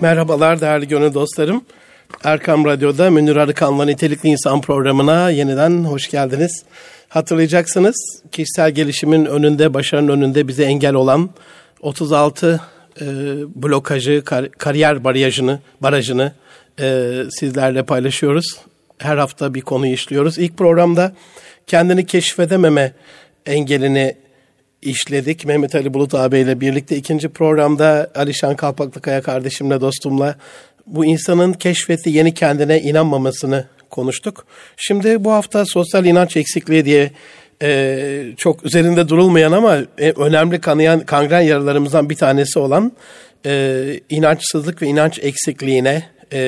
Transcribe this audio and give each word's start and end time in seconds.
Merhabalar 0.00 0.60
değerli 0.60 0.88
gönül 0.88 1.14
dostlarım. 1.14 1.64
Erkam 2.24 2.64
Radyo'da 2.64 3.10
Münir 3.10 3.36
Arıkan'la 3.36 3.84
Nitelikli 3.84 4.28
İnsan 4.28 4.60
programına 4.60 5.30
yeniden 5.30 5.84
hoş 5.84 6.10
geldiniz. 6.10 6.64
Hatırlayacaksınız 7.08 8.22
kişisel 8.32 8.70
gelişimin 8.70 9.24
önünde, 9.24 9.74
başarının 9.74 10.08
önünde 10.08 10.48
bize 10.48 10.64
engel 10.64 10.94
olan 10.94 11.30
36 11.80 12.60
e, 13.00 13.04
blokajı, 13.54 14.22
kar, 14.24 14.50
kariyer 14.50 15.04
barajını, 15.04 15.60
barajını 15.80 16.32
e, 16.80 17.14
sizlerle 17.30 17.82
paylaşıyoruz. 17.82 18.58
Her 18.98 19.16
hafta 19.16 19.54
bir 19.54 19.60
konu 19.60 19.86
işliyoruz. 19.86 20.38
İlk 20.38 20.58
programda 20.58 21.12
kendini 21.66 22.06
keşfedememe 22.06 22.92
engelini 23.46 24.16
işledik. 24.82 25.44
Mehmet 25.44 25.74
Ali 25.74 25.94
Bulut 25.94 26.14
ağabeyle 26.14 26.60
birlikte 26.60 26.96
ikinci 26.96 27.28
programda 27.28 28.10
Alişan 28.14 28.56
Kalpaklıkaya 28.56 29.22
kardeşimle 29.22 29.80
dostumla 29.80 30.36
bu 30.86 31.04
insanın 31.04 31.52
keşfetti 31.52 32.10
yeni 32.10 32.34
kendine 32.34 32.80
inanmamasını 32.80 33.64
konuştuk. 33.90 34.46
Şimdi 34.76 35.24
bu 35.24 35.32
hafta 35.32 35.64
sosyal 35.66 36.04
inanç 36.04 36.36
eksikliği 36.36 36.84
diye 36.84 37.10
e, 37.62 38.32
çok 38.36 38.64
üzerinde 38.64 39.08
durulmayan 39.08 39.52
ama 39.52 39.78
e, 39.98 40.10
önemli 40.10 40.60
kanayan 40.60 41.00
kangren 41.00 41.40
yaralarımızdan 41.40 42.10
bir 42.10 42.16
tanesi 42.16 42.58
olan 42.58 42.92
e, 43.46 44.00
inançsızlık 44.10 44.82
ve 44.82 44.86
inanç 44.86 45.18
eksikliğine 45.18 46.02
e, 46.32 46.38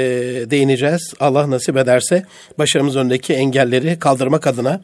değineceğiz. 0.51 1.14
Allah 1.20 1.51
nasip 1.51 1.76
ederse 1.76 2.24
başarımız 2.59 2.96
önündeki 2.96 3.34
engelleri 3.34 3.98
kaldırmak 3.98 4.46
adına. 4.46 4.80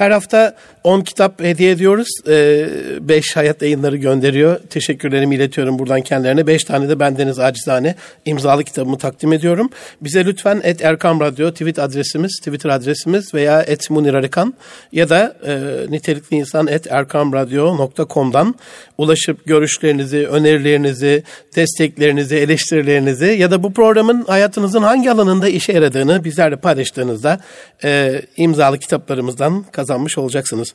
Her 0.00 0.10
hafta 0.10 0.54
10 0.84 1.00
kitap 1.00 1.42
hediye 1.42 1.70
ediyoruz. 1.70 2.08
5 2.26 3.30
e, 3.30 3.34
hayat 3.34 3.62
yayınları 3.62 3.96
gönderiyor. 3.96 4.60
Teşekkürlerimi 4.70 5.34
iletiyorum 5.34 5.78
buradan 5.78 6.00
kendilerine. 6.00 6.46
5 6.46 6.64
tane 6.64 6.88
de 6.88 7.00
bendeniz 7.00 7.38
acizane 7.38 7.94
imzalı 8.24 8.64
kitabımı 8.64 8.98
takdim 8.98 9.32
ediyorum. 9.32 9.70
Bize 10.00 10.24
lütfen 10.24 10.60
et 10.64 10.84
Erkam 10.84 11.20
Radyo 11.20 11.50
tweet 11.50 11.78
adresimiz, 11.78 12.38
Twitter 12.38 12.70
adresimiz 12.70 13.34
veya 13.34 13.62
et 13.62 13.90
Munir 13.90 14.14
Arıkan 14.14 14.54
ya 14.92 15.08
da 15.08 15.36
e, 15.46 15.60
nitelikli 15.90 16.36
insan 16.36 16.66
et 16.66 16.86
erkamradyo.com'dan 16.90 18.54
ulaşıp 18.98 19.46
görüşlerinizi, 19.46 20.26
önerilerinizi, 20.26 21.22
desteklerinizi, 21.56 22.36
eleştirilerinizi 22.36 23.26
ya 23.26 23.50
da 23.50 23.62
bu 23.62 23.72
programın 23.72 24.24
hayatınızın 24.24 24.82
hangi 24.82 25.10
alanında 25.10 25.48
işe 25.48 25.72
yaradığını 25.72 26.24
bizlerle 26.24 26.56
paylaştığınızda 26.56 27.40
e, 27.84 28.22
imzalı 28.36 28.78
kitaplarımızdan 28.78 29.64
kazanmış 29.90 30.18
olacaksınız. 30.18 30.72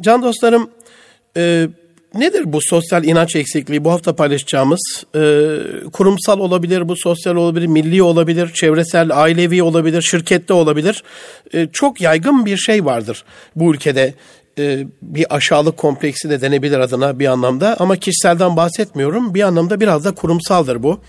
Can 0.00 0.22
dostlarım, 0.22 0.70
e, 1.36 1.68
nedir 2.14 2.52
bu 2.52 2.58
sosyal 2.62 3.04
inanç 3.04 3.36
eksikliği? 3.36 3.84
Bu 3.84 3.90
hafta 3.90 4.16
paylaşacağımız 4.16 5.04
e, 5.14 5.20
kurumsal 5.92 6.40
olabilir, 6.40 6.88
bu 6.88 6.96
sosyal 6.96 7.36
olabilir, 7.36 7.66
milli 7.66 8.02
olabilir, 8.02 8.52
çevresel, 8.54 9.22
ailevi 9.22 9.62
olabilir, 9.62 10.02
şirkette 10.02 10.52
olabilir. 10.52 11.04
E, 11.54 11.68
çok 11.72 12.00
yaygın 12.00 12.46
bir 12.46 12.56
şey 12.56 12.84
vardır 12.84 13.24
bu 13.56 13.74
ülkede 13.74 14.14
e, 14.58 14.86
bir 15.02 15.36
aşağılık 15.36 15.76
kompleksi 15.76 16.30
de 16.30 16.40
denebilir 16.40 16.78
adına 16.78 17.18
bir 17.18 17.26
anlamda 17.26 17.76
ama 17.78 17.96
kişiselden 17.96 18.56
bahsetmiyorum. 18.56 19.34
Bir 19.34 19.42
anlamda 19.42 19.80
biraz 19.80 20.04
da 20.04 20.14
kurumsaldır 20.14 20.82
bu. 20.82 21.00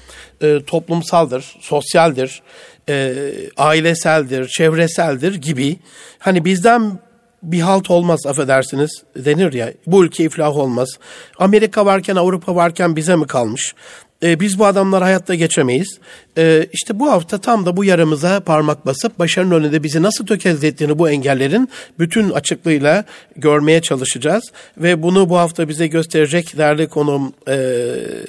E, 0.42 0.59
toplumsaldır, 0.67 1.56
sosyaldir, 1.62 2.42
e, 2.90 3.14
aileseldir, 3.58 4.47
çevreseldir 4.47 5.36
gibi. 5.36 5.78
Hani 6.19 6.45
bizden 6.45 7.00
bir 7.52 7.60
halt 7.60 7.92
olmaz 7.92 8.26
affedersiniz 8.26 9.04
denir 9.16 9.54
ya 9.54 9.74
bu 9.88 10.06
ülke 10.06 10.24
iflah 10.24 10.58
olmaz. 10.58 10.90
Amerika 11.40 11.86
varken 11.86 12.16
Avrupa 12.16 12.56
varken 12.56 12.96
bize 12.96 13.16
mi 13.16 13.28
kalmış? 13.28 13.76
E, 14.24 14.40
biz 14.40 14.60
bu 14.60 14.66
adamlar 14.66 15.04
hayatta 15.04 15.36
geçemeyiz. 15.36 16.00
E, 16.38 16.68
işte 16.74 17.00
bu 17.00 17.12
hafta 17.12 17.38
tam 17.38 17.66
da 17.66 17.78
bu 17.78 17.86
yaramıza 17.86 18.40
parmak 18.40 18.86
basıp 18.86 19.20
başarının 19.20 19.56
önünde 19.56 19.84
bizi 19.84 20.02
nasıl 20.02 20.26
tökezlettiğini 20.26 21.00
bu 21.00 21.10
engellerin 21.10 21.70
bütün 22.00 22.30
açıklığıyla 22.30 23.06
görmeye 23.36 23.81
çalışacağız. 23.81 24.44
Ve 24.78 25.04
bunu 25.04 25.30
bu 25.30 25.38
hafta 25.38 25.70
bize 25.70 25.88
gösterecek 25.88 26.58
değerli 26.58 26.88
konum 26.88 27.34
e, 27.48 27.56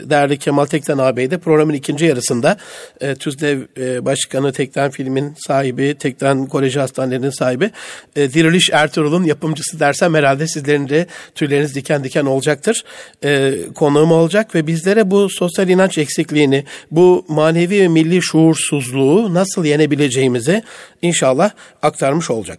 değerli 0.02 0.38
Kemal 0.38 0.66
Tekten 0.66 0.98
ağabey 0.98 1.30
de 1.30 1.38
programın 1.38 1.74
ikinci 1.74 2.04
yarısında 2.04 2.56
e, 3.00 3.14
TÜZDEV 3.14 3.60
e, 3.78 4.04
Başkanı 4.04 4.52
Tekten 4.52 4.90
filmin 4.90 5.34
sahibi, 5.46 5.94
Tekten 5.98 6.46
Koleji 6.46 6.80
Hastanelerinin 6.80 7.30
sahibi 7.30 7.70
e, 8.16 8.32
Diriliş 8.32 8.70
Ertuğrul'un 8.72 9.24
yapımcısı 9.24 9.80
dersem 9.80 10.14
herhalde 10.14 10.46
sizlerin 10.46 10.88
de 10.88 11.06
tüyleriniz 11.34 11.74
diken 11.74 12.04
diken 12.04 12.24
olacaktır. 12.24 12.84
E, 13.24 13.54
konuğum 13.74 14.12
olacak 14.12 14.54
ve 14.54 14.66
bizlere 14.66 15.10
bu 15.10 15.30
sosyal 15.30 15.68
inanç 15.76 15.98
eksikliğini, 15.98 16.64
bu 16.90 17.24
manevi 17.28 17.80
ve 17.80 17.88
milli 17.88 18.22
şuursuzluğu 18.22 19.34
nasıl 19.34 19.64
yenebileceğimizi 19.64 20.62
inşallah 21.02 21.50
aktarmış 21.82 22.30
olacak. 22.30 22.58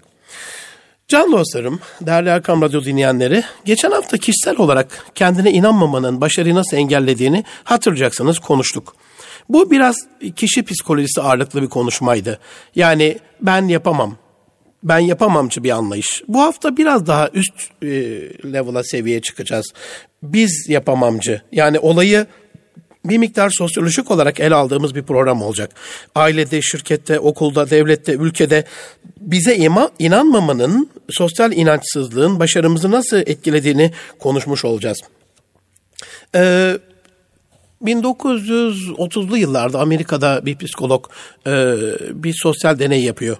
Can 1.08 1.32
dostlarım, 1.32 1.80
değerli 2.02 2.30
Erkam 2.30 2.62
Radyo 2.62 2.84
dinleyenleri, 2.84 3.44
geçen 3.66 3.92
hafta 3.92 4.18
kişisel 4.18 4.58
olarak 4.58 5.06
kendine 5.16 5.52
inanmamanın 5.52 6.22
başarıyı 6.22 6.56
nasıl 6.56 6.78
engellediğini 6.78 7.44
hatırlayacaksınız 7.64 8.40
konuştuk. 8.40 8.96
Bu 9.50 9.72
biraz 9.72 9.96
kişi 10.36 10.64
psikolojisi 10.64 11.22
ağırlıklı 11.22 11.62
bir 11.62 11.68
konuşmaydı. 11.68 12.40
Yani 12.76 13.18
ben 13.42 13.68
yapamam, 13.68 14.18
ben 14.84 15.00
yapamamcı 15.00 15.64
bir 15.64 15.70
anlayış. 15.70 16.24
Bu 16.28 16.42
hafta 16.42 16.78
biraz 16.78 17.08
daha 17.08 17.30
üst 17.34 17.54
e, 17.82 17.88
level'a 18.54 18.84
seviyeye 18.84 19.22
çıkacağız. 19.22 19.74
Biz 20.24 20.70
yapamamcı. 20.70 21.42
Yani 21.52 21.80
olayı 21.80 22.26
bir 23.06 23.18
miktar 23.18 23.52
sosyolojik 23.58 24.12
olarak 24.12 24.40
ele 24.40 24.56
aldığımız 24.56 24.96
bir 24.96 25.04
program 25.04 25.42
olacak. 25.42 25.76
Ailede, 26.16 26.62
şirkette, 26.62 27.20
okulda, 27.20 27.70
devlette, 27.70 28.14
ülkede 28.14 28.66
bize 29.20 29.56
ima, 29.56 29.90
inanmamanın, 30.00 30.90
sosyal 31.10 31.52
inançsızlığın 31.52 32.40
başarımızı 32.40 32.92
nasıl 32.92 33.18
etkilediğini 33.18 33.92
konuşmuş 34.20 34.66
olacağız. 34.66 34.98
Ee, 36.36 36.78
1930'lu 37.84 39.38
yıllarda 39.38 39.80
Amerika'da 39.80 40.46
bir 40.46 40.58
psikolog 40.58 41.06
e, 41.48 41.76
bir 42.12 42.36
sosyal 42.44 42.80
deney 42.80 43.04
yapıyor 43.04 43.38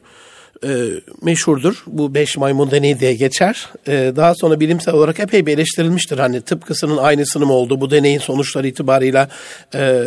e, 0.64 0.88
meşhurdur. 1.22 1.84
Bu 1.88 2.14
beş 2.14 2.38
maymun 2.38 2.72
deneyi 2.72 3.00
diye 3.00 3.14
geçer. 3.14 3.70
E, 3.88 4.14
daha 4.16 4.36
sonra 4.36 4.60
bilimsel 4.60 4.94
olarak 4.94 5.20
epey 5.20 5.46
bir 5.46 5.54
eleştirilmiştir. 5.54 6.18
Hani 6.18 6.42
tıpkısının 6.42 6.98
aynısını 6.98 7.46
mı 7.46 7.54
oldu? 7.54 7.82
Bu 7.82 7.92
deneyin 7.92 8.20
sonuçları 8.20 8.68
itibarıyla 8.68 9.30
e, 9.76 10.04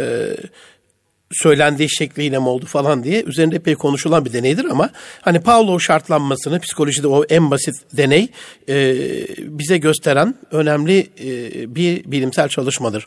söylendiği 1.33 1.89
şekliyle 1.91 2.39
mi 2.39 2.49
oldu 2.49 2.66
falan 2.66 3.05
diye 3.05 3.22
üzerinde 3.22 3.56
epey 3.56 3.75
konuşulan 3.75 4.25
bir 4.25 4.33
deneydir 4.33 4.65
ama 4.65 4.91
hani 5.21 5.41
Pavlov 5.41 5.78
şartlanmasını 5.78 6.60
psikolojide 6.60 7.06
o 7.06 7.25
en 7.25 7.50
basit 7.50 7.75
deney 7.97 8.28
e, 8.69 8.94
bize 9.39 9.78
gösteren 9.78 10.34
önemli 10.50 10.99
e, 10.99 11.75
bir 11.75 12.05
bilimsel 12.05 12.49
çalışmadır. 12.49 13.06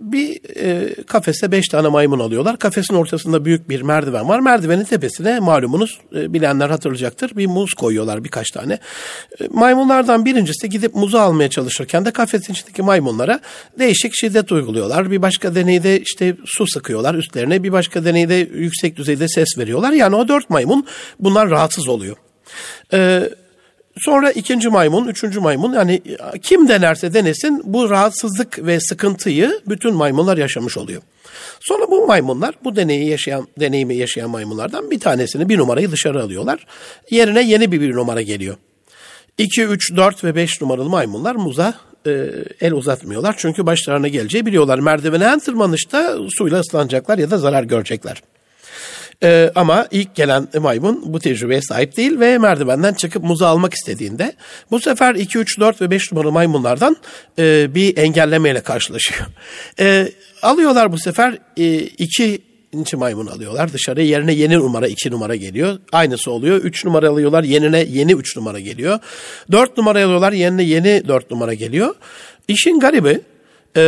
Bir 0.00 0.40
e, 0.56 0.94
kafeste 1.02 1.52
beş 1.52 1.68
tane 1.68 1.88
maymun 1.88 2.18
alıyorlar. 2.18 2.58
Kafesin 2.58 2.94
ortasında 2.94 3.44
büyük 3.44 3.68
bir 3.68 3.82
merdiven 3.82 4.28
var. 4.28 4.40
Merdivenin 4.40 4.84
tepesine 4.84 5.40
malumunuz 5.40 6.00
e, 6.16 6.32
bilenler 6.32 6.70
hatırlayacaktır. 6.70 7.36
Bir 7.36 7.46
muz 7.46 7.74
koyuyorlar 7.74 8.24
birkaç 8.24 8.50
tane. 8.50 8.78
E, 9.40 9.48
maymunlardan 9.50 10.24
birincisi 10.24 10.68
gidip 10.68 10.94
muzu 10.94 11.18
almaya 11.18 11.50
çalışırken 11.50 12.04
de 12.04 12.10
kafesin 12.10 12.52
içindeki 12.52 12.82
maymunlara 12.82 13.40
değişik 13.78 14.12
şiddet 14.14 14.52
uyguluyorlar. 14.52 15.10
Bir 15.10 15.22
başka 15.22 15.54
deneyde 15.54 16.00
işte 16.00 16.36
su 16.44 16.66
sıkıyorlar 16.66 17.14
üstlerine. 17.14 17.62
Bir 17.62 17.72
başka 17.72 18.04
deneyde 18.04 18.34
yüksek 18.34 18.96
düzeyde 18.96 19.28
ses 19.28 19.58
veriyorlar. 19.58 19.92
Yani 19.92 20.16
o 20.16 20.28
dört 20.28 20.50
maymun 20.50 20.86
bunlar 21.20 21.50
rahatsız 21.50 21.88
oluyor. 21.88 22.16
Eee 22.92 23.30
Sonra 24.00 24.30
ikinci 24.30 24.68
maymun, 24.68 25.08
üçüncü 25.08 25.40
maymun 25.40 25.72
yani 25.72 26.02
kim 26.42 26.68
denerse 26.68 27.14
denesin 27.14 27.62
bu 27.64 27.90
rahatsızlık 27.90 28.66
ve 28.66 28.80
sıkıntıyı 28.80 29.60
bütün 29.66 29.94
maymunlar 29.94 30.36
yaşamış 30.36 30.78
oluyor. 30.78 31.02
Sonra 31.60 31.90
bu 31.90 32.06
maymunlar 32.06 32.54
bu 32.64 32.76
deneyi 32.76 33.08
yaşayan 33.08 33.48
deneyimi 33.60 33.96
yaşayan 33.96 34.30
maymunlardan 34.30 34.90
bir 34.90 35.00
tanesini 35.00 35.48
bir 35.48 35.58
numarayı 35.58 35.90
dışarı 35.90 36.22
alıyorlar. 36.22 36.66
Yerine 37.10 37.42
yeni 37.42 37.72
bir 37.72 37.80
bir 37.80 37.94
numara 37.94 38.22
geliyor. 38.22 38.56
2, 39.38 39.64
3, 39.64 39.96
4 39.96 40.24
ve 40.24 40.34
5 40.34 40.60
numaralı 40.60 40.88
maymunlar 40.88 41.34
muza 41.34 41.74
e, 42.06 42.10
el 42.60 42.72
uzatmıyorlar. 42.72 43.34
Çünkü 43.38 43.66
başlarına 43.66 44.08
geleceği 44.08 44.46
biliyorlar. 44.46 44.78
Merdivene 44.78 45.24
en 45.24 45.38
tırmanışta 45.38 46.16
suyla 46.38 46.60
ıslanacaklar 46.60 47.18
ya 47.18 47.30
da 47.30 47.38
zarar 47.38 47.62
görecekler. 47.62 48.22
Ee, 49.22 49.50
ama 49.54 49.86
ilk 49.90 50.14
gelen 50.14 50.48
maymun 50.60 51.02
bu 51.06 51.18
tecrübeye 51.18 51.62
sahip 51.62 51.96
değil 51.96 52.20
ve 52.20 52.38
merdivenden 52.38 52.94
çıkıp 52.94 53.24
muzu 53.24 53.44
almak 53.44 53.74
istediğinde 53.74 54.32
bu 54.70 54.80
sefer 54.80 55.14
2, 55.14 55.38
3, 55.38 55.60
4 55.60 55.80
ve 55.80 55.90
5 55.90 56.12
numaralı 56.12 56.32
maymunlardan 56.32 56.96
e, 57.38 57.74
bir 57.74 57.96
engellemeyle 57.96 58.60
karşılaşıyor. 58.60 59.20
E, 59.80 60.08
alıyorlar 60.42 60.92
bu 60.92 60.98
sefer 60.98 61.38
e, 61.56 61.76
iki 61.78 62.42
inci 62.72 62.96
maymun 62.96 63.26
alıyorlar 63.26 63.72
dışarı 63.72 64.02
yerine 64.02 64.32
yeni 64.32 64.54
numara 64.54 64.88
iki 64.88 65.10
numara 65.10 65.36
geliyor. 65.36 65.78
Aynısı 65.92 66.30
oluyor. 66.30 66.56
Üç 66.56 66.84
numara 66.84 67.08
alıyorlar 67.08 67.44
yenine 67.44 67.78
yeni 67.78 68.12
üç 68.12 68.36
numara 68.36 68.60
geliyor. 68.60 68.98
Dört 69.52 69.76
numara 69.76 70.04
alıyorlar 70.04 70.32
yerine 70.32 70.62
yeni 70.62 71.02
dört 71.08 71.30
numara 71.30 71.54
geliyor. 71.54 71.94
İşin 72.48 72.80
garibi 72.80 73.20
e, 73.76 73.82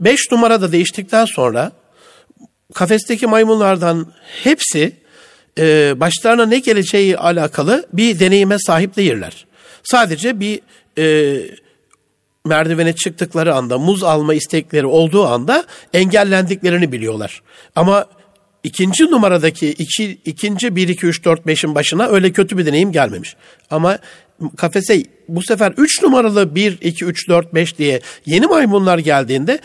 beş 0.00 0.30
numara 0.32 0.60
da 0.60 0.72
değiştikten 0.72 1.24
sonra 1.24 1.72
kafesteki 2.74 3.26
maymunlardan 3.26 4.06
hepsi 4.44 4.92
e, 5.58 5.94
başlarına 6.00 6.46
ne 6.46 6.58
geleceği 6.58 7.18
alakalı 7.18 7.86
bir 7.92 8.20
deneyime 8.20 8.56
sahip 8.58 8.96
değiller. 8.96 9.46
Sadece 9.82 10.40
bir 10.40 10.60
e, 10.98 11.36
merdivene 12.46 12.92
çıktıkları 12.92 13.54
anda 13.54 13.78
muz 13.78 14.02
alma 14.02 14.34
istekleri 14.34 14.86
olduğu 14.86 15.26
anda 15.26 15.64
engellendiklerini 15.92 16.92
biliyorlar. 16.92 17.42
Ama 17.76 18.06
ikinci 18.62 19.04
numaradaki 19.04 19.68
iki, 19.68 20.18
ikinci 20.24 20.76
1, 20.76 20.88
2, 20.88 21.06
3, 21.06 21.24
4, 21.24 21.40
5'in 21.46 21.74
başına 21.74 22.06
öyle 22.08 22.32
kötü 22.32 22.58
bir 22.58 22.66
deneyim 22.66 22.92
gelmemiş. 22.92 23.36
Ama 23.70 23.98
kafese 24.56 25.02
bu 25.28 25.42
sefer 25.42 25.72
3 25.76 26.02
numaralı 26.02 26.54
1, 26.54 26.78
2, 26.80 27.04
3, 27.04 27.28
4, 27.28 27.54
5 27.54 27.78
diye 27.78 28.00
yeni 28.26 28.46
maymunlar 28.46 28.98
geldiğinde 28.98 29.58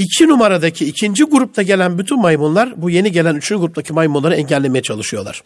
iki 0.00 0.28
numaradaki 0.28 0.86
ikinci 0.86 1.24
grupta 1.24 1.62
gelen 1.62 1.98
bütün 1.98 2.20
maymunlar 2.20 2.82
bu 2.82 2.90
yeni 2.90 3.12
gelen 3.12 3.34
üçüncü 3.34 3.60
gruptaki 3.60 3.92
maymunları 3.92 4.34
engellemeye 4.34 4.82
çalışıyorlar. 4.82 5.42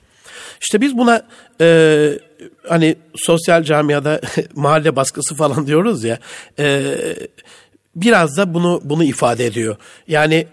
İşte 0.61 0.81
biz 0.81 0.99
buna 0.99 1.23
e, 1.61 2.19
hani 2.69 2.97
sosyal 3.17 3.63
camiada 3.63 4.21
mahalle 4.55 4.97
baskısı 4.97 5.35
falan 5.35 5.67
diyoruz 5.67 6.05
ya 6.05 6.19
e, 6.59 6.97
biraz 7.97 8.37
da 8.37 8.55
bunu 8.55 8.81
bunu 8.85 9.05
ifade 9.05 9.47
ediyor. 9.47 9.77
Yani 10.09 10.47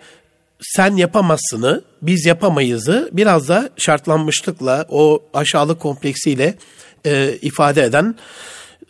sen 0.61 0.95
yapamazsını, 0.95 1.81
biz 2.01 2.25
yapamayızı 2.25 3.09
biraz 3.13 3.49
da 3.49 3.69
şartlanmışlıkla, 3.77 4.85
o 4.89 5.23
aşağılık 5.33 5.79
kompleksiyle 5.79 6.55
e, 7.05 7.37
ifade 7.41 7.83
eden 7.83 8.15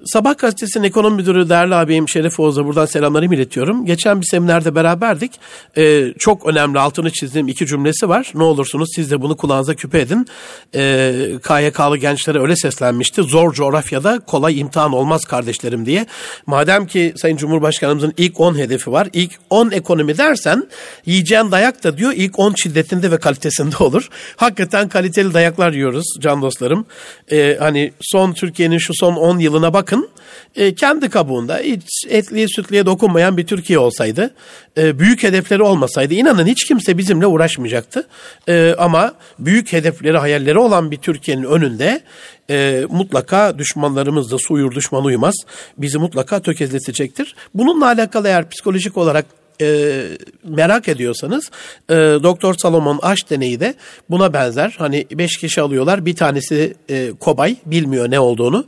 Sabah 0.06 0.38
gazetesinin 0.38 0.83
ekonomi 0.83 1.15
müdürü 1.15 1.50
değerli 1.50 1.75
abim 1.75 2.09
Şerif 2.09 2.39
Oğuz'a 2.39 2.65
buradan 2.65 2.86
selamlarımı 2.86 3.36
iletiyorum. 3.36 3.86
Geçen 3.86 4.21
bir 4.21 4.25
seminerde 4.25 4.75
beraberdik. 4.75 5.31
Ee, 5.77 6.13
çok 6.19 6.45
önemli 6.45 6.80
altını 6.80 7.12
çizdiğim 7.12 7.48
iki 7.48 7.65
cümlesi 7.65 8.09
var. 8.09 8.31
Ne 8.36 8.44
olursunuz 8.44 8.89
siz 8.95 9.12
de 9.12 9.21
bunu 9.21 9.38
kulağınıza 9.38 9.75
küpe 9.75 10.00
edin. 10.00 10.27
Ee, 10.75 11.13
KYK'lı 11.48 11.98
gençlere 11.98 12.39
öyle 12.39 12.56
seslenmişti. 12.56 13.24
Zor 13.24 13.53
coğrafyada 13.53 14.19
kolay 14.19 14.59
imtihan 14.59 14.94
olmaz 14.94 15.25
kardeşlerim 15.25 15.86
diye. 15.86 16.06
Madem 16.45 16.88
ki 16.88 17.13
Sayın 17.18 17.38
Cumhurbaşkanımızın 17.38 18.13
ilk 18.18 18.39
10 18.39 18.57
hedefi 18.57 18.92
var. 18.92 19.07
İlk 19.13 19.31
10 19.50 19.71
ekonomi 19.71 20.18
dersen 20.18 20.68
yiyeceğin 21.06 21.51
dayak 21.51 21.83
da 21.83 21.97
diyor 21.97 22.13
ilk 22.15 22.39
10 22.39 22.54
şiddetinde 22.54 23.12
ve 23.12 23.18
kalitesinde 23.18 23.75
olur. 23.80 24.09
Hakikaten 24.36 24.89
kaliteli 24.89 25.33
dayaklar 25.33 25.74
yiyoruz 25.74 26.06
can 26.19 26.42
dostlarım. 26.42 26.86
Ee, 27.31 27.57
hani 27.59 27.92
son 28.01 28.33
Türkiye'nin 28.33 28.77
şu 28.77 28.94
son 28.94 29.15
10 29.15 29.39
yılına 29.39 29.74
bak 29.74 29.90
bakın 29.91 30.09
e, 30.55 30.75
kendi 30.75 31.09
kabuğunda 31.09 31.57
hiç 31.57 32.05
etliye 32.09 32.47
sütliye 32.47 32.85
dokunmayan 32.85 33.38
bir 33.38 33.47
Türkiye 33.47 33.79
olsaydı, 33.79 34.33
e, 34.77 34.99
büyük 34.99 35.23
hedefleri 35.23 35.63
olmasaydı 35.63 36.13
inanın 36.13 36.45
hiç 36.45 36.65
kimse 36.67 36.97
bizimle 36.97 37.25
uğraşmayacaktı. 37.27 38.07
E, 38.47 38.75
ama 38.77 39.13
büyük 39.39 39.73
hedefleri, 39.73 40.17
hayalleri 40.17 40.59
olan 40.59 40.91
bir 40.91 40.97
Türkiye'nin 40.97 41.43
önünde 41.43 42.01
e, 42.49 42.85
mutlaka 42.89 43.57
düşmanlarımız 43.57 44.31
da 44.31 44.38
su 44.38 44.53
uyur 44.53 44.75
düşman 44.75 45.05
uyumaz 45.05 45.35
bizi 45.77 45.97
mutlaka 45.97 46.41
tökezletecektir. 46.41 47.35
Bununla 47.53 47.85
alakalı 47.85 48.27
eğer 48.27 48.49
psikolojik 48.49 48.97
olarak 48.97 49.25
e, 49.61 50.01
merak 50.43 50.87
ediyorsanız 50.87 51.51
e, 51.89 51.93
Doktor 51.95 52.53
Salomon 52.53 52.99
Aş 53.01 53.29
deneyi 53.29 53.59
de 53.59 53.75
buna 54.09 54.33
benzer. 54.33 54.75
Hani 54.77 55.07
beş 55.11 55.37
kişi 55.37 55.61
alıyorlar 55.61 56.05
bir 56.05 56.15
tanesi 56.15 56.73
e, 56.89 57.11
kobay 57.19 57.55
bilmiyor 57.65 58.11
ne 58.11 58.19
olduğunu. 58.19 58.65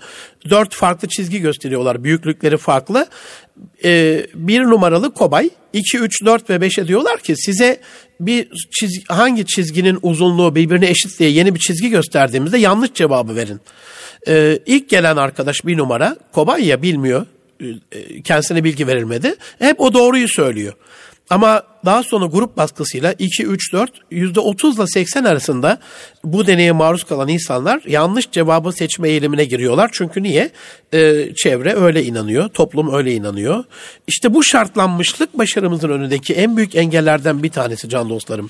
Dört 0.49 0.73
farklı 0.73 1.07
çizgi 1.07 1.41
gösteriyorlar 1.41 2.03
büyüklükleri 2.03 2.57
farklı. 2.57 3.07
E, 3.83 4.25
bir 4.35 4.61
numaralı 4.61 5.13
kobay 5.13 5.49
2, 5.73 5.97
3, 5.97 6.25
4 6.25 6.49
ve 6.49 6.55
5'e 6.55 6.87
diyorlar 6.87 7.19
ki 7.19 7.35
size 7.35 7.79
bir 8.19 8.47
çizgi, 8.79 9.03
hangi 9.07 9.45
çizginin 9.45 9.99
uzunluğu 10.01 10.55
birbirine 10.55 10.89
eşit 10.89 11.19
diye 11.19 11.29
yeni 11.29 11.55
bir 11.55 11.59
çizgi 11.59 11.89
gösterdiğimizde 11.89 12.57
yanlış 12.57 12.93
cevabı 12.93 13.35
verin. 13.35 13.61
Ee, 14.27 14.59
ilk 14.65 14.89
gelen 14.89 15.17
arkadaş 15.17 15.65
bir 15.65 15.77
numara 15.77 16.17
kobay 16.31 16.65
ya 16.67 16.81
bilmiyor 16.81 17.21
e, 17.21 17.27
kendisine 18.23 18.63
bilgi 18.63 18.87
verilmedi. 18.87 19.35
Hep 19.59 19.81
o 19.81 19.93
doğruyu 19.93 20.27
söylüyor. 20.27 20.73
Ama 21.29 21.63
daha 21.85 22.03
sonra 22.03 22.25
grup 22.25 22.57
baskısıyla 22.57 23.13
2, 23.19 23.45
3, 23.45 23.73
4, 23.73 23.91
yüzde 24.11 24.39
30 24.39 24.77
ile 24.77 24.87
80 24.87 25.23
arasında 25.23 25.79
bu 26.23 26.47
deneye 26.47 26.71
maruz 26.71 27.03
kalan 27.03 27.27
insanlar 27.27 27.81
yanlış 27.87 28.31
cevabı 28.31 28.71
seçme 28.71 29.09
eğilimine 29.09 29.45
giriyorlar. 29.45 29.89
Çünkü 29.93 30.23
niye? 30.23 30.51
Ee, 30.93 31.29
çevre 31.35 31.75
öyle 31.75 32.03
inanıyor, 32.03 32.49
toplum 32.49 32.93
öyle 32.93 33.13
inanıyor. 33.13 33.63
İşte 34.07 34.33
bu 34.33 34.43
şartlanmışlık 34.43 35.37
başarımızın 35.37 35.89
önündeki 35.89 36.33
en 36.33 36.57
büyük 36.57 36.75
engellerden 36.75 37.43
bir 37.43 37.49
tanesi 37.49 37.89
can 37.89 38.09
dostlarım. 38.09 38.49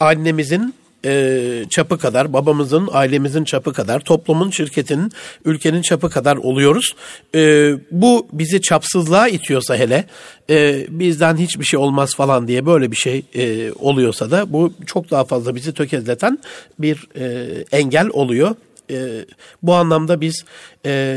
Annemizin 0.00 0.74
e, 1.04 1.64
çapı 1.70 1.98
kadar, 1.98 2.32
babamızın, 2.32 2.88
ailemizin 2.92 3.44
çapı 3.44 3.72
kadar, 3.72 4.00
toplumun, 4.00 4.50
şirketin, 4.50 5.12
ülkenin 5.44 5.82
çapı 5.82 6.10
kadar 6.10 6.36
oluyoruz. 6.36 6.94
E, 7.34 7.72
bu 7.90 8.28
bizi 8.32 8.62
çapsızlığa 8.62 9.28
itiyorsa 9.28 9.76
hele, 9.76 10.04
e, 10.50 10.86
bizden 10.88 11.36
hiçbir 11.36 11.64
şey 11.64 11.78
olmaz 11.80 12.14
falan 12.16 12.48
diye 12.48 12.66
böyle 12.66 12.90
bir 12.90 12.96
şey 12.96 13.22
e, 13.34 13.72
oluyorsa 13.72 14.30
da 14.30 14.52
bu 14.52 14.72
çok 14.86 15.10
daha 15.10 15.24
fazla 15.24 15.54
bizi 15.54 15.74
tökezleten 15.74 16.38
bir 16.78 17.08
e, 17.16 17.46
engel 17.72 18.08
oluyor. 18.12 18.54
E, 18.90 19.24
bu 19.62 19.74
anlamda 19.74 20.20
biz 20.20 20.44
e, 20.86 21.14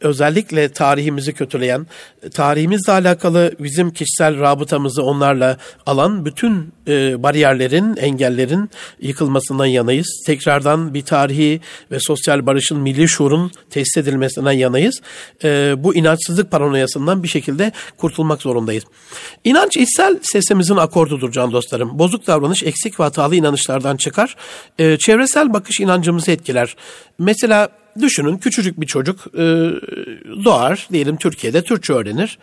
özellikle 0.00 0.68
tarihimizi 0.68 1.32
kötüleyen, 1.32 1.86
tarihimizle 2.34 2.92
alakalı 2.92 3.52
bizim 3.60 3.90
kişisel 3.90 4.40
rabıtamızı 4.40 5.02
onlarla 5.02 5.56
alan 5.86 6.24
bütün 6.24 6.72
e, 6.88 7.22
bariyerlerin, 7.22 7.96
engellerin 7.96 8.70
yıkılmasından 9.00 9.66
yanayız. 9.66 10.22
Tekrardan 10.26 10.94
bir 10.94 11.02
tarihi 11.02 11.60
ve 11.90 12.00
sosyal 12.00 12.46
barışın, 12.46 12.78
milli 12.78 13.08
şuurun 13.08 13.50
tesis 13.70 13.96
edilmesinden 13.96 14.52
yanayız. 14.52 15.00
E, 15.44 15.74
bu 15.78 15.94
inançsızlık 15.94 16.50
paranoyasından 16.50 17.22
bir 17.22 17.28
şekilde 17.28 17.72
kurtulmak 17.96 18.42
zorundayız. 18.42 18.84
İnanç 19.44 19.76
içsel 19.76 20.18
sesimizin 20.22 20.76
akordudur 20.76 21.32
can 21.32 21.52
dostlarım. 21.52 21.98
Bozuk 21.98 22.26
davranış 22.26 22.62
eksik 22.62 23.00
ve 23.00 23.04
hatalı 23.04 23.36
inanışlardan 23.36 23.96
çıkar. 23.96 24.36
E, 24.78 24.98
çevresel 24.98 25.52
bakış 25.52 25.80
inancımızı 25.80 26.30
etkiler. 26.30 26.76
Mesela 27.18 27.68
düşünün 28.00 28.38
küçücük 28.38 28.80
bir 28.80 28.86
çocuk 28.86 29.26
e, 29.34 29.44
doğar 30.44 30.88
diyelim 30.92 31.16
Türkiye'de 31.16 31.62
Türkçe 31.62 31.92
öğrenir. 31.92 32.38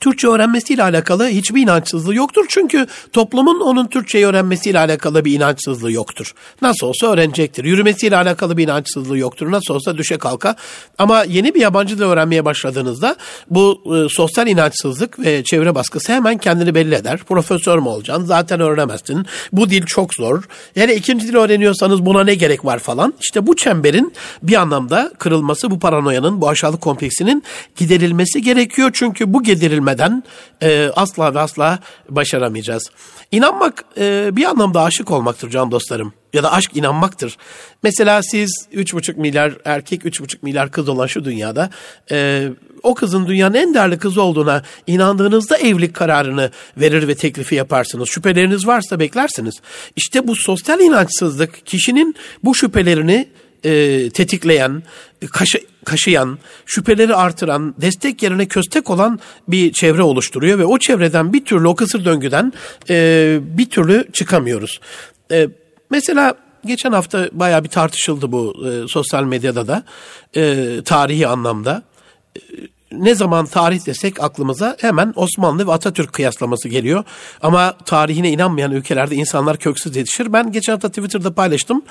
Türkçe 0.00 0.28
öğrenmesiyle 0.28 0.82
alakalı 0.82 1.28
hiçbir 1.28 1.62
inançsızlığı 1.62 2.14
yoktur. 2.14 2.46
Çünkü 2.48 2.86
toplumun 3.12 3.60
onun 3.60 3.86
Türkçeyi 3.86 4.26
öğrenmesiyle 4.26 4.78
alakalı 4.78 5.24
bir 5.24 5.32
inançsızlığı 5.32 5.92
yoktur. 5.92 6.34
Nasıl 6.62 6.86
olsa 6.86 7.06
öğrenecektir. 7.06 7.64
Yürümesiyle 7.64 8.16
alakalı 8.16 8.56
bir 8.56 8.64
inançsızlığı 8.64 9.18
yoktur. 9.18 9.52
Nasıl 9.52 9.74
olsa 9.74 9.96
düşe 9.98 10.18
kalka. 10.18 10.56
Ama 10.98 11.24
yeni 11.24 11.54
bir 11.54 11.60
yabancı 11.60 11.98
dil 11.98 12.02
öğrenmeye 12.02 12.44
başladığınızda 12.44 13.16
bu 13.50 13.82
e, 13.96 14.08
sosyal 14.14 14.46
inançsızlık 14.46 15.18
ve 15.18 15.44
çevre 15.44 15.74
baskısı 15.74 16.12
hemen 16.12 16.38
kendini 16.38 16.74
belli 16.74 16.94
eder. 16.94 17.18
Profesör 17.18 17.78
mü 17.78 17.88
olacaksın? 17.88 18.24
Zaten 18.24 18.60
öğrenemezsin. 18.60 19.26
Bu 19.52 19.70
dil 19.70 19.86
çok 19.86 20.14
zor. 20.14 20.44
Yani 20.76 20.92
ikinci 20.92 21.28
dil 21.28 21.34
öğreniyorsanız 21.34 22.06
buna 22.06 22.24
ne 22.24 22.34
gerek 22.34 22.64
var 22.64 22.78
falan. 22.78 23.14
İşte 23.20 23.46
bu 23.46 23.56
çemberin 23.56 24.12
bir 24.42 24.54
anlamda 24.54 25.12
kırılması, 25.18 25.70
bu 25.70 25.78
paranoyanın, 25.78 26.40
bu 26.40 26.48
aşağılık 26.48 26.80
kompleksinin 26.80 27.42
giderilmesi 27.76 28.42
gerekiyor. 28.42 28.90
Çünkü 28.94 29.34
bu 29.34 29.42
giderilme 29.42 29.87
edilmeden 29.88 30.22
e, 30.62 30.90
asla 30.96 31.34
ve 31.34 31.40
asla 31.40 31.78
başaramayacağız. 32.08 32.90
İnanmak 33.32 33.84
e, 33.98 34.36
bir 34.36 34.44
anlamda 34.44 34.82
aşık 34.82 35.10
olmaktır 35.10 35.50
can 35.50 35.70
dostlarım. 35.70 36.12
Ya 36.32 36.42
da 36.42 36.52
aşk 36.52 36.76
inanmaktır. 36.76 37.36
Mesela 37.82 38.22
siz 38.22 38.50
3,5 38.72 39.16
milyar 39.16 39.52
erkek, 39.64 40.04
3,5 40.04 40.36
milyar 40.42 40.70
kız 40.70 40.88
olan 40.88 41.06
şu 41.06 41.24
dünyada 41.24 41.70
e, 42.10 42.48
o 42.82 42.94
kızın 42.94 43.26
dünyanın 43.26 43.54
en 43.54 43.74
değerli 43.74 43.98
kızı 43.98 44.22
olduğuna 44.22 44.62
inandığınızda 44.86 45.56
evlilik 45.56 45.94
kararını 45.94 46.50
verir 46.76 47.08
ve 47.08 47.14
teklifi 47.14 47.54
yaparsınız. 47.54 48.08
Şüpheleriniz 48.08 48.66
varsa 48.66 49.00
beklersiniz. 49.00 49.54
İşte 49.96 50.28
bu 50.28 50.36
sosyal 50.36 50.80
inançsızlık 50.80 51.66
kişinin 51.66 52.14
bu 52.44 52.54
şüphelerini 52.54 53.28
e, 53.64 54.10
tetikleyen, 54.10 54.82
kaşı, 55.32 55.58
kaşıyan, 55.88 56.38
şüpheleri 56.66 57.14
artıran, 57.14 57.74
destek 57.80 58.22
yerine 58.22 58.46
köstek 58.48 58.90
olan 58.90 59.20
bir 59.48 59.72
çevre 59.72 60.02
oluşturuyor 60.02 60.58
ve 60.58 60.64
o 60.64 60.78
çevreden 60.78 61.32
bir 61.32 61.44
türlü 61.44 61.68
o 61.68 61.74
kısır 61.74 62.04
döngüden 62.04 62.52
e, 62.90 63.38
bir 63.42 63.70
türlü 63.70 64.08
çıkamıyoruz. 64.12 64.80
E, 65.32 65.48
mesela 65.90 66.34
geçen 66.66 66.92
hafta 66.92 67.28
bayağı 67.32 67.64
bir 67.64 67.68
tartışıldı 67.68 68.32
bu 68.32 68.54
e, 68.66 68.88
sosyal 68.88 69.24
medyada 69.24 69.68
da 69.68 69.82
e, 70.36 70.66
tarihi 70.84 71.26
anlamda. 71.26 71.82
E, 72.36 72.40
ne 72.92 73.14
zaman 73.14 73.46
tarih 73.46 73.86
desek 73.86 74.22
aklımıza 74.22 74.76
hemen 74.80 75.12
Osmanlı 75.16 75.66
ve 75.66 75.72
Atatürk 75.72 76.12
kıyaslaması 76.12 76.68
geliyor. 76.68 77.04
Ama 77.42 77.74
tarihine 77.84 78.30
inanmayan 78.30 78.72
ülkelerde 78.72 79.14
insanlar 79.14 79.56
köksüz 79.56 79.96
yetişir. 79.96 80.32
Ben 80.32 80.52
geçen 80.52 80.72
hafta 80.72 80.88
Twitter'da 80.88 81.34
paylaştım. 81.34 81.82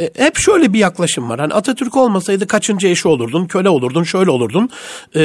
E, 0.00 0.10
hep 0.16 0.36
şöyle 0.36 0.72
bir 0.72 0.78
yaklaşım 0.78 1.30
var. 1.30 1.40
Hani 1.40 1.54
Atatürk 1.54 1.96
olmasaydı 1.96 2.46
kaçıncı 2.46 2.88
eşi 2.88 3.08
olurdun, 3.08 3.46
köle 3.46 3.68
olurdun, 3.68 4.02
şöyle 4.02 4.30
olurdun. 4.30 4.70
E, 5.16 5.20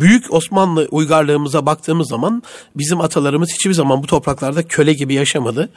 büyük 0.00 0.34
Osmanlı 0.34 0.88
uygarlığımıza 0.90 1.66
baktığımız 1.66 2.08
zaman 2.08 2.42
bizim 2.76 3.00
atalarımız 3.00 3.52
hiçbir 3.52 3.74
zaman 3.74 4.02
bu 4.02 4.06
topraklarda 4.06 4.62
köle 4.62 4.92
gibi 4.92 5.14
yaşamadı. 5.14 5.68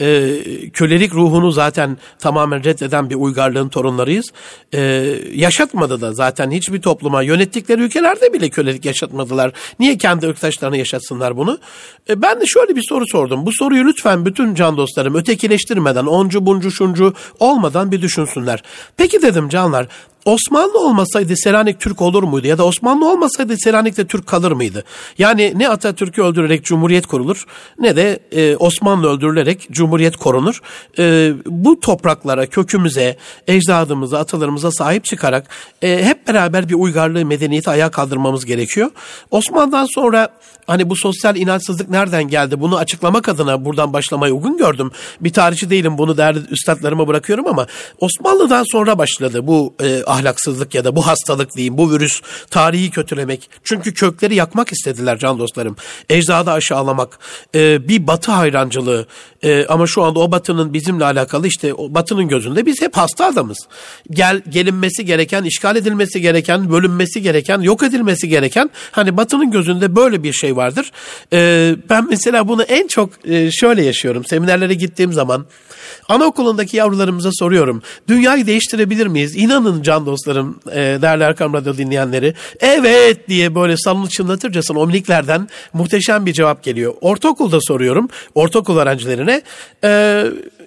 E, 0.00 0.40
kölelik 0.72 1.14
ruhunu 1.14 1.52
zaten 1.52 1.98
tamamen 2.18 2.64
reddeden 2.64 3.10
bir 3.10 3.14
uygarlığın 3.14 3.68
torunlarıyız. 3.68 4.26
E, 4.74 4.80
yaşatmadı 5.34 6.00
da 6.00 6.12
zaten 6.12 6.50
hiçbir 6.50 6.82
topluma 6.82 7.22
yönettikleri 7.22 7.82
ülkelerde 7.82 8.32
bile 8.32 8.43
kölelik 8.50 8.84
yaşatmadılar. 8.84 9.52
Niye 9.78 9.98
kendi 9.98 10.26
ırktaşlarına 10.26 10.76
yaşatsınlar 10.76 11.36
bunu? 11.36 11.58
E, 12.08 12.22
ben 12.22 12.40
de 12.40 12.46
şöyle 12.46 12.76
bir 12.76 12.82
soru 12.88 13.04
sordum. 13.06 13.46
Bu 13.46 13.50
soruyu 13.52 13.84
lütfen 13.84 14.26
bütün 14.26 14.54
can 14.54 14.76
dostlarım 14.76 15.14
ötekileştirmeden, 15.14 16.06
oncu 16.06 16.46
buncu 16.46 16.70
şuncu 16.70 17.14
olmadan 17.40 17.92
bir 17.92 18.02
düşünsünler. 18.02 18.62
Peki 18.96 19.22
dedim 19.22 19.48
canlar 19.48 19.88
Osmanlı 20.24 20.80
olmasaydı 20.80 21.36
Selanik 21.36 21.80
Türk 21.80 22.02
olur 22.02 22.22
muydu? 22.22 22.46
Ya 22.46 22.58
da 22.58 22.64
Osmanlı 22.64 23.10
olmasaydı 23.10 23.56
Selanik'te 23.58 24.06
Türk 24.06 24.26
kalır 24.26 24.52
mıydı? 24.52 24.84
Yani 25.18 25.52
ne 25.56 25.68
Atatürk'ü 25.68 26.22
öldürerek 26.22 26.64
Cumhuriyet 26.64 27.06
kurulur 27.06 27.44
ne 27.78 27.96
de 27.96 28.18
e, 28.32 28.56
Osmanlı 28.56 29.08
öldürülerek 29.08 29.68
Cumhuriyet 29.70 30.16
korunur. 30.16 30.60
E, 30.98 31.32
bu 31.46 31.80
topraklara, 31.80 32.46
kökümüze, 32.46 33.16
ecdadımıza, 33.46 34.18
atalarımıza 34.18 34.70
sahip 34.70 35.04
çıkarak 35.04 35.48
e, 35.82 36.04
hep 36.04 36.28
beraber 36.28 36.68
bir 36.68 36.74
uygarlığı, 36.74 37.24
medeniyeti 37.24 37.70
ayağa 37.70 37.90
kaldırmamız 37.90 38.44
gerekiyor. 38.44 38.90
Osmanlı'dan 39.30 39.86
sonra 39.94 40.28
hani 40.66 40.90
bu 40.90 40.96
sosyal 40.96 41.36
inançsızlık 41.36 41.90
nereden 41.90 42.28
geldi? 42.28 42.60
Bunu 42.60 42.76
açıklamak 42.76 43.28
adına 43.28 43.64
buradan 43.64 43.92
başlamayı 43.92 44.34
uygun 44.34 44.56
gördüm. 44.56 44.90
Bir 45.20 45.32
tarihçi 45.32 45.70
değilim 45.70 45.98
bunu 45.98 46.16
değerli 46.16 46.38
üstadlarıma 46.50 47.08
bırakıyorum 47.08 47.46
ama 47.46 47.66
Osmanlı'dan 48.00 48.64
sonra 48.72 48.98
başladı 48.98 49.46
bu 49.46 49.74
e, 49.82 50.02
ahlaksızlık 50.14 50.74
ya 50.74 50.84
da 50.84 50.96
bu 50.96 51.06
hastalık 51.06 51.56
diyeyim, 51.56 51.78
bu 51.78 51.92
virüs 51.92 52.20
tarihi 52.50 52.90
kötülemek. 52.90 53.50
Çünkü 53.64 53.94
kökleri 53.94 54.34
yakmak 54.34 54.72
istediler 54.72 55.18
can 55.18 55.38
dostlarım. 55.38 55.76
Ecdadı 56.10 56.50
aşağılamak, 56.50 57.18
e, 57.54 57.88
bir 57.88 58.06
batı 58.06 58.32
hayrancılığı 58.32 59.06
e, 59.42 59.66
ama 59.66 59.86
şu 59.86 60.02
anda 60.02 60.20
o 60.20 60.32
batının 60.32 60.72
bizimle 60.72 61.04
alakalı 61.04 61.46
işte 61.46 61.74
o 61.74 61.94
batının 61.94 62.28
gözünde 62.28 62.66
biz 62.66 62.82
hep 62.82 62.96
hasta 62.96 63.26
adamız. 63.26 63.58
Gel, 64.10 64.42
gelinmesi 64.48 65.04
gereken, 65.04 65.44
işgal 65.44 65.76
edilmesi 65.76 66.20
gereken, 66.20 66.70
bölünmesi 66.70 67.22
gereken, 67.22 67.60
yok 67.60 67.82
edilmesi 67.82 68.28
gereken 68.28 68.70
hani 68.90 69.16
batının 69.16 69.50
gözünde 69.50 69.96
böyle 69.96 70.22
bir 70.22 70.32
şey 70.32 70.56
vardır. 70.56 70.92
E, 71.32 71.74
ben 71.90 72.08
mesela 72.08 72.48
bunu 72.48 72.62
en 72.62 72.86
çok 72.86 73.10
şöyle 73.52 73.84
yaşıyorum. 73.84 74.24
Seminerlere 74.24 74.74
gittiğim 74.74 75.12
zaman 75.12 75.46
anaokulundaki 76.08 76.76
yavrularımıza 76.76 77.30
soruyorum. 77.32 77.82
Dünyayı 78.08 78.46
değiştirebilir 78.46 79.06
miyiz? 79.06 79.36
İnanın 79.36 79.82
can 79.82 80.06
dostlarım, 80.06 80.60
e, 80.72 80.76
değerli 80.76 81.22
Erkam 81.22 81.54
dinleyenleri. 81.54 82.34
Evet 82.60 83.28
diye 83.28 83.54
böyle 83.54 83.76
salını 83.76 84.08
çınlatırcasına 84.08 84.78
o 84.78 84.86
miniklerden 84.86 85.48
muhteşem 85.72 86.26
bir 86.26 86.32
cevap 86.32 86.62
geliyor. 86.62 86.94
Ortaokulda 87.00 87.58
soruyorum. 87.60 88.08
Ortaokul 88.34 88.78
öğrencilerine. 88.78 89.42
E, 89.84 90.24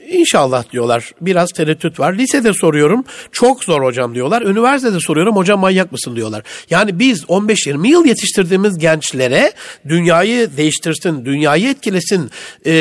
İnşallah 0.08 0.72
diyorlar. 0.72 1.12
Biraz 1.22 1.50
tereddüt 1.50 2.00
var. 2.00 2.14
Lisede 2.14 2.54
soruyorum. 2.54 3.04
Çok 3.32 3.64
zor 3.64 3.84
hocam 3.84 4.16
diyorlar. 4.16 4.42
Üniversitede 4.42 5.00
soruyorum. 5.00 5.36
Hocam 5.36 5.60
manyak 5.60 5.92
mısın 5.92 6.16
diyorlar. 6.16 6.44
Yani 6.70 7.00
biz 7.00 7.24
15-20 7.24 7.88
yıl 7.88 8.06
yetiştirdiğimiz 8.06 8.78
gençlere 8.78 9.52
dünyayı 9.88 10.50
değiştirsin, 10.58 11.26
dünyayı 11.26 11.70
etkilesin, 11.70 12.32
e, 12.66 12.72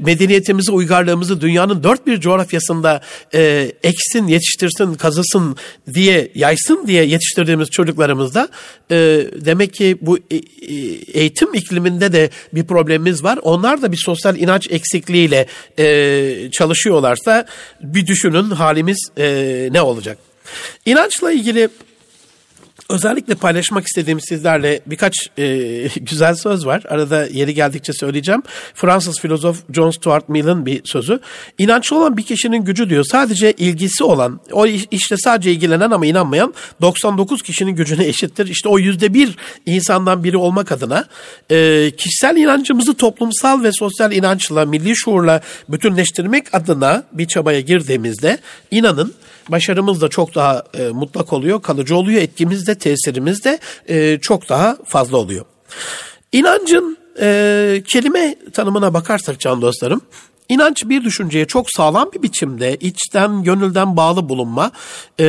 medeniyetimizi, 0.00 0.72
uygarlığımızı 0.72 1.40
dünyanın 1.40 1.82
dört 1.82 2.06
bir 2.06 2.20
coğrafyasında 2.20 3.00
e, 3.34 3.72
eksin, 3.82 4.26
yetiştirsin, 4.26 4.94
kazısın 4.94 5.56
diye, 5.94 6.30
yaysın 6.34 6.86
diye 6.86 7.04
yetiştirdiğimiz 7.04 7.70
çocuklarımızda 7.70 8.48
e, 8.90 8.96
demek 9.44 9.74
ki 9.74 9.98
bu 10.00 10.18
e, 10.18 10.36
e, 10.36 10.40
eğitim 11.20 11.54
ikliminde 11.54 12.12
de 12.12 12.30
bir 12.52 12.64
problemimiz 12.64 13.24
var. 13.24 13.38
Onlar 13.42 13.82
da 13.82 13.92
bir 13.92 14.00
sosyal 14.04 14.36
inanç 14.36 14.70
eksikliğiyle 14.70 15.46
e, 15.78 16.50
çalışıyorlarsa 16.76 17.46
bir 17.80 18.06
düşünün 18.06 18.50
halimiz 18.50 19.08
e, 19.18 19.68
ne 19.72 19.82
olacak. 19.82 20.18
İnançla 20.86 21.32
ilgili 21.32 21.68
özellikle 22.90 23.34
paylaşmak 23.34 23.86
istediğim 23.86 24.20
sizlerle 24.20 24.80
birkaç 24.86 25.14
e, 25.38 25.46
güzel 26.00 26.34
söz 26.34 26.66
var. 26.66 26.82
Arada 26.88 27.26
yeri 27.26 27.54
geldikçe 27.54 27.92
söyleyeceğim. 27.92 28.42
Fransız 28.74 29.20
filozof 29.20 29.62
John 29.72 29.90
Stuart 29.90 30.28
Mill'in 30.28 30.66
bir 30.66 30.80
sözü. 30.84 31.20
İnançlı 31.58 31.98
olan 31.98 32.16
bir 32.16 32.22
kişinin 32.22 32.64
gücü 32.64 32.90
diyor 32.90 33.04
sadece 33.04 33.52
ilgisi 33.52 34.04
olan, 34.04 34.40
o 34.52 34.66
işte 34.66 35.16
sadece 35.16 35.52
ilgilenen 35.52 35.90
ama 35.90 36.06
inanmayan 36.06 36.54
99 36.80 37.42
kişinin 37.42 37.72
gücüne 37.72 38.06
eşittir. 38.06 38.46
İşte 38.46 38.68
o 38.68 38.78
yüzde 38.78 39.14
bir 39.14 39.36
insandan 39.66 40.24
biri 40.24 40.36
olmak 40.36 40.72
adına 40.72 41.04
e, 41.50 41.90
kişisel 41.90 42.36
inancımızı 42.36 42.94
toplumsal 42.94 43.62
ve 43.62 43.72
sosyal 43.72 44.12
inançla, 44.12 44.64
milli 44.64 44.96
şuurla 44.96 45.40
bütünleştirmek 45.68 46.54
adına 46.54 47.02
bir 47.12 47.26
çabaya 47.26 47.60
girdiğimizde 47.60 48.38
inanın 48.70 49.14
başarımız 49.48 50.00
da 50.00 50.08
çok 50.08 50.34
daha 50.34 50.64
e, 50.78 50.88
mutlak 50.88 51.32
oluyor, 51.32 51.62
kalıcı 51.62 51.96
oluyor, 51.96 52.22
etkimiz 52.22 52.66
de 52.66 52.74
tesirimiz 52.74 53.44
de 53.44 53.58
e, 53.88 54.18
çok 54.22 54.48
daha 54.48 54.76
fazla 54.84 55.16
oluyor. 55.16 55.44
İnancın 56.32 56.98
e, 57.20 57.82
kelime 57.86 58.36
tanımına 58.52 58.94
bakarsak 58.94 59.40
can 59.40 59.62
dostlarım, 59.62 60.02
İnanç 60.48 60.84
bir 60.84 61.04
düşünceye 61.04 61.44
çok 61.44 61.70
sağlam 61.70 62.10
bir 62.14 62.22
biçimde 62.22 62.76
içten, 62.76 63.42
gönülden 63.42 63.96
bağlı 63.96 64.28
bulunma, 64.28 64.70
e, 65.20 65.24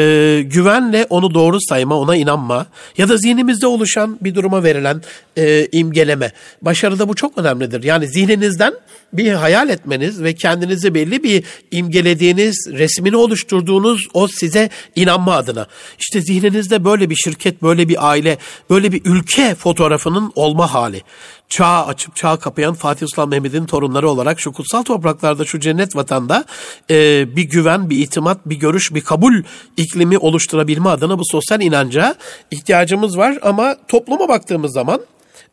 güvenle 0.45 1.05
onu 1.09 1.33
doğru 1.33 1.57
sayma, 1.61 1.95
ona 1.99 2.15
inanma 2.15 2.65
ya 2.97 3.09
da 3.09 3.17
zihnimizde 3.17 3.67
oluşan 3.67 4.17
bir 4.21 4.35
duruma 4.35 4.63
verilen 4.63 5.01
e, 5.37 5.67
imgeleme. 5.71 6.31
Başarıda 6.61 7.09
bu 7.09 7.15
çok 7.15 7.37
önemlidir. 7.37 7.83
Yani 7.83 8.07
zihninizden 8.07 8.73
bir 9.13 9.33
hayal 9.33 9.69
etmeniz 9.69 10.23
ve 10.23 10.35
kendinizi 10.35 10.93
belli 10.93 11.23
bir 11.23 11.43
imgelediğiniz, 11.71 12.67
resmini 12.71 13.15
oluşturduğunuz 13.15 14.07
o 14.13 14.27
size 14.27 14.69
inanma 14.95 15.35
adına. 15.35 15.67
İşte 15.99 16.21
zihninizde 16.21 16.85
böyle 16.85 17.09
bir 17.09 17.15
şirket, 17.15 17.61
böyle 17.61 17.89
bir 17.89 18.09
aile, 18.09 18.37
böyle 18.69 18.91
bir 18.91 19.01
ülke 19.05 19.55
fotoğrafının 19.55 20.31
olma 20.35 20.73
hali 20.73 21.03
çağ 21.49 21.85
açıp 21.85 22.15
çağ 22.15 22.37
kapayan 22.39 22.73
Fatih 22.73 23.07
Sultan 23.07 23.29
Mehmet'in 23.29 23.65
torunları 23.65 24.09
olarak 24.09 24.39
şu 24.39 24.51
kutsal 24.51 24.83
topraklarda 24.83 25.45
şu 25.45 25.59
cennet 25.59 25.95
vatanda 25.95 26.45
e, 26.89 27.25
bir 27.35 27.43
güven, 27.43 27.89
bir 27.89 27.99
itimat, 27.99 28.37
bir 28.45 28.55
görüş, 28.55 28.93
bir 28.93 29.01
kabul 29.01 29.33
iklimi 29.77 30.17
oluşturabilme 30.17 30.89
adına 30.89 31.19
bu 31.19 31.23
sosyal 31.25 31.61
inanca 31.61 32.15
ihtiyacımız 32.51 33.17
var. 33.17 33.37
Ama 33.41 33.75
topluma 33.87 34.29
baktığımız 34.29 34.73
zaman 34.73 35.01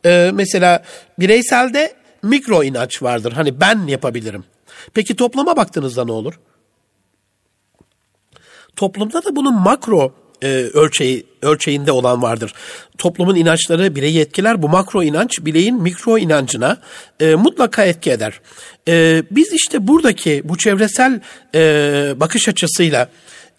e, 0.05 0.31
mesela 0.33 0.83
bireyselde 1.19 1.93
mikro 2.25 2.63
inanç 2.63 3.03
vardır. 3.03 3.31
Hani 3.31 3.59
ben 3.61 3.87
yapabilirim. 3.87 4.43
Peki 4.93 5.15
topluma 5.15 5.57
baktığınızda 5.57 6.05
ne 6.05 6.11
olur? 6.11 6.39
Toplumda 8.75 9.23
da 9.23 9.35
bunun 9.35 9.55
makro 9.61 10.13
e, 10.41 10.47
ölçeği 10.73 11.25
ölçeğinde 11.41 11.91
olan 11.91 12.21
vardır. 12.21 12.53
Toplumun 12.97 13.35
inançları 13.35 13.95
bireyi 13.95 14.19
etkiler. 14.19 14.61
Bu 14.61 14.69
makro 14.69 15.03
inanç 15.03 15.31
bireyin 15.41 15.81
mikro 15.81 16.17
inancına 16.17 16.77
e, 17.19 17.35
mutlaka 17.35 17.85
etki 17.85 18.11
eder. 18.11 18.41
E, 18.87 19.23
biz 19.31 19.53
işte 19.53 19.87
buradaki 19.87 20.41
bu 20.45 20.57
çevresel 20.57 21.21
e, 21.55 22.13
bakış 22.15 22.49
açısıyla 22.49 23.09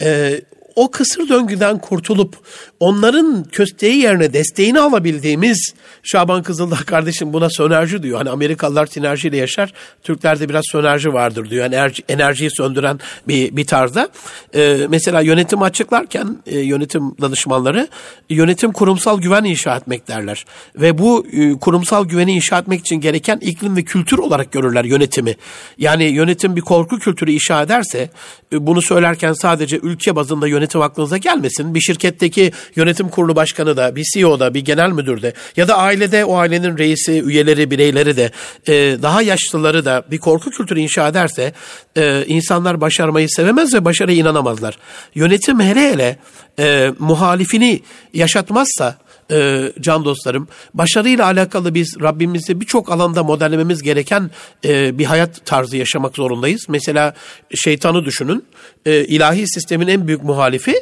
e, 0.03 0.41
o 0.77 0.91
kısır 0.91 1.29
döngüden 1.29 1.79
kurtulup 1.79 2.37
onların 2.81 3.45
kösteği 3.53 3.97
yerine 3.97 4.33
desteğini 4.33 4.81
alabildiğimiz 4.81 5.75
Şaban 6.03 6.43
Kızıldağ 6.43 6.77
kardeşim 6.77 7.33
buna 7.33 7.51
sönerci 7.51 8.03
diyor. 8.03 8.19
Hani 8.19 8.31
Amerikalılar 8.31 8.87
sinerjiyle 8.87 9.37
yaşar. 9.37 9.73
Türklerde 10.03 10.49
biraz 10.49 10.65
sönerji 10.73 11.13
vardır 11.13 11.51
diyor. 11.51 11.67
Enerji, 11.67 12.03
enerjiyi 12.09 12.51
söndüren 12.51 13.01
bir, 13.29 13.57
bir 13.57 13.67
tarzda. 13.67 14.09
Ee, 14.55 14.87
mesela 14.89 15.21
yönetim 15.21 15.63
açıklarken 15.63 16.37
e, 16.47 16.59
yönetim 16.59 17.03
danışmanları 17.21 17.89
yönetim 18.31 18.73
kurumsal 18.73 19.21
güven 19.21 19.45
inşa 19.45 19.77
etmek 19.77 20.09
derler. 20.09 20.45
Ve 20.77 20.99
bu 20.99 21.27
e, 21.33 21.53
kurumsal 21.53 22.05
güveni 22.05 22.33
inşa 22.33 22.59
etmek 22.59 22.81
için 22.81 22.97
gereken 22.97 23.39
iklim 23.39 23.77
ve 23.77 23.83
kültür 23.83 24.19
olarak 24.19 24.53
görürler 24.53 24.85
yönetimi. 24.85 25.37
Yani 25.79 26.05
yönetim 26.05 26.57
bir 26.57 26.61
korku 26.61 26.99
kültürü 26.99 27.31
inşa 27.31 27.63
ederse 27.63 28.11
e, 28.53 28.67
bunu 28.67 28.83
söylerken 28.83 29.33
sadece 29.33 29.79
ülke 29.83 30.17
bazında 30.17 30.49
yönetim 30.49 30.66
aklınıza 30.75 31.17
gelmesin. 31.17 31.75
Bir 31.75 31.81
şirketteki 31.81 32.53
yönetim 32.77 33.09
kurulu 33.09 33.37
başkanı 33.37 33.77
da, 33.77 33.97
bir 33.97 34.05
CEO 34.15 34.41
da, 34.41 34.55
bir 34.55 34.61
genel 34.61 34.91
müdür 34.91 35.23
de 35.23 35.33
ya 35.57 35.69
da 35.69 35.79
ailede 35.79 36.25
o 36.25 36.37
ailenin 36.37 36.79
reisi, 36.79 37.23
üyeleri, 37.23 37.71
bireyleri 37.71 38.17
de 38.17 38.31
e, 38.67 38.73
daha 39.03 39.23
yaşlıları 39.23 39.85
da 39.85 40.05
bir 40.11 40.19
korku 40.19 40.51
kültürü 40.51 40.81
inşa 40.81 41.09
ederse 41.09 41.53
e, 41.97 42.25
insanlar 42.27 42.81
başarmayı 42.81 43.29
sevemez 43.29 43.75
ve 43.75 43.85
başarıya 43.85 44.19
inanamazlar. 44.19 44.79
Yönetim 45.15 45.61
hele 45.61 45.91
hele 45.91 46.19
e, 46.59 46.93
muhalifini 46.99 47.83
yaşatmazsa 48.13 48.99
e, 49.31 49.73
can 49.81 50.05
dostlarım. 50.05 50.49
Başarıyla 50.75 51.25
alakalı 51.25 51.75
biz 51.75 51.97
Rabbimizi 52.01 52.61
birçok 52.61 52.93
alanda 52.93 53.25
modellememiz 53.25 53.83
gereken 53.83 54.31
e, 54.65 54.99
bir 54.99 55.05
hayat 55.05 55.47
tarzı 55.47 55.77
yaşamak 55.77 56.17
zorundayız. 56.17 56.67
Mesela 56.69 57.15
şeytanı 57.55 58.05
düşünün. 58.05 58.45
E, 58.87 59.05
ilahi 59.05 59.49
sistemin 59.49 59.89
en 59.89 60.07
büyük 60.07 60.23
muhalifi 60.23 60.75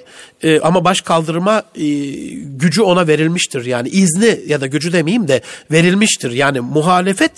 e, 0.43 0.61
ama 0.61 0.85
baş 0.85 1.01
kaldırma 1.01 1.63
e, 1.75 1.85
gücü 2.35 2.83
ona 2.83 3.07
verilmiştir. 3.07 3.65
Yani 3.65 3.89
izni 3.89 4.41
ya 4.47 4.61
da 4.61 4.67
gücü 4.67 4.93
demeyeyim 4.93 5.29
de 5.29 5.43
verilmiştir. 5.71 6.31
Yani 6.31 6.61
muhalefet 6.61 7.33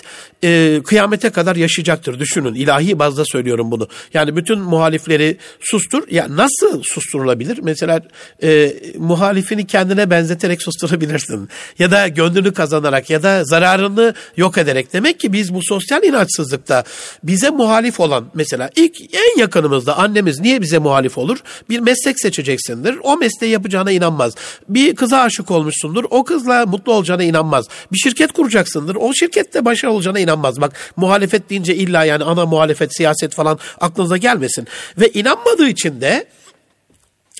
e, 0.45 0.81
kıyamete 0.87 1.31
kadar 1.31 1.57
yaşayacaktır. 1.57 2.19
Düşünün 2.19 2.55
ilahi 2.55 2.99
bazda 2.99 3.25
söylüyorum 3.25 3.71
bunu. 3.71 3.89
Yani 4.15 4.37
bütün 4.37 4.59
muhalifleri 4.59 5.37
sustur. 5.61 6.03
Ya 6.11 6.27
nasıl 6.31 6.83
susturulabilir? 6.83 7.59
Mesela 7.63 8.01
e, 8.43 8.73
muhalifini 8.99 9.67
kendine 9.67 10.11
benzeterek 10.11 10.63
susturabilirsin. 10.67 11.49
Ya 11.79 11.91
da 11.91 12.09
gönlünü 12.09 12.53
kazanarak 12.53 13.11
ya 13.11 13.23
da 13.23 13.45
zararını 13.45 14.15
yok 14.37 14.59
ederek. 14.59 14.93
Demek 14.93 15.21
ki 15.21 15.33
biz 15.33 15.55
bu 15.55 15.61
sosyal 15.63 16.05
inançsızlıkta 16.05 16.85
bize 17.23 17.51
muhalif 17.51 18.01
olan 18.01 18.31
mesela 18.35 18.71
ilk 18.77 19.15
en 19.15 19.41
yakınımızda 19.41 19.99
annemiz 19.99 20.41
niye 20.41 20.56
bize 20.63 20.79
muhalif 20.79 21.19
olur? 21.19 21.39
Bir 21.71 21.81
meslek 21.81 22.21
seçeceksindir. 22.21 22.99
O 23.03 23.17
mesleği 23.17 23.53
yapacağına 23.53 23.91
inanmaz. 23.91 24.35
Bir 24.69 24.97
kıza 24.97 25.19
aşık 25.19 25.51
olmuşsundur. 25.51 26.05
O 26.11 26.25
kızla 26.25 26.67
mutlu 26.67 26.93
olacağına 26.93 27.23
inanmaz. 27.23 27.67
Bir 27.93 27.99
şirket 27.99 28.33
kuracaksındır. 28.33 28.95
O 28.95 29.15
şirkette 29.15 29.65
başarılı 29.65 29.95
olacağına 29.95 30.19
inanmaz. 30.19 30.61
Bak 30.61 30.93
muhalefet 30.97 31.51
deyince 31.51 31.75
illa 31.75 32.05
yani 32.05 32.25
ana 32.25 32.47
muhalefet, 32.47 32.97
siyaset 32.97 33.35
falan 33.35 33.59
aklınıza 33.81 34.17
gelmesin. 34.17 34.67
Ve 35.01 35.09
inanmadığı 35.09 35.69
için 35.69 36.01
de 36.01 36.27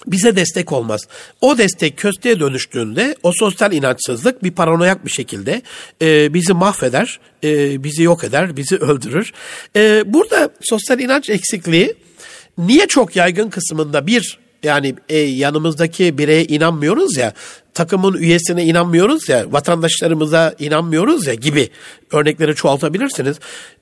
bize 0.07 0.37
destek 0.37 0.73
olmaz. 0.73 1.01
O 1.41 1.59
destek 1.59 1.97
kösteğe 1.97 2.41
dönüştüğünde 2.41 3.17
o 3.23 3.33
sosyal 3.35 3.73
inançsızlık 3.73 4.43
bir 4.43 4.51
paranoyak 4.51 5.05
bir 5.05 5.11
şekilde 5.11 5.63
e, 6.03 6.35
bizi 6.35 6.53
mahveder, 6.53 7.21
e, 7.45 7.85
bizi 7.85 8.03
yok 8.03 8.25
eder, 8.25 8.57
bizi 8.57 8.77
öldürür. 8.77 9.33
E, 9.77 10.03
burada 10.13 10.51
sosyal 10.61 11.01
inanç 11.01 11.31
eksikliği 11.31 11.95
niye 12.59 12.87
çok 12.87 13.17
yaygın 13.17 13.51
kısmında 13.51 14.07
bir 14.07 14.39
yani 14.63 14.95
e, 15.09 15.19
yanımızdaki 15.19 16.19
bireye 16.19 16.45
inanmıyoruz 16.45 17.17
ya, 17.17 17.33
takımın 17.75 18.15
üyesine 18.15 18.65
inanmıyoruz 18.65 19.29
ya, 19.29 19.53
vatandaşlarımıza 19.53 20.55
inanmıyoruz 20.59 21.27
ya 21.27 21.35
gibi 21.35 21.69
örnekleri 22.13 22.55
çoğaltabilirsiniz. 22.55 23.37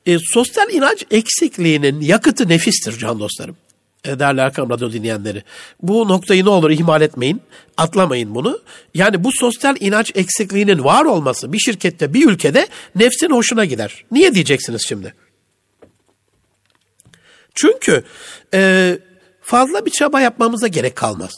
E, 0.07 0.19
sosyal 0.33 0.71
inanç 0.71 1.04
eksikliğinin 1.11 2.00
yakıtı 2.00 2.49
nefistir 2.49 2.99
can 2.99 3.21
dostlarım. 3.21 3.57
E, 4.04 4.19
değerli 4.19 4.40
Erkam 4.40 4.71
Radyo 4.71 4.93
dinleyenleri. 4.93 5.43
Bu 5.83 6.09
noktayı 6.09 6.45
ne 6.45 6.49
olur 6.49 6.71
ihmal 6.71 7.02
etmeyin, 7.02 7.40
atlamayın 7.76 8.35
bunu. 8.35 8.61
Yani 8.95 9.25
bu 9.25 9.31
sosyal 9.33 9.76
inanç 9.81 10.12
eksikliğinin 10.14 10.85
var 10.85 11.04
olması 11.04 11.52
bir 11.52 11.59
şirkette, 11.59 12.14
bir 12.14 12.28
ülkede 12.28 12.69
nefsin 12.95 13.31
hoşuna 13.31 13.64
gider. 13.64 14.04
Niye 14.11 14.35
diyeceksiniz 14.35 14.87
şimdi? 14.88 15.14
Çünkü 17.55 18.05
e, 18.55 18.99
fazla 19.43 19.87
bir 19.87 19.91
çaba 19.91 20.21
yapmamıza 20.21 20.67
gerek 20.67 20.97
kalmaz. 20.97 21.33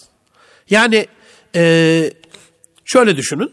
Yani 0.71 1.07
e, 1.55 2.11
şöyle 2.85 3.17
düşünün, 3.17 3.53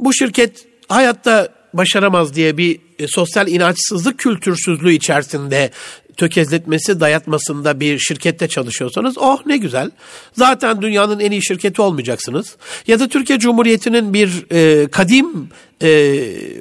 bu 0.00 0.12
şirket 0.14 0.66
hayatta 0.88 1.48
başaramaz 1.74 2.34
diye 2.34 2.56
bir 2.56 2.80
e, 2.98 3.08
sosyal 3.08 3.48
inançsızlık 3.48 4.18
kültürsüzlüğü 4.18 4.92
içerisinde 4.92 5.70
tökezletmesi, 6.16 7.00
dayatmasında 7.00 7.80
bir 7.80 7.98
şirkette 7.98 8.48
çalışıyorsanız 8.48 9.18
oh 9.18 9.46
ne 9.46 9.56
güzel. 9.56 9.90
Zaten 10.32 10.82
dünyanın 10.82 11.20
en 11.20 11.30
iyi 11.30 11.44
şirketi 11.44 11.82
olmayacaksınız. 11.82 12.56
Ya 12.86 13.00
da 13.00 13.08
Türkiye 13.08 13.38
Cumhuriyeti'nin 13.38 14.14
bir 14.14 14.46
e, 14.50 14.88
kadim 14.88 15.48
e, 15.82 15.88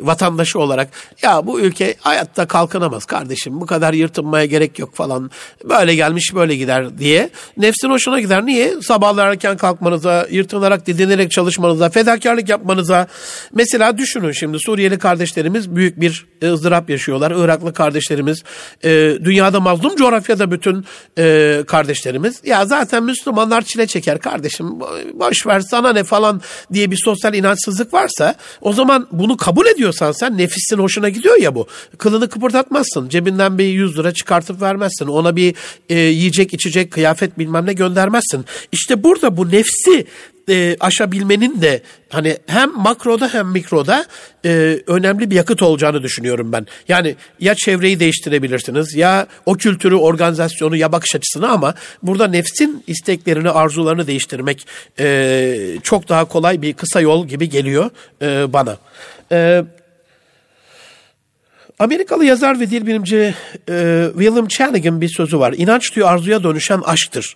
vatandaşı 0.01 0.59
olarak 0.59 0.89
ya 1.21 1.47
bu 1.47 1.59
ülke 1.59 1.95
hayatta 1.99 2.47
kalkınamaz 2.47 3.05
kardeşim 3.05 3.61
bu 3.61 3.65
kadar 3.65 3.93
yırtınmaya 3.93 4.45
gerek 4.45 4.79
yok 4.79 4.95
falan 4.95 5.31
böyle 5.69 5.95
gelmiş 5.95 6.35
böyle 6.35 6.55
gider 6.55 6.97
diye 6.97 7.29
nefsin 7.57 7.89
hoşuna 7.89 8.19
gider. 8.19 8.45
Niye? 8.45 8.81
Sabahlar 8.81 9.27
erken 9.27 9.57
kalkmanıza, 9.57 10.27
yırtınarak 10.31 10.87
didinerek 10.87 11.31
çalışmanıza, 11.31 11.89
fedakarlık 11.89 12.49
yapmanıza. 12.49 13.07
Mesela 13.53 13.97
düşünün 13.97 14.31
şimdi 14.31 14.57
Suriyeli 14.59 14.99
kardeşlerimiz 14.99 15.75
büyük 15.75 16.01
bir 16.01 16.25
ızdırap 16.43 16.89
yaşıyorlar. 16.89 17.31
Iraklı 17.31 17.73
kardeşlerimiz, 17.73 18.43
e, 18.83 18.89
dünyada 19.23 19.59
mazlum 19.59 19.95
coğrafyada 19.95 20.51
bütün 20.51 20.85
e, 21.17 21.63
kardeşlerimiz. 21.67 22.41
Ya 22.43 22.65
zaten 22.65 23.03
Müslümanlar 23.03 23.61
çile 23.61 23.87
çeker 23.87 24.19
kardeşim 24.19 24.79
boş 25.13 25.47
ver 25.47 25.59
sana 25.59 25.93
ne 25.93 26.03
falan 26.03 26.41
diye 26.73 26.91
bir 26.91 26.99
sosyal 27.05 27.33
inançsızlık 27.33 27.93
varsa 27.93 28.35
o 28.61 28.73
zaman 28.73 29.07
bunu 29.11 29.37
kabul 29.37 29.65
ediyorsan 29.65 30.11
sen 30.11 30.37
nefisin 30.37 30.77
hoşuna 30.77 31.09
gidiyor 31.09 31.37
ya 31.41 31.55
bu. 31.55 31.67
Kılını 31.97 32.29
kıpırdatmazsın. 32.29 33.09
Cebinden 33.09 33.57
bir 33.57 33.65
100 33.65 33.97
lira 33.97 34.13
çıkartıp 34.13 34.61
vermezsin. 34.61 35.07
Ona 35.07 35.35
bir 35.35 35.55
e, 35.89 35.95
yiyecek 35.99 36.53
içecek 36.53 36.91
kıyafet 36.91 37.39
bilmem 37.39 37.65
ne 37.65 37.73
göndermezsin. 37.73 38.45
İşte 38.71 39.03
burada 39.03 39.37
bu 39.37 39.51
nefsi 39.51 40.07
e, 40.51 40.77
aşabilmenin 40.79 41.61
de 41.61 41.81
hani 42.09 42.37
hem 42.47 42.77
makroda 42.77 43.33
hem 43.33 43.47
mikroda 43.47 44.05
e, 44.45 44.79
önemli 44.87 45.29
bir 45.29 45.35
yakıt 45.35 45.61
olacağını 45.61 46.03
düşünüyorum 46.03 46.51
ben. 46.51 46.67
Yani 46.87 47.15
ya 47.39 47.55
çevreyi 47.55 47.99
değiştirebilirsiniz 47.99 48.95
ya 48.95 49.27
o 49.45 49.53
kültürü, 49.53 49.95
organizasyonu 49.95 50.75
ya 50.75 50.91
bakış 50.91 51.15
açısını 51.15 51.49
ama 51.49 51.73
burada 52.03 52.27
nefsin 52.27 52.83
isteklerini, 52.87 53.49
arzularını 53.49 54.07
değiştirmek 54.07 54.67
e, 54.99 55.77
çok 55.83 56.09
daha 56.09 56.25
kolay 56.25 56.61
bir 56.61 56.73
kısa 56.73 57.01
yol 57.01 57.27
gibi 57.27 57.49
geliyor 57.49 57.89
e, 58.21 58.53
bana. 58.53 58.77
E, 59.31 59.63
Amerikalı 61.81 62.25
yazar 62.25 62.59
ve 62.59 62.69
dil 62.69 62.87
bilimci 62.87 63.35
e, 63.69 64.05
William 64.13 64.47
Channigan 64.47 65.01
bir 65.01 65.09
sözü 65.09 65.39
var. 65.39 65.53
İnanç 65.57 65.95
diyor 65.95 66.11
arzuya 66.11 66.43
dönüşen 66.43 66.81
aşktır. 66.85 67.35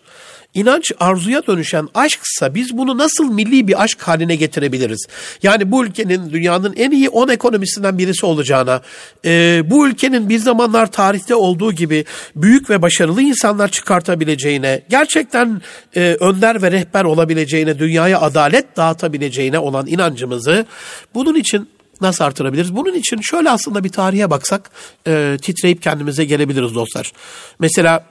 İnanç 0.53 0.91
arzuya 0.99 1.47
dönüşen 1.47 1.87
aşksa 1.93 2.55
biz 2.55 2.77
bunu 2.77 2.97
nasıl 2.97 3.33
milli 3.33 3.67
bir 3.67 3.83
aşk 3.83 4.01
haline 4.01 4.35
getirebiliriz? 4.35 5.07
Yani 5.43 5.71
bu 5.71 5.85
ülkenin 5.85 6.29
dünyanın 6.29 6.73
en 6.77 6.91
iyi 6.91 7.09
10 7.09 7.27
ekonomisinden 7.27 7.97
birisi 7.97 8.25
olacağına, 8.25 8.81
e, 9.25 9.61
bu 9.65 9.87
ülkenin 9.87 10.29
bir 10.29 10.39
zamanlar 10.39 10.91
tarihte 10.91 11.35
olduğu 11.35 11.73
gibi 11.73 12.05
büyük 12.35 12.69
ve 12.69 12.81
başarılı 12.81 13.21
insanlar 13.21 13.67
çıkartabileceğine, 13.67 14.81
gerçekten 14.89 15.61
e, 15.95 16.17
önder 16.19 16.61
ve 16.61 16.71
rehber 16.71 17.03
olabileceğine, 17.03 17.79
dünyaya 17.79 18.21
adalet 18.21 18.77
dağıtabileceğine 18.77 19.59
olan 19.59 19.87
inancımızı 19.87 20.65
bunun 21.13 21.35
için 21.35 21.74
nasıl 22.01 22.23
artırabiliriz? 22.23 22.75
Bunun 22.75 22.93
için 22.93 23.21
şöyle 23.21 23.49
aslında 23.49 23.83
bir 23.83 23.89
tarihe 23.89 24.29
baksak 24.29 24.71
e, 25.07 25.37
titreyip 25.41 25.81
kendimize 25.81 26.25
gelebiliriz 26.25 26.75
dostlar. 26.75 27.11
Mesela 27.59 28.05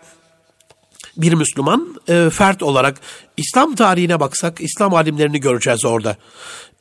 bir 1.17 1.33
Müslüman 1.33 1.97
e, 2.09 2.31
fert 2.31 2.63
olarak 2.63 3.01
İslam 3.37 3.75
tarihine 3.75 4.21
baksak 4.21 4.61
İslam 4.61 4.95
alimlerini 4.95 5.41
göreceğiz 5.41 5.85
orada. 5.85 6.17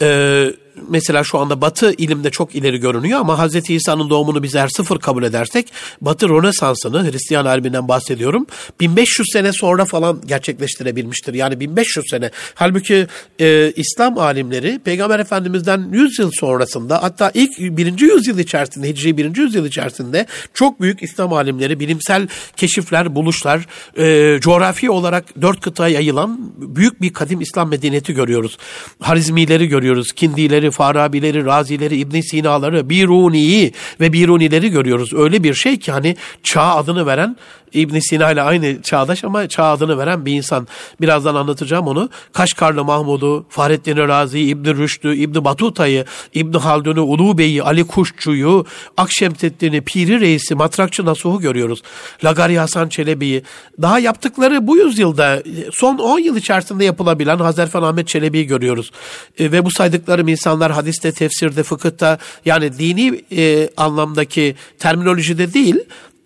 E, 0.01 0.47
mesela 0.89 1.23
şu 1.23 1.39
anda 1.39 1.61
Batı 1.61 1.93
ilimde 1.93 2.29
çok 2.29 2.55
ileri 2.55 2.77
görünüyor 2.77 3.19
ama 3.19 3.47
Hz. 3.47 3.69
İsa'nın 3.69 4.09
doğumunu 4.09 4.43
biz 4.43 4.55
eğer 4.55 4.67
sıfır 4.67 4.99
kabul 4.99 5.23
edersek 5.23 5.73
Batı 6.01 6.29
Rönesans'ını 6.29 7.11
Hristiyan 7.11 7.45
aliminden 7.45 7.87
bahsediyorum 7.87 8.47
1500 8.79 9.27
sene 9.33 9.53
sonra 9.53 9.85
falan 9.85 10.21
gerçekleştirebilmiştir. 10.25 11.33
Yani 11.33 11.59
1500 11.59 12.05
sene. 12.09 12.31
Halbuki 12.55 13.07
e, 13.39 13.71
İslam 13.75 14.17
alimleri 14.17 14.79
Peygamber 14.79 15.19
Efendimiz'den 15.19 15.89
100 15.91 16.19
yıl 16.19 16.31
sonrasında 16.33 17.03
hatta 17.03 17.31
ilk 17.33 17.59
birinci 17.59 18.05
yüzyıl 18.05 18.39
içerisinde 18.39 18.89
Hicri 18.89 19.17
birinci 19.17 19.41
yüzyıl 19.41 19.65
içerisinde 19.65 20.25
çok 20.53 20.81
büyük 20.81 21.03
İslam 21.03 21.33
alimleri 21.33 21.79
bilimsel 21.79 22.27
keşifler, 22.57 23.15
buluşlar, 23.15 23.65
e, 23.97 24.39
coğrafi 24.39 24.91
olarak 24.91 25.41
dört 25.41 25.61
kıtaya 25.61 25.93
yayılan 25.93 26.42
büyük 26.57 27.01
bir 27.01 27.13
kadim 27.13 27.41
İslam 27.41 27.69
medeniyeti 27.69 28.13
görüyoruz. 28.13 28.57
Harizmileri 28.99 29.67
görüyoruz, 29.67 30.11
Kindileri, 30.11 30.71
Farabileri, 30.71 31.45
Razileri, 31.45 31.97
İbn 31.97 32.19
Sina'ları, 32.19 32.89
Biruni'yi 32.89 33.73
ve 33.99 34.13
Birunileri 34.13 34.69
görüyoruz. 34.69 35.13
Öyle 35.13 35.43
bir 35.43 35.53
şey 35.53 35.79
ki 35.79 35.91
hani 35.91 36.15
çağ 36.43 36.75
adını 36.75 37.05
veren 37.05 37.37
İbn 37.73 37.99
Sina 37.99 38.31
ile 38.31 38.41
aynı 38.41 38.81
çağdaş 38.81 39.23
ama 39.23 39.47
çağ 39.47 39.63
adını 39.63 39.97
veren 39.97 40.25
bir 40.25 40.33
insan. 40.33 40.67
Birazdan 41.01 41.35
anlatacağım 41.35 41.87
onu. 41.87 42.09
Kaşgarlı 42.33 42.83
Mahmud'u, 42.83 43.45
Fahrettin 43.49 43.97
Razi, 43.97 44.39
İbn 44.39 44.77
Rüşd'ü, 44.77 45.15
İbn 45.15 45.43
Batuta'yı, 45.43 46.05
İbn 46.33 46.57
Haldun'u, 46.57 47.01
Ulu 47.01 47.37
Bey'i, 47.37 47.63
Ali 47.63 47.87
Kuşçu'yu, 47.87 48.65
Akşemseddin'i, 48.97 49.81
Piri 49.81 50.19
Reis'i, 50.19 50.55
Matrakçı 50.55 51.05
Nasuh'u 51.05 51.39
görüyoruz. 51.39 51.81
Lagari 52.23 52.59
Hasan 52.59 52.89
Çelebi'yi. 52.89 53.43
Daha 53.81 53.99
yaptıkları 53.99 54.67
bu 54.67 54.77
yüzyılda 54.77 55.43
son 55.71 55.97
10 55.97 56.19
yıl 56.19 56.35
içerisinde 56.35 56.85
yapılabilen 56.85 57.37
Hazerfen 57.37 57.81
Ahmet 57.81 58.07
Çelebi'yi 58.07 58.47
görüyoruz. 58.47 58.91
E, 59.39 59.51
ve 59.51 59.65
bu 59.65 59.71
saydıklarım 59.71 60.27
insanlar 60.27 60.71
hadiste, 60.71 61.11
tefsirde, 61.11 61.63
fıkıhta 61.63 62.17
yani 62.45 62.77
dini 62.77 63.21
e, 63.37 63.69
anlamdaki 63.77 64.55
terminolojide 64.79 65.53
değil 65.53 65.75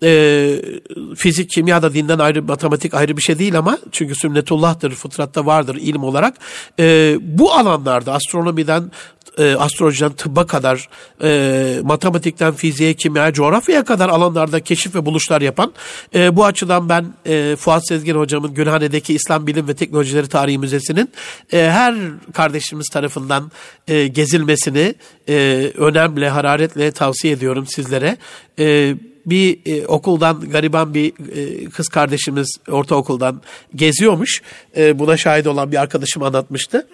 e, 0.02 0.62
fizik, 1.16 1.50
kimya 1.50 1.82
da 1.82 1.94
dinden 1.94 2.18
ayrı, 2.18 2.42
matematik 2.42 2.94
ayrı 2.94 3.16
bir 3.16 3.22
şey 3.22 3.38
değil 3.38 3.58
ama 3.58 3.78
çünkü 3.92 4.14
sünnetullah'tır, 4.14 4.90
fıtratta 4.90 5.46
vardır 5.46 5.74
ilim 5.74 6.04
olarak. 6.04 6.34
E, 6.78 7.16
bu 7.20 7.52
alanlarda 7.52 8.12
astronomiden 8.12 8.90
e, 9.38 9.54
astrolojiden 9.54 10.12
tıbba 10.12 10.46
kadar, 10.46 10.88
e, 11.22 11.80
matematikten 11.82 12.54
fiziğe, 12.54 12.94
kimya, 12.94 13.32
coğrafyaya 13.32 13.84
kadar 13.84 14.08
alanlarda 14.08 14.60
keşif 14.60 14.94
ve 14.94 15.06
buluşlar 15.06 15.40
yapan, 15.40 15.72
e, 16.14 16.36
bu 16.36 16.44
açıdan 16.44 16.88
ben 16.88 17.06
e, 17.26 17.56
Fuat 17.56 17.88
Sezgin 17.88 18.14
hocamın 18.14 18.54
Gülhane'deki 18.54 19.14
İslam 19.14 19.46
Bilim 19.46 19.68
ve 19.68 19.74
Teknolojileri 19.74 20.28
Tarihi 20.28 20.58
Müzesi'nin 20.58 21.10
e, 21.52 21.58
her 21.58 21.94
kardeşimiz 22.32 22.88
tarafından 22.88 23.50
e, 23.88 24.06
gezilmesini 24.06 24.94
e, 25.28 25.34
önemli, 25.76 26.28
hararetle 26.28 26.92
tavsiye 26.92 27.34
ediyorum 27.34 27.66
sizlere. 27.66 28.16
E, 28.58 28.94
bir 29.30 29.58
e, 29.66 29.86
okuldan 29.86 30.40
gariban 30.40 30.94
bir 30.94 31.12
e, 31.36 31.64
kız 31.64 31.88
kardeşimiz 31.88 32.56
ortaokuldan 32.70 33.42
geziyormuş. 33.74 34.42
E, 34.76 34.98
buna 34.98 35.16
şahit 35.16 35.46
olan 35.46 35.72
bir 35.72 35.76
arkadaşım 35.76 36.22
anlatmıştı. 36.22 36.88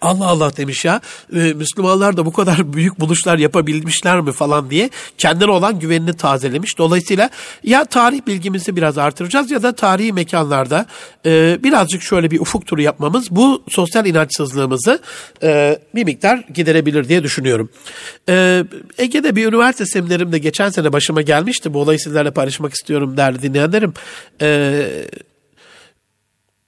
Allah 0.00 0.26
Allah 0.26 0.56
demiş 0.56 0.84
ya 0.84 1.00
e, 1.34 1.38
Müslümanlar 1.38 2.16
da 2.16 2.26
bu 2.26 2.32
kadar 2.32 2.72
büyük 2.72 3.00
buluşlar 3.00 3.38
yapabilmişler 3.38 4.20
mi 4.20 4.32
falan 4.32 4.70
diye 4.70 4.90
kendine 5.18 5.50
olan 5.50 5.78
güvenini 5.78 6.16
tazelemiş. 6.16 6.78
Dolayısıyla 6.78 7.30
ya 7.64 7.84
tarih 7.84 8.26
bilgimizi 8.26 8.76
biraz 8.76 8.98
artıracağız 8.98 9.50
ya 9.50 9.62
da 9.62 9.72
tarihi 9.72 10.12
mekanlarda 10.12 10.86
e, 11.26 11.58
birazcık 11.62 12.02
şöyle 12.02 12.30
bir 12.30 12.40
ufuk 12.40 12.66
turu 12.66 12.82
yapmamız 12.82 13.30
bu 13.30 13.62
sosyal 13.68 14.06
inançsızlığımızı 14.06 14.98
e, 15.42 15.78
bir 15.94 16.04
miktar 16.04 16.44
giderebilir 16.54 17.08
diye 17.08 17.22
düşünüyorum. 17.22 17.70
E, 18.28 18.64
Ege'de 18.98 19.36
bir 19.36 19.46
üniversite 19.46 19.86
seminerimde 19.86 20.38
geçen 20.38 20.68
sene 20.68 20.92
başıma 20.92 21.22
gelmişti. 21.22 21.74
Bu 21.74 21.80
olayı 21.80 21.98
sizlerle 21.98 22.30
paylaşmak 22.30 22.74
istiyorum 22.74 23.16
değerli 23.16 23.42
dinleyenlerim. 23.42 23.94
Eee 24.40 25.08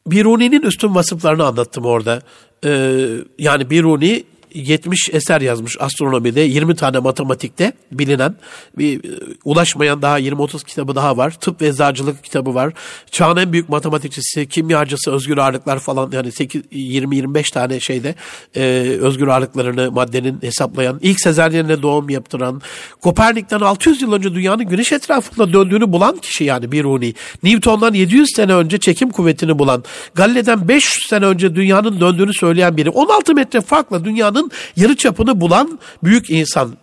Biruni'nin 0.07 0.63
üstün 0.63 0.95
vasıflarını 0.95 1.45
anlattım 1.45 1.85
orada. 1.85 2.23
Ee, 2.65 3.09
yani 3.39 3.71
Biruni 3.71 4.25
70 4.55 5.11
eser 5.13 5.41
yazmış 5.41 5.77
astronomide, 5.81 6.41
20 6.41 6.77
tane 6.77 6.99
matematikte 6.99 7.73
bilinen, 7.93 8.35
bir 8.79 9.05
e, 9.05 9.19
ulaşmayan 9.45 10.03
daha 10.03 10.21
20-30 10.21 10.65
kitabı 10.65 10.95
daha 10.95 11.17
var. 11.17 11.31
Tıp 11.31 11.63
ve 11.63 11.67
eczacılık 11.67 12.25
kitabı 12.25 12.55
var. 12.55 12.73
Çağın 13.11 13.37
en 13.37 13.53
büyük 13.53 13.69
matematikçisi, 13.69 14.49
kimyacısı, 14.49 15.13
özgür 15.13 15.39
ağırlıklar 15.39 15.79
falan 15.79 16.11
yani 16.13 16.29
20-25 16.29 17.53
tane 17.53 17.81
şeyde 17.81 18.15
e, 18.57 18.63
özgür 19.01 19.29
ağırlıklarını 19.29 19.93
maddenin 19.93 20.39
hesaplayan, 20.43 20.99
ilk 21.03 21.21
sezaryenle 21.21 21.83
doğum 21.83 22.11
yaptıran, 22.11 22.63
Kopernik'ten 23.01 23.61
600 23.61 24.03
yıl 24.03 24.13
önce 24.13 24.35
dünyanın 24.35 24.65
güneş 24.67 24.93
etrafında 24.93 25.53
döndüğünü 25.53 25.93
bulan 25.93 26.17
kişi 26.17 26.45
yani 26.45 26.73
Biruni. 26.73 27.15
Newton'dan 27.43 27.95
700 27.95 28.29
sene 28.37 28.55
önce 28.55 28.79
çekim 28.79 29.11
kuvvetini 29.11 29.59
bulan, 29.59 29.85
Galile'den 30.15 30.69
500 30.69 31.07
sene 31.09 31.27
önce 31.27 31.55
dünyanın 31.55 32.01
döndüğünü 32.01 32.35
söyleyen 32.35 32.77
biri. 32.77 32.91
16 32.91 33.35
metre 33.35 33.61
farkla 33.61 34.05
dünyanın 34.05 34.44
dünyanın 34.45 34.51
yarı 34.77 34.97
çapını 34.97 35.41
bulan 35.41 35.79
büyük 36.03 36.31
insan. 36.31 36.77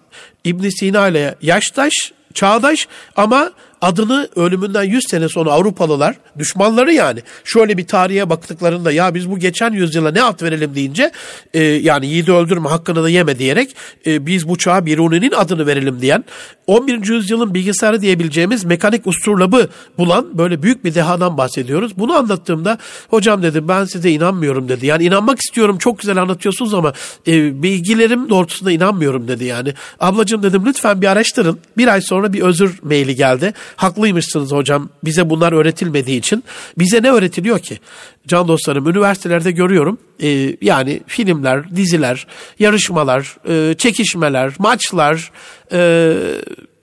İbn 0.44 0.70
Sina 0.70 1.08
ile 1.08 1.36
yaştaş, 1.42 1.94
çağdaş 2.34 2.88
ama 3.16 3.52
adını 3.82 4.30
ölümünden 4.36 4.84
100 4.84 5.04
sene 5.10 5.30
sonra 5.30 5.52
Avrupalılar, 5.52 6.16
düşmanları 6.40 6.94
yani 6.94 7.20
şöyle 7.44 7.78
bir 7.78 7.88
tarihe 7.88 8.30
baktıklarında 8.30 8.92
ya 8.92 9.16
biz 9.16 9.32
bu 9.32 9.40
geçen 9.40 9.72
yüzyıla 9.72 10.12
ne 10.12 10.24
ad 10.24 10.42
verelim 10.42 10.76
deyince 10.76 11.12
e, 11.54 11.64
yani 11.64 12.06
yiğidi 12.06 12.32
öldürme 12.32 12.70
hakkını 12.70 13.04
da 13.04 13.10
yeme 13.10 13.40
diyerek 13.40 13.76
e, 14.06 14.26
biz 14.26 14.48
bu 14.48 14.58
çağa 14.58 14.86
Biruni'nin 14.86 15.32
adını 15.32 15.68
verelim 15.68 16.02
diyen 16.02 16.24
11. 16.68 17.08
yüzyılın 17.08 17.54
bilgisayarı 17.54 18.02
diyebileceğimiz 18.02 18.66
mekanik 18.66 19.08
usturlabı 19.08 19.70
bulan 19.98 20.38
böyle 20.38 20.64
büyük 20.64 20.86
bir 20.86 20.96
dehadan 20.96 21.38
bahsediyoruz. 21.38 21.98
Bunu 21.98 22.14
anlattığımda 22.14 22.78
hocam 23.10 23.44
dedim 23.44 23.68
ben 23.68 23.86
size 23.86 24.12
inanmıyorum 24.12 24.70
dedi. 24.70 24.86
Yani 24.86 25.04
inanmak 25.04 25.40
istiyorum 25.40 25.78
çok 25.78 26.00
güzel 26.00 26.22
anlatıyorsunuz 26.22 26.74
ama 26.74 26.94
e, 27.28 27.64
bilgilerim 27.64 28.30
doğrultusunda 28.30 28.72
inanmıyorum 28.72 29.28
dedi 29.28 29.46
yani. 29.46 29.74
Ablacığım 30.00 30.44
dedim 30.44 30.64
lütfen 30.66 31.02
bir 31.02 31.08
araştırın. 31.08 31.60
Bir 31.78 31.88
ay 31.88 32.02
sonra 32.02 32.34
bir 32.34 32.42
özür 32.42 32.80
maili 32.84 33.16
geldi 33.16 33.54
haklıymışsınız 33.76 34.52
hocam 34.52 34.90
bize 35.04 35.30
bunlar 35.30 35.54
öğretilmediği 35.54 36.20
için. 36.20 36.44
Bize 36.78 37.04
ne 37.04 37.12
öğretiliyor 37.12 37.60
ki? 37.60 37.80
Can 38.28 38.48
dostlarım 38.48 38.90
üniversitelerde 38.90 39.52
görüyorum 39.52 39.98
e, 40.20 40.58
yani 40.62 41.02
filmler, 41.08 41.76
diziler, 41.76 42.28
yarışmalar, 42.60 43.38
e, 43.50 43.74
çekişmeler, 43.78 44.54
maçlar, 44.60 45.32
e, 45.72 46.14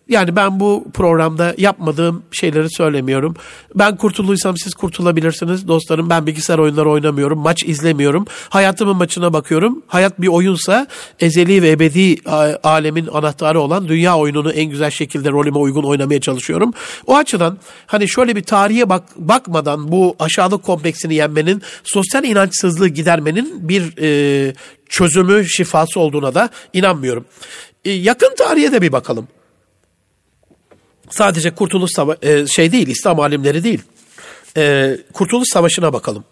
yani 0.09 0.37
ben 0.37 0.61
bu 0.61 0.85
programda 0.95 1.55
yapmadığım 1.59 2.23
şeyleri 2.33 2.67
söylemiyorum. 2.71 3.35
Ben 3.75 3.97
kurtuluysam 3.97 4.57
siz 4.57 4.75
kurtulabilirsiniz. 4.75 5.69
Dostlarım 5.69 6.11
ben 6.11 6.27
bilgisayar 6.27 6.59
oyunları 6.59 6.91
oynamıyorum. 6.91 7.39
Maç 7.39 7.65
izlemiyorum. 7.65 8.27
Hayatımın 8.49 8.97
maçına 8.97 9.33
bakıyorum. 9.33 9.83
Hayat 9.87 10.21
bir 10.21 10.29
oyunsa 10.29 10.87
ezeli 11.21 11.63
ve 11.63 11.71
ebedi 11.71 12.17
alemin 12.63 13.07
anahtarı 13.07 13.61
olan 13.61 13.89
dünya 13.89 14.19
oyununu 14.19 14.53
en 14.53 14.71
güzel 14.71 14.91
şekilde 14.91 15.31
rolüme 15.31 15.59
uygun 15.59 15.83
oynamaya 15.83 16.21
çalışıyorum. 16.21 16.73
O 17.07 17.17
açıdan 17.17 17.59
hani 17.87 18.09
şöyle 18.09 18.37
bir 18.37 18.43
tarihe 18.43 18.89
bak 18.89 19.03
bakmadan 19.17 19.93
bu 19.93 20.17
aşağılık 20.19 20.63
kompleksini 20.63 21.15
yenmenin, 21.15 21.63
sosyal 21.85 22.25
inançsızlığı 22.25 22.89
gidermenin 22.89 23.69
bir 23.69 24.03
e, 24.03 24.55
çözümü, 24.89 25.49
şifası 25.49 26.01
olduğuna 26.01 26.35
da 26.35 26.49
inanmıyorum. 26.73 27.25
E, 27.85 27.91
yakın 27.91 28.35
tarihe 28.35 28.73
de 28.73 28.83
bir 28.83 28.93
bakalım 28.93 29.29
sadece 31.11 31.55
Kurtuluş 31.55 31.91
Savaşı 31.91 32.19
e, 32.23 32.47
şey 32.47 32.73
değil 32.73 32.87
İslam 32.87 33.21
alimleri 33.21 33.65
değil. 33.65 33.83
E, 34.57 34.97
Kurtuluş 35.13 35.49
Savaşı'na 35.49 35.93
bakalım. 35.93 36.25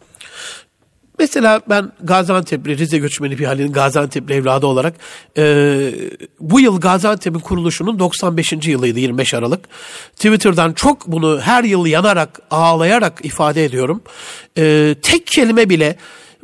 Mesela 1.18 1.60
ben 1.68 1.92
Gaziantep'li, 2.02 2.78
Rize 2.78 2.98
göçmeni 2.98 3.38
bir 3.38 3.44
halinin 3.44 3.72
Gaziantep'li 3.72 4.34
evladı 4.34 4.66
olarak 4.66 4.94
e, 5.38 5.44
bu 6.40 6.60
yıl 6.60 6.80
Gaziantep'in 6.80 7.40
kuruluşunun 7.40 7.98
95. 7.98 8.52
yılıydı 8.52 8.98
25 9.00 9.34
Aralık. 9.34 9.68
Twitter'dan 10.16 10.72
çok 10.72 11.06
bunu 11.06 11.40
her 11.40 11.64
yıl 11.64 11.86
yanarak, 11.86 12.40
ağlayarak 12.50 13.24
ifade 13.24 13.64
ediyorum. 13.64 14.02
E, 14.58 14.94
tek 15.02 15.26
kelime 15.26 15.68
bile 15.68 15.96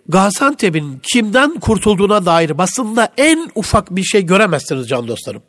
Gaziantep'in 0.09 1.01
kimden 1.13 1.61
kurtulduğuna 1.61 2.27
dair 2.27 2.59
basında 2.59 3.13
en 3.17 3.51
ufak 3.55 3.97
bir 3.97 4.03
şey 4.03 4.27
göremezsiniz 4.27 4.89
can 4.89 5.09
dostlarım. 5.09 5.43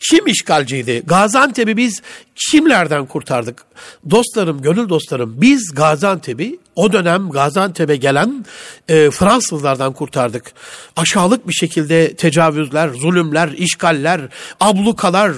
Kim 0.00 0.26
işgalciydi? 0.26 1.02
Gaziantep'i 1.06 1.76
biz 1.76 2.02
kimlerden 2.50 3.06
kurtardık? 3.06 3.64
Dostlarım, 4.10 4.62
gönül 4.62 4.88
dostlarım 4.88 5.34
biz 5.40 5.74
Gaziantep'i 5.74 6.58
o 6.76 6.92
dönem 6.92 7.30
Gaziantep'e 7.30 7.96
gelen 7.96 8.46
e, 8.88 9.10
Fransızlardan 9.10 9.92
kurtardık. 9.92 10.52
Aşağılık 10.96 11.48
bir 11.48 11.52
şekilde 11.52 12.14
tecavüzler, 12.14 12.88
zulümler, 12.88 13.48
işgaller, 13.48 14.20
ablukalar, 14.60 15.32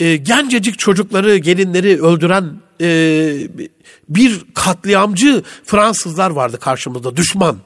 e, 0.00 0.16
gencecik 0.16 0.78
çocukları, 0.78 1.36
gelinleri 1.36 2.02
öldüren 2.02 2.52
e, 2.80 2.88
bir 4.08 4.40
katliamcı 4.54 5.42
Fransızlar 5.64 6.30
vardı 6.30 6.58
karşımızda, 6.60 7.16
düşman. 7.16 7.58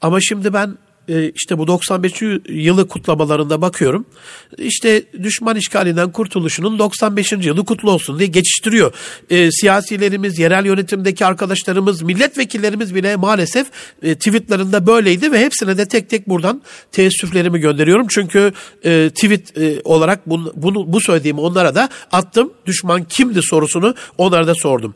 Ama 0.00 0.20
şimdi 0.20 0.52
ben 0.52 0.78
işte 1.08 1.58
bu 1.58 1.66
95. 1.66 2.12
yılı 2.48 2.88
kutlamalarında 2.88 3.60
bakıyorum. 3.62 4.06
İşte 4.58 5.02
düşman 5.22 5.56
işgalinden 5.56 6.12
kurtuluşunun 6.12 6.78
95. 6.78 7.32
yılı 7.32 7.64
kutlu 7.64 7.90
olsun 7.90 8.18
diye 8.18 8.28
geçiştiriyor. 8.28 8.92
E, 9.30 9.50
siyasilerimiz, 9.50 10.38
yerel 10.38 10.66
yönetimdeki 10.66 11.26
arkadaşlarımız, 11.26 12.02
milletvekillerimiz 12.02 12.94
bile 12.94 13.16
maalesef 13.16 13.66
e, 14.02 14.14
tweetlerinde 14.14 14.86
böyleydi 14.86 15.32
ve 15.32 15.40
hepsine 15.44 15.78
de 15.78 15.88
tek 15.88 16.10
tek 16.10 16.28
buradan 16.28 16.62
teessüflerimi 16.92 17.60
gönderiyorum. 17.60 18.06
Çünkü 18.10 18.52
e, 18.84 19.10
tweet 19.14 19.58
e, 19.58 19.80
olarak 19.84 20.28
bunu, 20.30 20.52
bunu 20.56 20.92
bu 20.92 21.00
söylediğimi 21.00 21.40
onlara 21.40 21.74
da 21.74 21.88
attım. 22.12 22.52
Düşman 22.66 23.04
kimdi 23.04 23.40
sorusunu 23.42 23.94
onlara 24.18 24.46
da 24.46 24.54
sordum. 24.54 24.94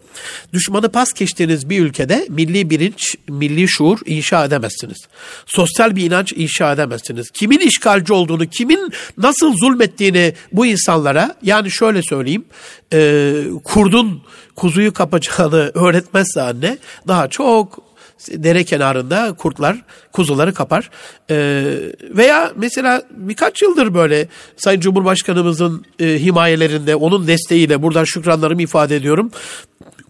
Düşmanı 0.52 0.88
pas 0.88 1.12
geçtiğiniz 1.12 1.70
bir 1.70 1.80
ülkede 1.80 2.26
milli 2.28 2.70
bilinç, 2.70 3.16
milli 3.28 3.68
şuur 3.68 3.98
inşa 4.06 4.44
edemezsiniz. 4.44 4.98
Sosyal 5.46 5.96
bir 5.96 6.01
bir 6.02 6.06
inanç 6.06 6.32
inşa 6.32 6.72
edemezsiniz. 6.72 7.30
Kimin 7.30 7.58
işgalci 7.58 8.12
olduğunu, 8.12 8.46
kimin 8.46 8.92
nasıl 9.18 9.56
zulmettiğini 9.56 10.34
bu 10.52 10.66
insanlara 10.66 11.34
yani 11.42 11.70
şöyle 11.70 12.02
söyleyeyim 12.02 12.44
e, 12.92 13.32
kurdun 13.64 14.22
kuzuyu 14.56 14.92
kapacağını 14.92 15.56
öğretmezse 15.74 16.42
anne 16.42 16.78
daha 17.08 17.28
çok 17.28 17.92
dere 18.28 18.64
kenarında 18.64 19.32
kurtlar 19.32 19.76
kuzuları 20.12 20.54
kapar. 20.54 20.90
Ee, 21.30 21.64
veya 22.02 22.52
mesela 22.56 23.02
birkaç 23.10 23.62
yıldır 23.62 23.94
böyle 23.94 24.28
Sayın 24.56 24.80
Cumhurbaşkanımızın 24.80 25.84
e, 25.98 26.06
himayelerinde 26.06 26.96
onun 26.96 27.26
desteğiyle 27.26 27.82
buradan 27.82 28.04
şükranlarımı 28.04 28.62
ifade 28.62 28.96
ediyorum. 28.96 29.30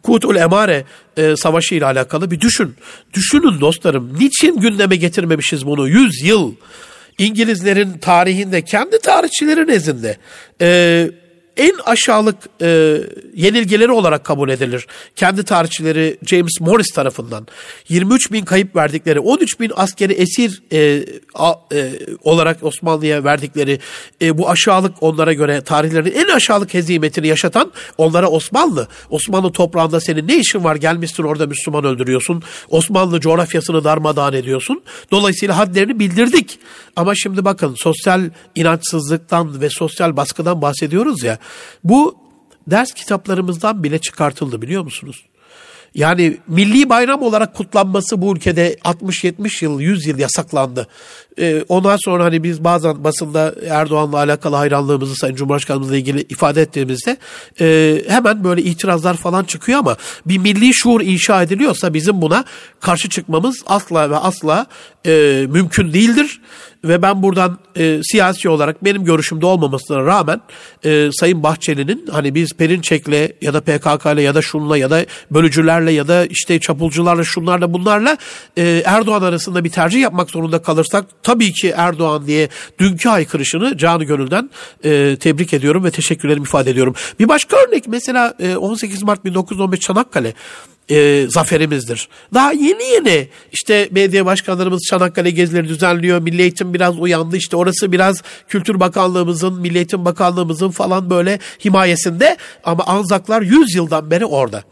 Kutul 0.03 0.37
Emare 0.37 0.85
e, 1.17 1.37
savaşı 1.37 1.75
ile 1.75 1.85
alakalı 1.85 2.31
bir 2.31 2.41
düşün. 2.41 2.75
Düşünün 3.15 3.61
dostlarım. 3.61 4.19
Niçin 4.19 4.61
gündeme 4.61 4.97
getirmemişiz 4.97 5.67
bunu? 5.67 5.89
Yüz 5.89 6.25
yıl. 6.25 6.55
İngilizlerin 7.19 7.99
tarihinde, 7.99 8.63
kendi 8.63 8.99
tarihçilerin 8.99 9.69
nezdinde. 9.69 10.17
E, 10.61 11.11
en 11.57 11.75
aşağılık 11.87 12.37
e, 12.61 12.99
yenilgileri 13.35 13.93
olarak 13.93 14.25
kabul 14.25 14.49
edilir. 14.49 14.87
Kendi 15.17 15.45
tarihçileri 15.45 16.19
James 16.27 16.61
Morris 16.61 16.91
tarafından 16.91 17.47
23 17.89 18.33
bin 18.33 18.45
kayıp 18.45 18.77
verdikleri, 18.77 19.21
13 19.21 19.61
bin 19.61 19.73
askeri 19.77 20.13
esir 20.13 20.63
e, 20.73 21.05
a, 21.35 21.55
e, 21.75 21.93
olarak 22.23 22.63
Osmanlı'ya 22.63 23.25
verdikleri 23.25 23.79
e, 24.23 24.39
bu 24.39 24.51
aşağılık 24.51 25.03
onlara 25.03 25.33
göre 25.33 25.61
tarihlerinin 25.61 26.13
en 26.13 26.29
aşağılık 26.29 26.75
hezimetini 26.75 27.27
yaşatan 27.27 27.73
onlara 27.99 28.29
Osmanlı. 28.29 28.89
Osmanlı 29.11 29.53
toprağında 29.53 30.01
senin 30.01 30.29
ne 30.29 30.37
işin 30.37 30.65
var 30.65 30.77
gelmişsin 30.77 31.23
orada 31.23 31.47
Müslüman 31.47 31.85
öldürüyorsun. 31.85 32.43
Osmanlı 32.69 33.21
coğrafyasını 33.21 33.85
darmadağın 33.85 34.33
ediyorsun. 34.33 34.83
Dolayısıyla 35.11 35.57
hadlerini 35.59 35.99
bildirdik. 35.99 36.59
Ama 36.97 37.15
şimdi 37.15 37.45
bakın 37.45 37.75
sosyal 37.79 38.31
inançsızlıktan 38.55 39.61
ve 39.61 39.71
sosyal 39.71 40.17
baskıdan 40.17 40.63
bahsediyoruz 40.63 41.23
ya. 41.23 41.39
Bu 41.85 42.17
ders 42.67 42.93
kitaplarımızdan 42.93 43.85
bile 43.85 43.99
çıkartıldı 43.99 44.63
biliyor 44.63 44.83
musunuz? 44.83 45.25
Yani 45.95 46.39
milli 46.49 46.89
bayram 46.89 47.23
olarak 47.23 47.55
kutlanması 47.55 48.23
bu 48.23 48.37
ülkede 48.37 48.75
60-70 48.85 49.65
yıl, 49.65 49.81
100 49.81 50.07
yıl 50.07 50.19
yasaklandı. 50.19 50.89
Ee, 51.39 51.65
ondan 51.69 51.97
sonra 51.97 52.25
hani 52.25 52.43
biz 52.43 52.65
bazen 52.65 53.05
basında 53.05 53.55
Erdoğan'la 53.69 54.17
alakalı 54.17 54.57
hayranlığımızı 54.57 55.15
Sayın 55.15 55.35
Cumhurbaşkanımızla 55.35 55.97
ilgili 55.97 56.21
ifade 56.21 56.63
ettiğimizde 56.63 57.17
e, 57.61 57.99
hemen 58.09 58.45
böyle 58.45 58.63
itirazlar 58.63 59.15
falan 59.17 59.45
çıkıyor 59.45 59.79
ama 59.79 59.97
bir 60.27 60.39
milli 60.39 60.75
şuur 60.75 61.01
inşa 61.01 61.43
ediliyorsa 61.43 61.95
bizim 61.95 62.23
buna 62.23 62.45
karşı 62.81 63.09
çıkmamız 63.09 63.63
asla 63.67 64.11
ve 64.11 64.17
asla 64.17 64.67
e, 65.07 65.47
mümkün 65.49 65.93
değildir. 65.93 66.41
Ve 66.85 67.03
ben 67.03 67.23
buradan 67.23 67.59
e, 67.77 68.01
siyasi 68.03 68.49
olarak 68.49 68.85
benim 68.85 69.05
görüşümde 69.05 69.47
olmamasına 69.47 70.07
rağmen 70.07 70.41
e, 70.85 71.11
Sayın 71.13 71.43
Bahçeli'nin 71.43 72.07
hani 72.13 72.35
biz 72.35 72.53
Perinçek'le 72.53 73.43
ya 73.43 73.55
da 73.55 73.61
PKK'le 73.61 74.21
ya 74.21 74.35
da 74.35 74.43
şunla 74.43 74.77
ya 74.77 74.91
da 74.91 75.07
bölücülerle 75.31 75.93
ya 75.93 76.09
da 76.09 76.27
işte 76.27 76.61
çapulcularla 76.61 77.25
şunlarla 77.25 77.73
bunlarla 77.73 78.17
e, 78.57 78.83
Erdoğan 78.85 79.23
arasında 79.23 79.65
bir 79.65 79.71
tercih 79.71 80.01
yapmak 80.01 80.31
zorunda 80.31 80.63
kalırsak 80.63 81.05
tabii 81.23 81.53
ki 81.53 81.73
Erdoğan 81.77 82.27
diye 82.27 82.49
dünkü 82.79 83.09
haykırışını 83.09 83.79
canı 83.79 84.05
gönülden 84.05 84.51
e, 84.85 85.17
tebrik 85.21 85.55
ediyorum 85.55 85.85
ve 85.85 85.91
teşekkürlerimi 85.91 86.45
ifade 86.45 86.71
ediyorum. 86.71 86.95
Bir 87.21 87.29
başka 87.29 87.57
örnek 87.57 87.89
mesela 87.89 88.35
e, 88.41 88.57
18 88.57 89.03
Mart 89.03 89.25
1915 89.25 89.81
Çanakkale 89.81 90.35
e, 90.91 91.27
zaferimizdir. 91.29 92.09
Daha 92.35 92.53
yeni 92.53 92.85
yeni 92.85 93.29
işte 93.53 93.89
belediye 93.91 94.25
başkanlarımız 94.25 94.83
Çanakkale 94.91 95.31
gezileri 95.31 95.69
düzenliyor. 95.69 96.19
Milli 96.19 96.43
Eğitim 96.43 96.75
biraz 96.75 96.99
uyandı. 96.99 97.37
İşte 97.37 97.57
orası 97.57 97.93
biraz 97.93 98.23
Kültür 98.49 98.81
Bakanlığımızın, 98.81 99.61
Milli 99.61 99.77
Eğitim 99.77 100.05
Bakanlığımızın 100.05 100.71
falan 100.71 101.11
böyle 101.11 101.39
himayesinde. 101.65 102.37
Ama 102.65 102.85
Anzaklar 102.85 103.43
100 103.43 103.75
yıldan 103.75 104.11
beri 104.11 104.27
orada. 104.27 104.63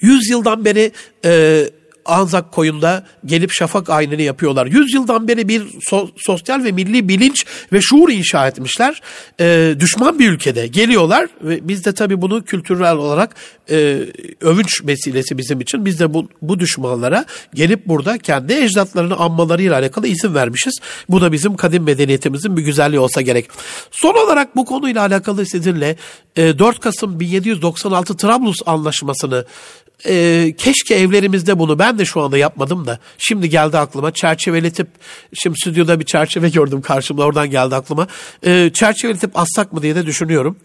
100 0.00 0.30
yıldan 0.30 0.64
beri 0.64 0.92
e, 1.24 1.64
Anzak 2.04 2.52
koyunda 2.52 3.04
gelip 3.24 3.52
şafak 3.52 3.90
aynını 3.90 4.22
yapıyorlar. 4.22 4.66
Yüzyıldan 4.66 5.28
beri 5.28 5.48
bir 5.48 5.60
so- 5.60 6.10
sosyal 6.16 6.64
ve 6.64 6.72
milli 6.72 7.08
bilinç 7.08 7.46
ve 7.72 7.80
şuur 7.80 8.08
inşa 8.08 8.48
etmişler. 8.48 9.00
E, 9.40 9.74
düşman 9.80 10.18
bir 10.18 10.30
ülkede 10.30 10.66
geliyorlar 10.66 11.28
ve 11.42 11.68
biz 11.68 11.84
de 11.84 11.92
tabii 11.92 12.22
bunu 12.22 12.44
kültürel 12.44 12.96
olarak 12.96 13.34
e, 13.70 13.98
övünç 14.40 14.82
meselesi 14.82 15.38
bizim 15.38 15.60
için. 15.60 15.84
Biz 15.84 16.00
de 16.00 16.14
bu, 16.14 16.28
bu 16.42 16.58
düşmanlara 16.58 17.24
gelip 17.54 17.86
burada 17.86 18.18
kendi 18.18 18.52
ecdatlarını 18.52 19.16
anmalarıyla 19.16 19.78
alakalı 19.78 20.06
izin 20.06 20.34
vermişiz. 20.34 20.74
Bu 21.08 21.20
da 21.20 21.32
bizim 21.32 21.56
kadim 21.56 21.82
medeniyetimizin 21.82 22.56
bir 22.56 22.62
güzelliği 22.62 23.00
olsa 23.00 23.20
gerek. 23.20 23.48
Son 23.90 24.14
olarak 24.14 24.56
bu 24.56 24.64
konuyla 24.64 25.00
alakalı 25.00 25.46
sizinle 25.46 25.96
e, 26.36 26.58
4 26.58 26.80
Kasım 26.80 27.20
1796 27.20 28.16
Trablus 28.16 28.56
Anlaşması'nı 28.66 29.44
e, 30.06 30.54
keşke 30.58 30.94
evlerimizde 30.94 31.58
bunu 31.58 31.78
ben 31.78 31.98
de 31.98 32.04
şu 32.04 32.20
anda 32.20 32.38
yapmadım 32.38 32.86
da 32.86 32.98
şimdi 33.18 33.50
geldi 33.50 33.78
aklıma 33.78 34.10
çerçeveletip 34.10 34.88
şimdi 35.34 35.56
stüdyoda 35.58 36.00
bir 36.00 36.04
çerçeve 36.04 36.48
gördüm 36.48 36.82
karşımda 36.82 37.24
oradan 37.24 37.50
geldi 37.50 37.74
aklıma 37.74 38.06
e, 38.46 38.70
çerçeveletip 38.74 39.38
assak 39.38 39.72
mı 39.72 39.82
diye 39.82 39.94
de 39.94 40.06
düşünüyorum. 40.06 40.56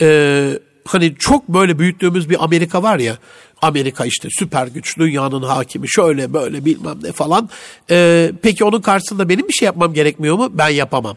E, 0.00 0.58
hani 0.84 1.14
çok 1.18 1.48
böyle 1.48 1.78
büyüttüğümüz 1.78 2.30
bir 2.30 2.44
Amerika 2.44 2.82
var 2.82 2.98
ya 2.98 3.18
Amerika 3.62 4.04
işte 4.06 4.28
süper 4.30 4.66
güç 4.66 4.98
dünyanın 4.98 5.42
hakimi 5.42 5.88
şöyle 5.88 6.32
böyle 6.32 6.64
bilmem 6.64 6.98
ne 7.02 7.12
falan. 7.12 7.48
E, 7.90 8.30
peki 8.42 8.64
onun 8.64 8.80
karşısında 8.80 9.28
benim 9.28 9.48
bir 9.48 9.52
şey 9.52 9.66
yapmam 9.66 9.94
gerekmiyor 9.94 10.36
mu? 10.36 10.48
Ben 10.52 10.68
yapamam. 10.68 11.16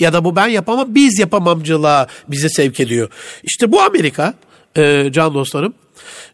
Ya 0.00 0.12
da 0.12 0.24
bu 0.24 0.36
ben 0.36 0.48
yapamam 0.48 0.94
biz 0.94 1.18
yapamamcılığa 1.18 2.06
bizi 2.28 2.50
sevk 2.50 2.80
ediyor. 2.80 3.10
İşte 3.42 3.72
bu 3.72 3.82
Amerika 3.82 4.34
e, 4.76 5.08
can 5.12 5.34
dostlarım. 5.34 5.74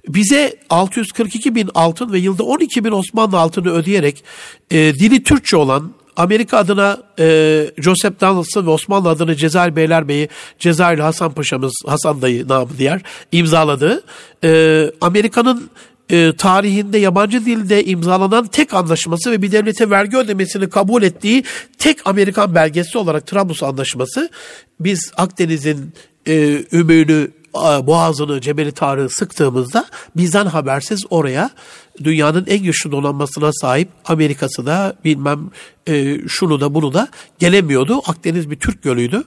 Bize 0.09 0.57
642 0.71 1.55
bin 1.55 1.71
altın 1.75 2.13
ve 2.13 2.19
yılda 2.19 2.43
12 2.43 2.85
bin 2.85 2.91
Osmanlı 2.91 3.39
altını 3.39 3.71
ödeyerek 3.71 4.25
e, 4.71 4.77
dili 4.77 5.23
Türkçe 5.23 5.57
olan 5.57 5.93
Amerika 6.17 6.59
adına 6.59 6.99
e, 7.19 7.71
Joseph 7.79 8.21
Donaldson 8.21 8.67
ve 8.67 8.71
Osmanlı 8.71 9.09
adına 9.09 9.35
Cezayir 9.35 9.77
Beylerbeyi 9.77 10.29
Cezayirli 10.59 11.03
Hasan 11.03 11.33
Paşa'mız 11.33 11.73
Hasan 11.87 12.23
dayı 12.23 12.49
namı 12.49 12.71
diğer 12.79 13.01
imzaladığı 13.33 14.03
e, 14.45 14.91
Amerika'nın 15.01 15.71
e, 16.11 16.33
tarihinde 16.39 16.99
yabancı 16.99 17.45
dilde 17.45 17.85
imzalanan 17.85 18.47
tek 18.47 18.75
anlaşması 18.75 19.31
ve 19.31 19.43
bir 19.43 19.53
devlete 19.53 19.91
vergi 19.91 20.17
ödemesini 20.17 20.71
kabul 20.71 21.03
ettiği 21.03 21.45
tek 21.79 22.07
Amerikan 22.07 22.55
belgesi 22.55 22.99
olarak 22.99 23.27
Trablus 23.27 23.63
Anlaşması. 23.63 24.31
Biz 24.81 25.13
Akdeniz'in 25.17 25.93
e, 26.27 26.65
ümüğünü 26.73 27.31
boğazını 27.55 28.41
Cebeli 28.41 28.73
Tarık'ı 28.73 29.15
sıktığımızda 29.15 29.87
bizden 30.17 30.47
habersiz 30.47 31.05
oraya 31.11 31.51
dünyanın 32.05 32.47
en 32.49 32.63
güçlü 32.63 32.93
donanmasına 32.93 33.51
sahip 33.53 33.89
Amerika'sı 34.05 34.67
da 34.67 34.95
bilmem 35.05 35.51
e, 35.89 36.19
şunu 36.29 36.61
da 36.61 36.75
bunu 36.75 36.93
da 36.93 37.09
gelemiyordu. 37.39 38.01
Akdeniz 38.07 38.51
bir 38.51 38.57
Türk 38.57 38.83
gölüydü. 38.83 39.25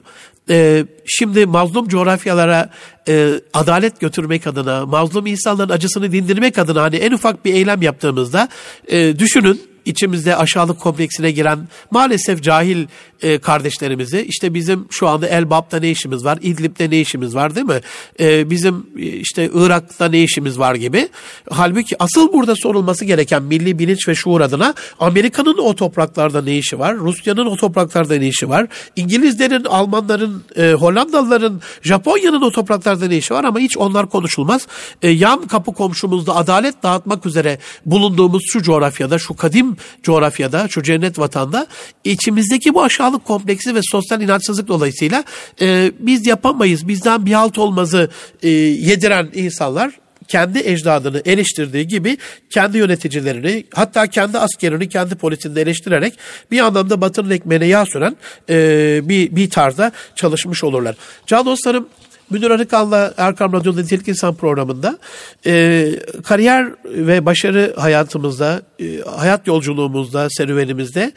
E, 0.50 0.86
şimdi 1.06 1.46
mazlum 1.46 1.88
coğrafyalara 1.88 2.70
e, 3.08 3.40
adalet 3.54 4.00
götürmek 4.00 4.46
adına, 4.46 4.86
mazlum 4.86 5.26
insanların 5.26 5.70
acısını 5.70 6.12
dindirmek 6.12 6.58
adına 6.58 6.82
hani 6.82 6.96
en 6.96 7.12
ufak 7.12 7.44
bir 7.44 7.54
eylem 7.54 7.82
yaptığımızda 7.82 8.48
e, 8.88 9.18
düşünün 9.18 9.71
içimizde 9.84 10.36
aşağılık 10.36 10.80
kompleksine 10.80 11.30
giren 11.30 11.68
maalesef 11.90 12.42
cahil 12.42 12.86
e, 13.22 13.38
kardeşlerimizi 13.38 14.26
işte 14.28 14.54
bizim 14.54 14.86
şu 14.90 15.08
anda 15.08 15.26
Elbap'ta 15.26 15.78
ne 15.78 15.90
işimiz 15.90 16.24
var, 16.24 16.38
İdlib'de 16.42 16.90
ne 16.90 17.00
işimiz 17.00 17.34
var 17.34 17.54
değil 17.54 17.66
mi? 17.66 17.80
E, 18.20 18.50
bizim 18.50 18.86
e, 18.98 19.02
işte 19.02 19.50
Irak'ta 19.54 20.08
ne 20.08 20.22
işimiz 20.22 20.58
var 20.58 20.74
gibi. 20.74 21.08
Halbuki 21.50 22.02
asıl 22.02 22.32
burada 22.32 22.54
sorulması 22.56 23.04
gereken 23.04 23.42
milli 23.42 23.78
bilinç 23.78 24.08
ve 24.08 24.14
şuur 24.14 24.40
adına 24.40 24.74
Amerika'nın 25.00 25.58
o 25.58 25.74
topraklarda 25.74 26.42
ne 26.42 26.58
işi 26.58 26.78
var? 26.78 26.96
Rusya'nın 26.96 27.46
o 27.46 27.56
topraklarda 27.56 28.14
ne 28.14 28.28
işi 28.28 28.48
var? 28.48 28.66
İngilizlerin, 28.96 29.64
Almanların, 29.64 30.42
e, 30.56 30.72
Hollandalıların, 30.72 31.60
Japonya'nın 31.82 32.42
o 32.42 32.50
topraklarda 32.50 33.06
ne 33.06 33.16
işi 33.16 33.34
var 33.34 33.44
ama 33.44 33.58
hiç 33.58 33.78
onlar 33.78 34.08
konuşulmaz. 34.08 34.66
E, 35.02 35.08
yan 35.08 35.46
kapı 35.46 35.72
komşumuzda 35.72 36.36
adalet 36.36 36.82
dağıtmak 36.82 37.26
üzere 37.26 37.58
bulunduğumuz 37.86 38.42
şu 38.46 38.62
coğrafyada, 38.62 39.18
şu 39.18 39.36
kadim 39.36 39.71
coğrafyada, 40.02 40.68
şu 40.68 40.82
cennet 40.82 41.18
vatanda 41.18 41.66
içimizdeki 42.04 42.74
bu 42.74 42.82
aşağılık 42.82 43.24
kompleksi 43.24 43.74
ve 43.74 43.80
sosyal 43.82 44.20
inançsızlık 44.20 44.68
dolayısıyla 44.68 45.24
e, 45.60 45.92
biz 45.98 46.26
yapamayız, 46.26 46.88
bizden 46.88 47.26
bir 47.26 47.32
halt 47.32 47.58
olmazı 47.58 48.10
e, 48.42 48.48
yediren 48.48 49.30
insanlar 49.34 50.02
kendi 50.28 50.58
ecdadını 50.58 51.22
eleştirdiği 51.24 51.86
gibi 51.86 52.18
kendi 52.50 52.78
yöneticilerini 52.78 53.64
hatta 53.74 54.06
kendi 54.06 54.38
askerini 54.38 54.88
kendi 54.88 55.14
polisini 55.14 55.58
eleştirerek 55.58 56.18
bir 56.50 56.60
anlamda 56.60 57.00
batının 57.00 57.30
ekmeğine 57.30 57.66
yağ 57.66 57.86
süren 57.86 58.16
e, 58.50 59.00
bir, 59.08 59.36
bir 59.36 59.50
tarzda 59.50 59.92
çalışmış 60.16 60.64
olurlar. 60.64 60.96
Can 61.26 61.46
dostlarım 61.46 61.88
Münir 62.30 62.50
Arıkan'la 62.50 63.14
Erkam 63.16 63.52
Radyo'da 63.52 63.80
Nitelik 63.80 64.08
İnsan 64.08 64.34
programında 64.34 64.98
e, 65.46 65.86
kariyer 66.24 66.66
ve 66.84 67.26
başarı 67.26 67.74
hayatımızda, 67.76 68.62
e, 68.80 69.00
hayat 69.00 69.46
yolculuğumuzda, 69.46 70.28
serüvenimizde 70.30 71.12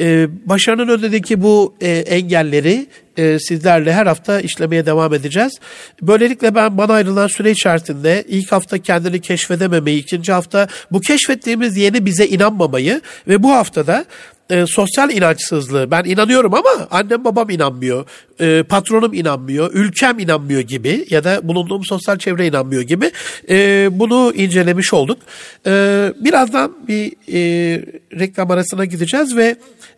e, 0.00 0.28
başarının 0.48 0.88
önündeki 0.88 1.42
bu 1.42 1.74
e, 1.80 1.90
engelleri 1.90 2.86
e, 3.16 3.38
sizlerle 3.38 3.92
her 3.92 4.06
hafta 4.06 4.40
işlemeye 4.40 4.86
devam 4.86 5.14
edeceğiz. 5.14 5.52
Böylelikle 6.02 6.54
ben 6.54 6.78
bana 6.78 6.92
ayrılan 6.92 7.26
süre 7.26 7.50
içerisinde 7.50 8.24
ilk 8.28 8.52
hafta 8.52 8.78
kendini 8.78 9.20
keşfedememeyi, 9.20 10.02
ikinci 10.02 10.32
hafta 10.32 10.68
bu 10.92 11.00
keşfettiğimiz 11.00 11.76
yeni 11.76 12.06
bize 12.06 12.26
inanmamayı 12.26 13.00
ve 13.28 13.42
bu 13.42 13.52
haftada 13.52 14.04
e, 14.52 14.64
sosyal 14.66 15.10
inançsızlığı 15.10 15.90
ben 15.90 16.04
inanıyorum 16.04 16.54
ama 16.54 16.88
annem 16.90 17.24
babam 17.24 17.50
inanmıyor, 17.50 18.06
e, 18.40 18.62
patronum 18.62 19.14
inanmıyor, 19.14 19.70
ülkem 19.74 20.18
inanmıyor 20.18 20.60
gibi 20.60 21.06
ya 21.10 21.24
da 21.24 21.48
bulunduğum 21.48 21.84
sosyal 21.84 22.18
çevre 22.18 22.46
inanmıyor 22.46 22.82
gibi 22.82 23.10
e, 23.48 23.88
bunu 23.92 24.32
incelemiş 24.36 24.92
olduk. 24.92 25.18
E, 25.66 25.70
birazdan 26.20 26.72
bir 26.88 27.12
e, 27.28 27.40
reklam 28.18 28.50
arasına 28.50 28.84
gideceğiz 28.84 29.36
ve 29.36 29.56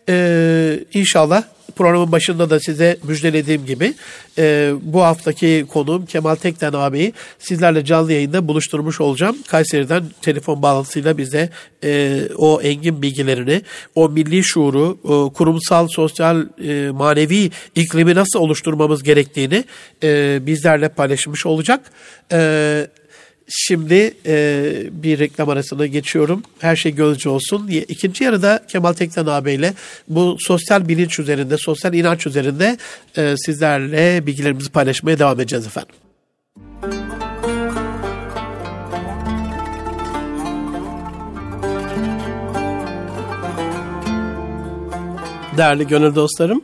e, 0.09 0.79
inşallah 0.93 1.43
programın 1.77 2.13
başında 2.13 2.51
da 2.51 2.61
size 2.61 2.97
müjdelediğim 3.03 3.67
gibi 3.67 3.95
e, 4.39 4.73
bu 4.83 5.03
haftaki 5.03 5.67
konuğum 5.73 6.07
Kemal 6.07 6.35
Tekten 6.35 6.73
abiyi 6.73 7.13
sizlerle 7.39 7.85
canlı 7.85 8.13
yayında 8.13 8.49
buluşturmuş 8.49 9.01
olacağım. 9.01 9.37
Kayseri'den 9.49 10.05
telefon 10.23 10.63
bağlantısıyla 10.63 11.19
bize 11.19 11.51
e, 11.85 12.21
o 12.37 12.61
engin 12.61 13.03
bilgilerini, 13.03 13.63
o 13.95 14.09
milli 14.09 14.45
şuuru, 14.45 14.99
o 15.05 15.33
kurumsal, 15.33 15.89
sosyal, 15.89 16.47
e, 16.65 16.91
manevi 16.91 17.51
iklimi 17.75 18.15
nasıl 18.15 18.39
oluşturmamız 18.39 19.03
gerektiğini 19.03 19.65
e, 20.03 20.39
bizlerle 20.47 20.89
paylaşmış 20.89 21.47
olacak. 21.47 21.81
Evet. 22.31 23.04
Şimdi 23.49 24.15
e, 24.27 24.73
bir 24.91 25.19
reklam 25.19 25.49
arasına 25.49 25.87
geçiyorum. 25.87 26.43
Her 26.59 26.77
şey 26.77 26.95
gönlünce 26.95 27.29
olsun. 27.29 27.69
İkinci 27.69 28.25
yarıda 28.25 28.65
Kemal 28.69 28.93
Tekten 28.93 29.27
ağabeyle 29.27 29.75
bu 30.09 30.37
sosyal 30.41 30.89
bilinç 30.89 31.19
üzerinde, 31.19 31.57
sosyal 31.59 31.95
inanç 31.95 32.27
üzerinde 32.27 32.79
e, 33.17 33.35
sizlerle 33.37 34.27
bilgilerimizi 34.27 34.71
paylaşmaya 34.71 35.19
devam 35.19 35.41
edeceğiz 35.41 35.67
efendim. 35.67 35.95
Değerli 45.57 45.87
gönül 45.87 46.15
dostlarım, 46.15 46.63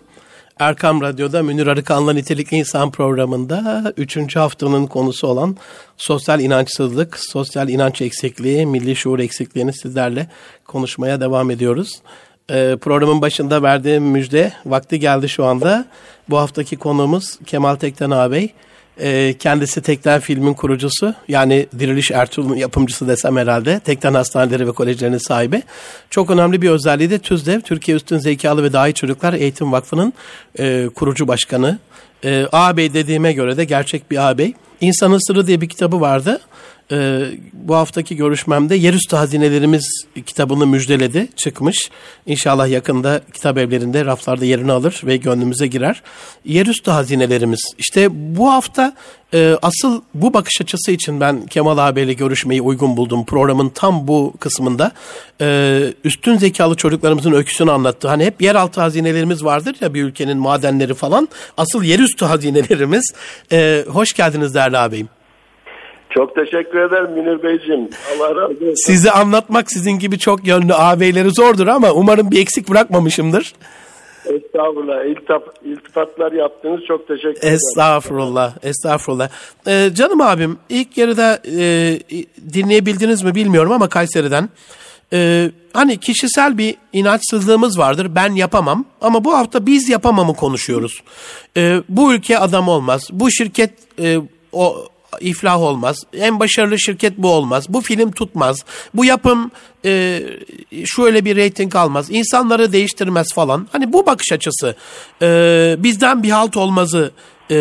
Erkam 0.60 1.00
Radyo'da 1.00 1.42
Münir 1.42 1.66
Arıkan'la 1.66 2.12
Nitelikli 2.12 2.56
İnsan 2.56 2.90
programında 2.90 3.92
3. 3.96 4.36
haftanın 4.36 4.86
konusu 4.86 5.26
olan 5.26 5.56
sosyal 5.96 6.40
inançsızlık, 6.40 7.18
sosyal 7.20 7.68
inanç 7.68 8.02
eksikliği, 8.02 8.66
milli 8.66 8.96
şuur 8.96 9.18
eksikliğini 9.18 9.72
sizlerle 9.72 10.26
konuşmaya 10.64 11.20
devam 11.20 11.50
ediyoruz. 11.50 12.02
Ee, 12.50 12.76
programın 12.80 13.20
başında 13.20 13.62
verdiğim 13.62 14.02
müjde 14.02 14.52
vakti 14.66 15.00
geldi 15.00 15.28
şu 15.28 15.44
anda. 15.44 15.84
Bu 16.30 16.38
haftaki 16.38 16.76
konuğumuz 16.76 17.38
Kemal 17.46 17.76
Tekten 17.76 18.10
ağabey. 18.10 18.52
E, 19.00 19.34
kendisi 19.38 19.82
Tekten 19.82 20.20
filmin 20.20 20.54
kurucusu. 20.54 21.14
Yani 21.28 21.66
Diriliş 21.78 22.10
Ertuğrul'un 22.10 22.56
yapımcısı 22.56 23.08
desem 23.08 23.36
herhalde. 23.36 23.80
Tekten 23.80 24.14
Hastaneleri 24.14 24.66
ve 24.66 24.72
Kolejlerinin 24.72 25.18
sahibi. 25.18 25.62
Çok 26.10 26.30
önemli 26.30 26.62
bir 26.62 26.70
özelliği 26.70 27.10
de 27.10 27.18
TÜZDEV, 27.18 27.60
Türkiye 27.60 27.96
Üstün 27.96 28.18
Zekalı 28.18 28.62
ve 28.62 28.72
Dahi 28.72 28.94
Çocuklar 28.94 29.32
Eğitim 29.32 29.72
Vakfı'nın 29.72 30.12
e, 30.58 30.88
kurucu 30.94 31.28
başkanı. 31.28 31.78
E, 32.24 32.46
ağabey 32.52 32.94
dediğime 32.94 33.32
göre 33.32 33.56
de 33.56 33.64
gerçek 33.64 34.10
bir 34.10 34.28
ağabey. 34.28 34.54
İnsanın 34.80 35.26
Sırrı 35.26 35.46
diye 35.46 35.60
bir 35.60 35.68
kitabı 35.68 36.00
vardı 36.00 36.40
e, 36.92 37.26
bu 37.52 37.76
haftaki 37.76 38.16
görüşmemde 38.16 38.74
Yerüstü 38.74 39.16
Hazinelerimiz 39.16 40.04
kitabını 40.26 40.66
müjdeledi, 40.66 41.28
çıkmış. 41.36 41.90
İnşallah 42.26 42.68
yakında 42.68 43.20
kitap 43.32 43.58
evlerinde 43.58 44.04
raflarda 44.04 44.44
yerini 44.44 44.72
alır 44.72 45.00
ve 45.04 45.16
gönlümüze 45.16 45.66
girer. 45.66 46.02
Yerüstü 46.44 46.90
Hazinelerimiz. 46.90 47.74
İşte 47.78 48.08
bu 48.36 48.52
hafta 48.52 48.94
e, 49.34 49.56
asıl 49.62 50.02
bu 50.14 50.34
bakış 50.34 50.60
açısı 50.60 50.90
için 50.90 51.20
ben 51.20 51.46
Kemal 51.46 51.78
abiyle 51.78 52.12
görüşmeyi 52.12 52.62
uygun 52.62 52.96
buldum. 52.96 53.24
Programın 53.24 53.68
tam 53.68 54.08
bu 54.08 54.34
kısmında 54.40 54.92
e, 55.40 55.80
üstün 56.04 56.36
zekalı 56.38 56.74
çocuklarımızın 56.74 57.32
öyküsünü 57.32 57.70
anlattı. 57.70 58.08
Hani 58.08 58.24
hep 58.24 58.42
yeraltı 58.42 58.80
hazinelerimiz 58.80 59.44
vardır 59.44 59.76
ya 59.80 59.94
bir 59.94 60.02
ülkenin 60.02 60.38
madenleri 60.38 60.94
falan. 60.94 61.28
Asıl 61.56 61.82
yerüstü 61.82 62.24
hazinelerimiz. 62.24 63.12
E, 63.52 63.84
hoş 63.88 64.12
geldiniz 64.12 64.54
değerli 64.54 64.78
ağabeyim. 64.78 65.08
Çok 66.10 66.34
teşekkür 66.34 66.78
ederim 66.78 67.10
Münir 67.12 67.42
Beyciğim. 67.42 67.88
Allah 68.16 68.28
razı 68.28 68.52
olsun. 68.52 68.74
Sizi 68.74 69.10
anlatmak 69.10 69.72
sizin 69.72 69.98
gibi 69.98 70.18
çok 70.18 70.46
yönlü 70.46 70.74
ağabeyleri 70.74 71.30
zordur 71.30 71.66
ama 71.66 71.92
umarım 71.92 72.30
bir 72.30 72.40
eksik 72.40 72.70
bırakmamışımdır. 72.70 73.54
Estağfurullah. 74.26 75.04
İltaf, 75.04 75.42
iltifatlar 75.64 76.32
yaptınız. 76.32 76.80
Çok 76.88 77.08
teşekkür 77.08 77.30
ederim. 77.30 77.54
Estağfurullah. 77.54 78.54
Estağfurullah. 78.62 79.28
Ee, 79.66 79.90
canım 79.94 80.20
abim 80.20 80.58
ilk 80.68 80.98
yarıda 80.98 81.42
e, 81.58 81.98
dinleyebildiniz 82.52 83.22
mi 83.22 83.34
bilmiyorum 83.34 83.72
ama 83.72 83.88
Kayseri'den. 83.88 84.48
Ee, 85.12 85.50
hani 85.72 85.96
kişisel 85.96 86.58
bir 86.58 86.74
inançsızlığımız 86.92 87.78
vardır. 87.78 88.14
Ben 88.14 88.32
yapamam 88.32 88.84
ama 89.00 89.24
bu 89.24 89.34
hafta 89.36 89.66
biz 89.66 89.88
yapamamı 89.88 90.34
konuşuyoruz. 90.34 91.02
Ee, 91.56 91.82
bu 91.88 92.14
ülke 92.14 92.38
adam 92.38 92.68
olmaz. 92.68 93.08
Bu 93.12 93.30
şirket 93.30 93.70
e, 93.98 94.18
o 94.52 94.86
iflah 95.20 95.60
olmaz. 95.60 95.96
En 96.12 96.40
başarılı 96.40 96.80
şirket 96.80 97.18
bu 97.18 97.30
olmaz. 97.30 97.64
Bu 97.68 97.80
film 97.80 98.12
tutmaz. 98.12 98.64
Bu 98.94 99.04
yapım 99.04 99.50
e, 99.84 100.22
şöyle 100.84 101.24
bir 101.24 101.36
reyting 101.36 101.76
almaz. 101.76 102.10
İnsanları 102.10 102.72
değiştirmez 102.72 103.26
falan. 103.34 103.68
Hani 103.72 103.92
bu 103.92 104.06
bakış 104.06 104.32
açısı 104.32 104.76
e, 105.22 105.76
bizden 105.78 106.22
bir 106.22 106.30
halt 106.30 106.56
olmazı 106.56 107.10
e, 107.50 107.56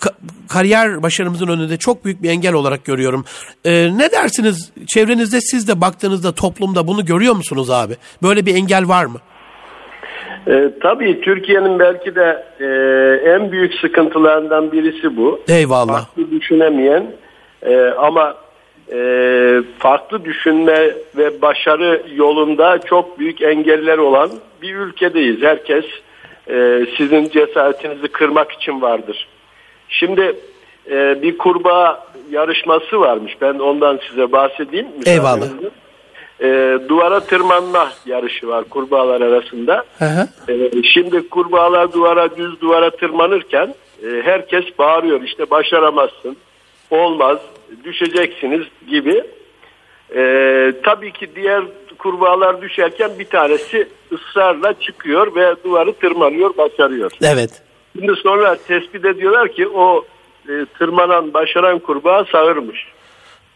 ka- 0.00 0.14
kariyer 0.48 1.02
başarımızın 1.02 1.46
önünde 1.48 1.76
çok 1.76 2.04
büyük 2.04 2.22
bir 2.22 2.30
engel 2.30 2.52
olarak 2.52 2.84
görüyorum. 2.84 3.24
E, 3.64 3.98
ne 3.98 4.10
dersiniz? 4.12 4.70
Çevrenizde 4.86 5.40
siz 5.40 5.68
de 5.68 5.80
baktığınızda 5.80 6.32
toplumda 6.32 6.86
bunu 6.86 7.04
görüyor 7.04 7.34
musunuz 7.34 7.70
abi? 7.70 7.96
Böyle 8.22 8.46
bir 8.46 8.54
engel 8.54 8.88
var 8.88 9.04
mı? 9.04 9.18
E, 10.48 10.70
tabii 10.80 11.20
Türkiye'nin 11.20 11.78
belki 11.78 12.14
de 12.14 12.44
e, 12.60 12.66
en 13.30 13.52
büyük 13.52 13.74
sıkıntılarından 13.74 14.72
birisi 14.72 15.16
bu. 15.16 15.40
Eyvallah. 15.48 16.06
Farklı 16.06 16.30
düşünemeyen 16.30 17.06
e, 17.62 17.76
ama 17.98 18.36
e, 18.92 18.98
farklı 19.78 20.24
düşünme 20.24 20.90
ve 21.16 21.42
başarı 21.42 22.02
yolunda 22.14 22.78
çok 22.78 23.18
büyük 23.18 23.42
engeller 23.42 23.98
olan 23.98 24.30
bir 24.62 24.74
ülkedeyiz. 24.74 25.42
Herkes 25.42 25.84
e, 26.50 26.86
sizin 26.96 27.28
cesaretinizi 27.28 28.08
kırmak 28.08 28.52
için 28.52 28.82
vardır. 28.82 29.28
Şimdi 29.88 30.36
e, 30.90 31.22
bir 31.22 31.38
kurbağa 31.38 32.06
yarışması 32.30 33.00
varmış. 33.00 33.36
Ben 33.40 33.54
ondan 33.54 34.00
size 34.08 34.32
bahsedeyim. 34.32 34.86
Eyvallah 35.06 35.48
e, 36.40 36.78
duvara 36.88 37.20
tırmanma 37.20 37.92
yarışı 38.06 38.48
var 38.48 38.64
kurbağalar 38.64 39.20
arasında. 39.20 39.84
E, 40.48 40.82
şimdi 40.82 41.28
kurbağalar 41.28 41.92
duvara 41.92 42.36
düz 42.36 42.60
duvara 42.60 42.90
tırmanırken 42.90 43.74
e, 44.02 44.22
herkes 44.24 44.64
bağırıyor 44.78 45.22
işte 45.22 45.50
başaramazsın, 45.50 46.36
olmaz, 46.90 47.38
düşeceksiniz 47.84 48.66
gibi. 48.88 49.24
E, 50.14 50.72
tabii 50.82 51.12
ki 51.12 51.30
diğer 51.36 51.62
kurbağalar 51.98 52.62
düşerken 52.62 53.10
bir 53.18 53.24
tanesi 53.24 53.88
ısrarla 54.12 54.80
çıkıyor 54.80 55.34
ve 55.34 55.54
duvarı 55.64 55.92
tırmanıyor, 55.92 56.56
başarıyor. 56.56 57.10
Evet. 57.22 57.62
Şimdi 57.98 58.12
sonra 58.16 58.56
tespit 58.68 59.04
ediyorlar 59.04 59.48
ki 59.48 59.68
o 59.68 60.04
e, 60.48 60.52
tırmanan, 60.78 61.34
başaran 61.34 61.78
kurbağa 61.78 62.24
sağırmış. 62.32 62.86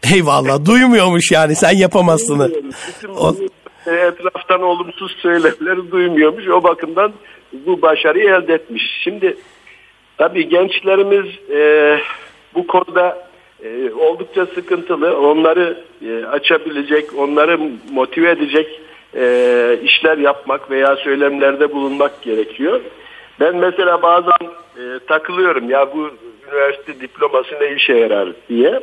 Eyvallah 0.03 0.65
duymuyormuş 0.65 1.31
yani 1.31 1.55
sen 1.55 1.77
yapamazsın. 1.77 2.39
etraftan 3.85 4.61
olumsuz 4.61 5.11
söylemleri 5.11 5.91
duymuyormuş. 5.91 6.47
O 6.47 6.63
bakımdan 6.63 7.13
bu 7.53 7.81
başarıyı 7.81 8.29
elde 8.29 8.53
etmiş. 8.53 8.83
Şimdi 9.03 9.37
tabii 10.17 10.49
gençlerimiz 10.49 11.25
e, 11.49 11.99
bu 12.55 12.67
konuda 12.67 13.27
e, 13.63 13.91
oldukça 13.91 14.45
sıkıntılı. 14.45 15.19
Onları 15.19 15.83
e, 16.05 16.25
açabilecek, 16.25 17.17
onları 17.17 17.59
motive 17.91 18.29
edecek 18.29 18.81
e, 19.15 19.79
işler 19.83 20.17
yapmak 20.17 20.71
veya 20.71 20.95
söylemlerde 20.95 21.71
bulunmak 21.71 22.21
gerekiyor. 22.21 22.81
Ben 23.39 23.55
mesela 23.55 24.01
bazen 24.01 24.47
e, 24.77 24.99
takılıyorum 25.07 25.69
ya 25.69 25.93
bu 25.95 26.09
üniversite 26.47 26.99
diploması 26.99 27.55
ne 27.61 27.75
işe 27.75 27.93
yarar 27.93 28.29
diye. 28.49 28.81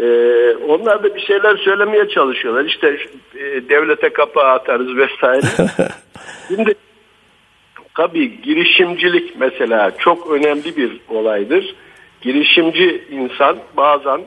Ee, 0.00 0.54
onlar 0.68 1.02
da 1.02 1.14
bir 1.14 1.20
şeyler 1.20 1.56
söylemeye 1.56 2.08
çalışıyorlar. 2.08 2.64
İşte 2.64 2.98
e, 3.34 3.68
devlete 3.68 4.08
kapağı 4.08 4.52
atarız 4.52 4.96
vesaire. 4.96 5.46
Şimdi 6.48 6.74
tabii 7.94 8.42
girişimcilik 8.42 9.40
mesela 9.40 9.98
çok 9.98 10.30
önemli 10.30 10.76
bir 10.76 11.00
olaydır. 11.08 11.74
Girişimci 12.20 13.04
insan 13.10 13.56
bazen 13.76 14.20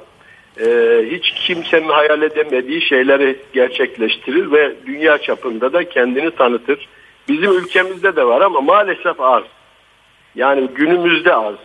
e, 0.62 0.66
hiç 1.12 1.32
kimsenin 1.32 1.90
hayal 1.90 2.22
edemediği 2.22 2.82
şeyleri 2.82 3.36
gerçekleştirir 3.54 4.52
ve 4.52 4.74
dünya 4.86 5.18
çapında 5.18 5.74
da 5.74 5.90
kendini 5.90 6.32
tanıtır. 6.32 6.88
Bizim 7.28 7.52
ülkemizde 7.52 8.16
de 8.16 8.26
var 8.26 8.42
ama 8.42 8.62
maalesef 8.62 9.22
az. 9.22 9.44
Yani 10.36 10.68
günümüzde 10.76 11.36
az. 11.36 11.56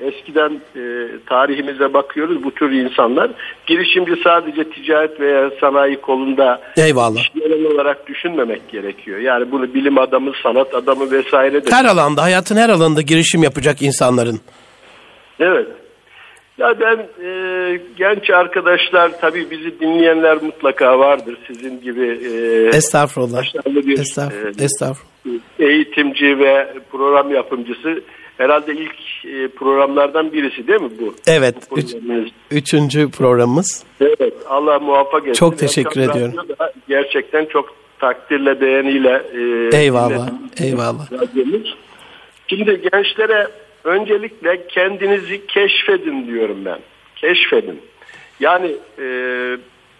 Eskiden 0.00 0.60
e, 0.76 0.82
tarihimize 1.26 1.94
bakıyoruz 1.94 2.44
bu 2.44 2.54
tür 2.54 2.70
insanlar. 2.72 3.30
Girişimci 3.66 4.22
sadece 4.24 4.70
ticaret 4.70 5.20
veya 5.20 5.50
sanayi 5.60 6.00
kolunda 6.00 6.60
Eyvallah. 6.76 7.20
işveren 7.20 7.74
olarak 7.74 8.06
düşünmemek 8.06 8.68
gerekiyor. 8.68 9.18
Yani 9.18 9.52
bunu 9.52 9.74
bilim 9.74 9.98
adamı, 9.98 10.32
sanat 10.42 10.74
adamı 10.74 11.10
vesaire 11.10 11.66
de. 11.66 11.70
Her 11.70 11.84
alanda, 11.84 12.22
hayatın 12.22 12.56
her 12.56 12.68
alanında 12.68 13.00
girişim 13.00 13.42
yapacak 13.42 13.82
insanların. 13.82 14.40
Evet. 15.40 15.66
Ya 16.58 16.74
ben 16.80 16.96
e, 17.26 17.30
genç 17.96 18.30
arkadaşlar 18.30 19.20
tabii 19.20 19.50
bizi 19.50 19.80
dinleyenler 19.80 20.42
mutlaka 20.42 20.98
vardır 20.98 21.38
sizin 21.46 21.80
gibi. 21.80 22.06
E, 22.06 22.76
Estağfurullah. 22.76 23.42
Bir, 23.66 23.98
Estağfurullah. 23.98 24.60
E, 24.60 24.64
Estağfurullah. 24.64 25.40
Eğitimci 25.58 26.38
ve 26.38 26.68
program 26.90 27.30
yapımcısı 27.34 28.02
herhalde 28.38 28.72
ilk 28.72 29.24
e, 29.24 29.48
programlardan 29.48 30.32
birisi 30.32 30.68
değil 30.68 30.80
mi 30.80 30.90
bu? 31.00 31.14
Evet. 31.26 31.56
Bu 31.70 31.78
üç, 31.78 31.94
üçüncü 32.50 33.10
programımız. 33.10 33.84
Evet. 34.00 34.34
Allah 34.48 34.78
muvaffak 34.78 35.20
etsin. 35.20 35.32
Çok 35.32 35.58
teşekkür 35.58 36.00
Erkan 36.00 36.16
ediyorum. 36.16 36.34
Gerçekten 36.88 37.44
çok 37.44 37.74
takdirle 37.98 38.60
beğeniyle. 38.60 39.22
E, 39.72 39.76
eyvallah. 39.82 40.28
Eyvallah. 40.60 41.06
Şimdi 42.46 42.80
gençlere 42.92 43.48
öncelikle 43.84 44.66
kendinizi 44.66 45.46
keşfedin 45.46 46.26
diyorum 46.26 46.64
ben. 46.64 46.78
Keşfedin. 47.16 47.80
Yani 48.40 48.76
e, 48.98 49.06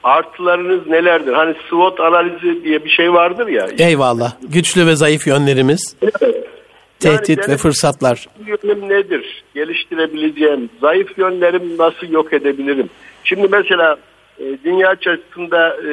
artılarınız 0.02 0.86
nelerdir? 0.86 1.32
Hani 1.32 1.54
SWOT 1.68 2.00
analizi 2.00 2.64
diye 2.64 2.84
bir 2.84 2.90
şey 2.90 3.12
vardır 3.12 3.46
ya. 3.46 3.68
Eyvallah. 3.78 4.32
Güçlü 4.42 4.86
ve 4.86 4.96
zayıf 4.96 5.26
yönlerimiz. 5.26 5.96
Evet. 6.02 6.46
Tehdit 7.04 7.38
yani 7.38 7.52
ve 7.52 7.56
fırsatlar. 7.56 8.26
Yönüm 8.46 8.88
nedir? 8.88 9.44
Geliştirebileceğim. 9.54 10.70
Zayıf 10.80 11.18
yönlerim 11.18 11.78
nasıl 11.78 12.10
yok 12.10 12.32
edebilirim? 12.32 12.90
Şimdi 13.24 13.48
mesela 13.50 13.96
e, 14.38 14.44
dünya 14.64 14.96
çapında 14.96 15.76
e, 15.90 15.92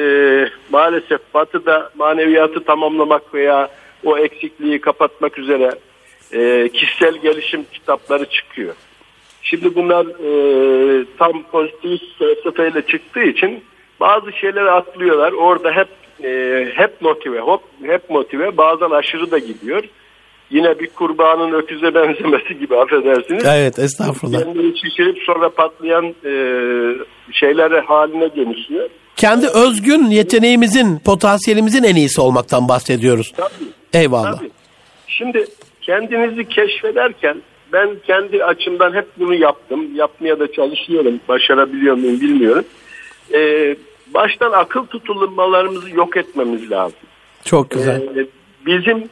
maalesef 0.70 1.20
batıda 1.34 1.90
maneviyatı 1.98 2.64
tamamlamak 2.64 3.34
veya 3.34 3.68
o 4.04 4.18
eksikliği 4.18 4.80
kapatmak 4.80 5.38
üzere 5.38 5.72
e, 6.32 6.68
kişisel 6.68 7.16
gelişim 7.16 7.64
kitapları 7.72 8.24
çıkıyor. 8.24 8.74
Şimdi 9.42 9.74
bunlar 9.74 10.06
e, 10.06 11.04
tam 11.18 11.42
pozitif 11.42 12.18
felsefeyle 12.18 12.86
çıktığı 12.86 13.22
için 13.22 13.64
bazı 14.00 14.32
şeyleri 14.32 14.70
atlıyorlar. 14.70 15.32
Orada 15.32 15.72
hep 15.72 15.88
e, 16.24 16.66
hep 16.74 17.02
motive, 17.02 17.40
hop 17.40 17.62
hep 17.82 18.10
motive. 18.10 18.56
Bazen 18.56 18.90
aşırı 18.90 19.30
da 19.30 19.38
gidiyor. 19.38 19.84
Yine 20.52 20.78
bir 20.78 20.86
kurbanın 20.86 21.52
öküze 21.52 21.94
benzemesi 21.94 22.58
gibi 22.58 22.76
affedersiniz. 22.76 23.44
Evet 23.46 23.78
estağfurullah. 23.78 24.38
Kendini 24.38 24.78
şişirip 24.78 25.18
sonra 25.26 25.48
patlayan 25.48 26.04
e, 26.04 26.32
şeylere 27.32 27.80
haline 27.80 28.36
dönüşüyor. 28.36 28.88
Kendi 29.16 29.46
özgün 29.46 30.06
yeteneğimizin, 30.06 30.98
potansiyelimizin 30.98 31.82
en 31.82 31.94
iyisi 31.94 32.20
olmaktan 32.20 32.68
bahsediyoruz. 32.68 33.32
Tabii. 33.36 33.68
Eyvallah. 33.92 34.38
Tabii. 34.38 34.50
Şimdi 35.06 35.46
kendinizi 35.80 36.48
keşfederken 36.48 37.42
ben 37.72 37.90
kendi 38.06 38.44
açımdan 38.44 38.94
hep 38.94 39.06
bunu 39.18 39.34
yaptım. 39.34 39.96
Yapmaya 39.96 40.40
da 40.40 40.52
çalışıyorum. 40.52 41.20
Başarabiliyor 41.28 41.94
muyum 41.94 42.20
bilmiyorum. 42.20 42.64
Ee, 43.34 43.76
baştan 44.14 44.52
akıl 44.52 44.86
tutulmalarımızı 44.86 45.90
yok 45.90 46.16
etmemiz 46.16 46.70
lazım. 46.70 46.98
Çok 47.44 47.70
güzel. 47.70 48.00
Ee, 48.00 48.26
bizim 48.66 49.08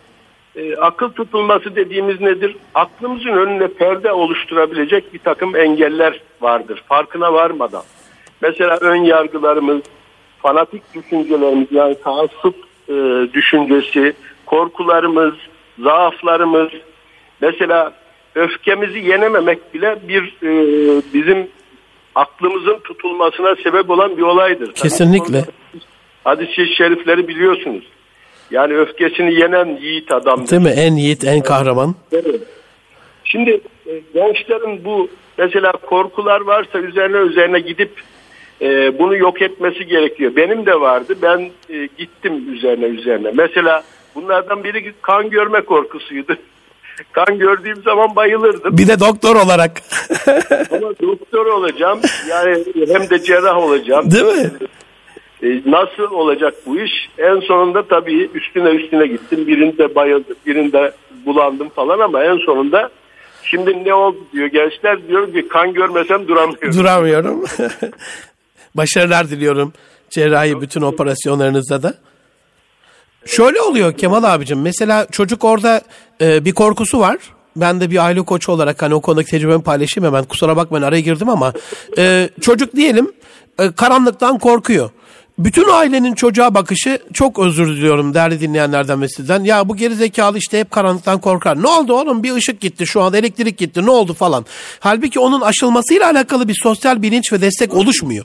e, 0.60 0.76
akıl 0.76 1.08
tutulması 1.12 1.76
dediğimiz 1.76 2.20
nedir? 2.20 2.56
Aklımızın 2.74 3.28
önüne 3.28 3.68
perde 3.68 4.12
oluşturabilecek 4.12 5.14
bir 5.14 5.18
takım 5.18 5.56
engeller 5.56 6.20
vardır. 6.40 6.82
Farkına 6.88 7.32
varmadan. 7.32 7.82
Mesela 8.40 8.76
ön 8.76 8.96
yargılarımız, 8.96 9.82
fanatik 10.38 10.94
düşüncelerimiz 10.94 11.68
yani 11.70 11.96
taassup 12.04 12.54
e, 12.88 12.94
düşüncesi, 13.34 14.12
korkularımız, 14.46 15.34
zaaflarımız, 15.78 16.68
mesela 17.40 17.92
öfkemizi 18.34 18.98
yenememek 18.98 19.74
bile 19.74 19.98
bir 20.08 20.36
e, 20.42 20.50
bizim 21.14 21.48
aklımızın 22.14 22.78
tutulmasına 22.84 23.56
sebep 23.62 23.90
olan 23.90 24.16
bir 24.16 24.22
olaydır. 24.22 24.72
Kesinlikle. 24.72 25.44
Hadis-i 26.24 26.74
şerifleri 26.74 27.28
biliyorsunuz. 27.28 27.84
Yani 28.50 28.76
öfkesini 28.76 29.34
yenen 29.34 29.78
yiğit 29.82 30.12
adam. 30.12 30.48
Değil 30.48 30.62
mi? 30.62 30.74
En 30.76 30.94
yiğit, 30.94 31.24
en 31.24 31.40
kahraman. 31.40 31.94
Evet. 32.12 32.40
Şimdi 33.24 33.60
e, 33.86 33.92
gençlerin 34.14 34.84
bu 34.84 35.08
mesela 35.38 35.72
korkular 35.72 36.40
varsa 36.40 36.78
üzerine 36.78 37.16
üzerine 37.16 37.60
gidip 37.60 37.90
e, 38.62 38.98
bunu 38.98 39.16
yok 39.16 39.42
etmesi 39.42 39.86
gerekiyor. 39.86 40.36
Benim 40.36 40.66
de 40.66 40.80
vardı. 40.80 41.14
Ben 41.22 41.50
e, 41.70 41.88
gittim 41.98 42.54
üzerine 42.54 42.86
üzerine. 42.86 43.30
Mesela 43.34 43.82
bunlardan 44.14 44.64
biri 44.64 44.94
kan 45.02 45.30
görme 45.30 45.60
korkusuydu. 45.60 46.36
kan 47.12 47.38
gördüğüm 47.38 47.82
zaman 47.82 48.16
bayılırdım. 48.16 48.78
Bir 48.78 48.88
de 48.88 49.00
doktor 49.00 49.36
olarak. 49.36 49.82
Ama 50.70 50.92
doktor 51.02 51.46
olacağım. 51.46 52.00
Yani 52.28 52.64
hem 52.92 53.10
de 53.10 53.22
cerrah 53.22 53.56
olacağım. 53.56 54.10
Değil 54.10 54.24
mi? 54.24 54.50
E, 55.42 55.62
nasıl 55.66 56.12
olacak 56.12 56.54
bu 56.66 56.80
iş? 56.80 56.92
En 57.18 57.40
sonunda 57.40 57.88
tabii 57.88 58.30
üstüne 58.34 58.68
üstüne 58.68 59.06
gittim. 59.06 59.46
Birinde 59.46 59.94
bayıldım, 59.94 60.36
birinde 60.46 60.92
bulandım 61.26 61.68
falan 61.68 61.98
ama 61.98 62.24
en 62.24 62.38
sonunda 62.38 62.90
şimdi 63.42 63.84
ne 63.84 63.94
oldu 63.94 64.18
diyor 64.32 64.46
gençler 64.46 65.08
diyor 65.08 65.32
ki 65.32 65.48
kan 65.48 65.72
görmesem 65.72 66.28
duramıyorum. 66.28 66.78
Duramıyorum. 66.78 67.44
Başarılar 68.74 69.30
diliyorum 69.30 69.72
cerrahi 70.10 70.60
bütün 70.60 70.82
operasyonlarınızda 70.82 71.82
da. 71.82 71.94
Şöyle 73.26 73.60
oluyor 73.60 73.92
Kemal 73.92 74.24
abicim. 74.24 74.62
Mesela 74.62 75.06
çocuk 75.10 75.44
orada 75.44 75.80
e, 76.20 76.44
bir 76.44 76.52
korkusu 76.52 77.00
var. 77.00 77.16
Ben 77.56 77.80
de 77.80 77.90
bir 77.90 78.04
aile 78.04 78.22
koçu 78.22 78.52
olarak 78.52 78.82
hani 78.82 78.94
o 78.94 79.00
konudaki 79.00 79.30
tecrübemi 79.30 79.62
paylaşayım 79.62 80.06
hemen. 80.06 80.24
Kusura 80.24 80.56
bakmayın 80.56 80.84
araya 80.84 81.00
girdim 81.00 81.28
ama 81.28 81.52
e, 81.98 82.28
çocuk 82.40 82.76
diyelim 82.76 83.12
e, 83.58 83.72
karanlıktan 83.72 84.38
korkuyor. 84.38 84.90
Bütün 85.44 85.68
ailenin 85.68 86.14
çocuğa 86.14 86.54
bakışı 86.54 86.98
çok 87.14 87.38
özür 87.38 87.66
diliyorum 87.76 88.14
değerli 88.14 88.40
dinleyenlerden 88.40 89.02
ve 89.02 89.08
sizden. 89.08 89.44
Ya 89.44 89.68
bu 89.68 89.76
geri 89.76 89.94
zekalı 89.94 90.38
işte 90.38 90.60
hep 90.60 90.70
karanlıktan 90.70 91.20
korkar. 91.20 91.62
Ne 91.62 91.68
oldu 91.68 91.92
oğlum 91.92 92.22
bir 92.22 92.34
ışık 92.34 92.60
gitti 92.60 92.86
şu 92.86 93.00
anda 93.00 93.18
elektrik 93.18 93.58
gitti 93.58 93.86
ne 93.86 93.90
oldu 93.90 94.14
falan. 94.14 94.44
Halbuki 94.80 95.20
onun 95.20 95.40
aşılmasıyla 95.40 96.10
alakalı 96.10 96.48
bir 96.48 96.56
sosyal 96.62 97.02
bilinç 97.02 97.32
ve 97.32 97.40
destek 97.40 97.74
oluşmuyor. 97.74 98.24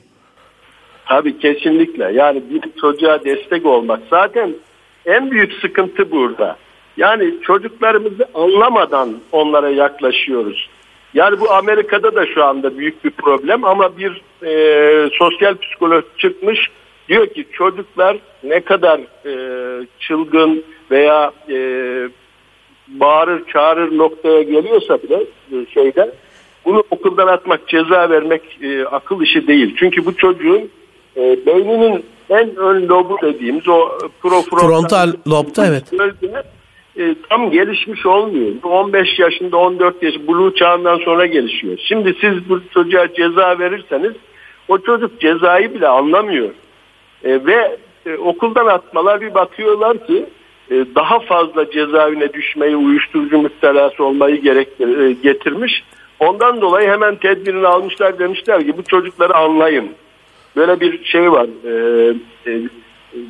Tabii 1.06 1.38
kesinlikle 1.38 2.12
yani 2.12 2.42
bir 2.50 2.80
çocuğa 2.80 3.24
destek 3.24 3.66
olmak 3.66 4.00
zaten 4.10 4.54
en 5.06 5.30
büyük 5.30 5.52
sıkıntı 5.52 6.10
burada. 6.10 6.56
Yani 6.96 7.34
çocuklarımızı 7.42 8.26
anlamadan 8.34 9.16
onlara 9.32 9.70
yaklaşıyoruz. 9.70 10.68
Yani 11.14 11.40
bu 11.40 11.52
Amerika'da 11.52 12.14
da 12.14 12.26
şu 12.26 12.44
anda 12.44 12.78
büyük 12.78 13.04
bir 13.04 13.10
problem 13.10 13.64
ama 13.64 13.96
bir 13.96 14.22
e, 14.46 15.10
sosyal 15.18 15.56
psikolog 15.56 16.04
çıkmış 16.18 16.58
diyor 17.08 17.26
ki 17.26 17.46
çocuklar 17.52 18.16
ne 18.42 18.60
kadar 18.60 19.00
e, 19.26 19.32
çılgın 20.00 20.64
veya 20.90 21.32
e, 21.50 21.58
bağırır 22.88 23.42
çağırır 23.52 23.98
noktaya 23.98 24.42
geliyorsa 24.42 25.02
bile 25.02 25.22
e, 25.52 25.66
şeyden 25.74 26.10
bunu 26.64 26.84
okuldan 26.90 27.26
atmak 27.26 27.68
ceza 27.68 28.10
vermek 28.10 28.42
e, 28.62 28.84
akıl 28.84 29.22
işi 29.22 29.46
değil. 29.46 29.76
Çünkü 29.78 30.06
bu 30.06 30.16
çocuğun 30.16 30.70
e, 31.16 31.46
beyninin 31.46 32.04
en 32.30 32.56
ön 32.56 32.88
lobu 32.88 33.18
dediğimiz 33.22 33.68
o 33.68 33.98
profrontal 34.22 34.68
frontal 34.68 35.12
lobda 35.26 35.66
evet. 35.66 35.84
Bölge, 35.98 36.42
e, 36.98 37.14
tam 37.28 37.50
gelişmiş 37.50 38.06
olmuyor. 38.06 38.52
15 38.62 39.18
yaşında 39.18 39.56
14 39.56 40.02
yaş 40.02 40.14
blue 40.28 40.54
çağından 40.54 40.98
sonra 40.98 41.26
gelişiyor. 41.26 41.78
Şimdi 41.88 42.16
siz 42.20 42.48
bu 42.48 42.60
çocuğa 42.74 43.14
ceza 43.14 43.58
verirseniz 43.58 44.12
o 44.68 44.78
çocuk 44.78 45.20
cezayı 45.20 45.74
bile 45.74 45.88
anlamıyor. 45.88 46.50
E, 47.24 47.46
ve 47.46 47.76
e, 48.06 48.16
okuldan 48.16 48.66
atmalar 48.66 49.20
bir 49.20 49.34
bakıyorlar 49.34 50.06
ki 50.06 50.26
e, 50.70 50.74
daha 50.94 51.18
fazla 51.18 51.70
cezaevine 51.70 52.32
düşmeyi, 52.32 52.76
uyuşturucu 52.76 53.38
müptelası 53.38 54.04
olmayı 54.04 54.42
gerektir, 54.42 54.98
e, 54.98 55.12
getirmiş. 55.12 55.84
Ondan 56.20 56.60
dolayı 56.60 56.88
hemen 56.88 57.16
tedbirini 57.16 57.66
almışlar 57.66 58.18
demişler 58.18 58.66
ki 58.66 58.76
bu 58.78 58.82
çocukları 58.82 59.36
anlayın. 59.36 59.88
Böyle 60.56 60.80
bir 60.80 61.04
şey 61.04 61.32
var. 61.32 61.46
E, 61.64 61.70
e, 62.46 62.60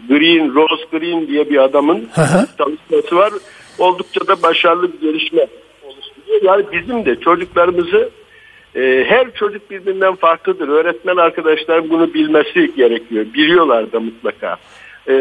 Green, 0.08 0.54
Rose 0.54 0.84
Green 0.92 1.26
diye 1.26 1.50
bir 1.50 1.58
adamın 1.58 2.08
çalışması 2.58 3.16
var. 3.16 3.32
Oldukça 3.78 4.26
da 4.26 4.42
başarılı 4.42 4.92
bir 4.92 5.00
gelişme 5.00 5.46
oluşturuyor. 5.82 6.42
Yani 6.42 6.64
bizim 6.72 7.04
de 7.04 7.20
çocuklarımızı 7.20 8.10
e, 8.76 9.04
her 9.08 9.34
çocuk 9.34 9.70
birbirinden 9.70 10.14
farklıdır. 10.14 10.68
Öğretmen 10.68 11.16
arkadaşlar 11.16 11.90
bunu 11.90 12.14
bilmesi 12.14 12.74
gerekiyor. 12.76 13.26
Biliyorlar 13.34 13.92
da 13.92 14.00
mutlaka. 14.00 14.56
E, 15.08 15.14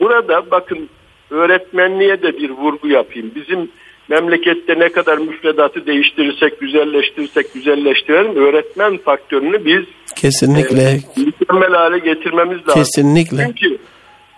burada 0.00 0.50
bakın 0.50 0.88
öğretmenliğe 1.30 2.22
de 2.22 2.38
bir 2.38 2.50
vurgu 2.50 2.88
yapayım. 2.88 3.32
Bizim 3.34 3.68
memlekette 4.08 4.78
ne 4.78 4.88
kadar 4.88 5.18
müfredatı 5.18 5.86
değiştirirsek, 5.86 6.60
güzelleştirirsek, 6.60 7.54
güzelleştirelim. 7.54 8.36
Öğretmen 8.36 8.98
faktörünü 8.98 9.64
biz 9.64 9.84
kesinlikle 10.16 10.82
e, 10.82 11.00
mükemmel 11.16 11.72
hale 11.72 11.98
getirmemiz 11.98 12.58
lazım. 12.58 12.74
Kesinlikle. 12.74 13.46
Çünkü 13.46 13.78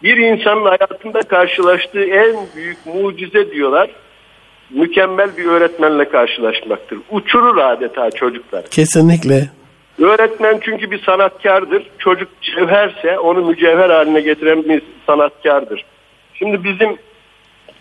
bir 0.02 0.16
insanın 0.16 0.64
hayatında 0.64 1.20
karşılaştığı 1.22 2.04
en 2.04 2.36
büyük 2.56 2.86
mucize 2.86 3.50
diyorlar. 3.50 3.90
Mükemmel 4.70 5.36
bir 5.36 5.44
öğretmenle 5.44 6.08
karşılaşmaktır. 6.08 6.98
Uçurur 7.10 7.56
adeta 7.56 8.10
çocuklar. 8.10 8.66
Kesinlikle. 8.70 9.48
Öğretmen 9.98 10.58
çünkü 10.62 10.90
bir 10.90 11.02
sanatkardır. 11.02 11.90
Çocuk 11.98 12.28
cevherse 12.42 13.18
onu 13.18 13.44
mücevher 13.44 13.90
haline 13.90 14.20
getiren 14.20 14.64
bir 14.64 14.82
sanatkardır. 15.06 15.84
Şimdi 16.34 16.64
bizim 16.64 16.96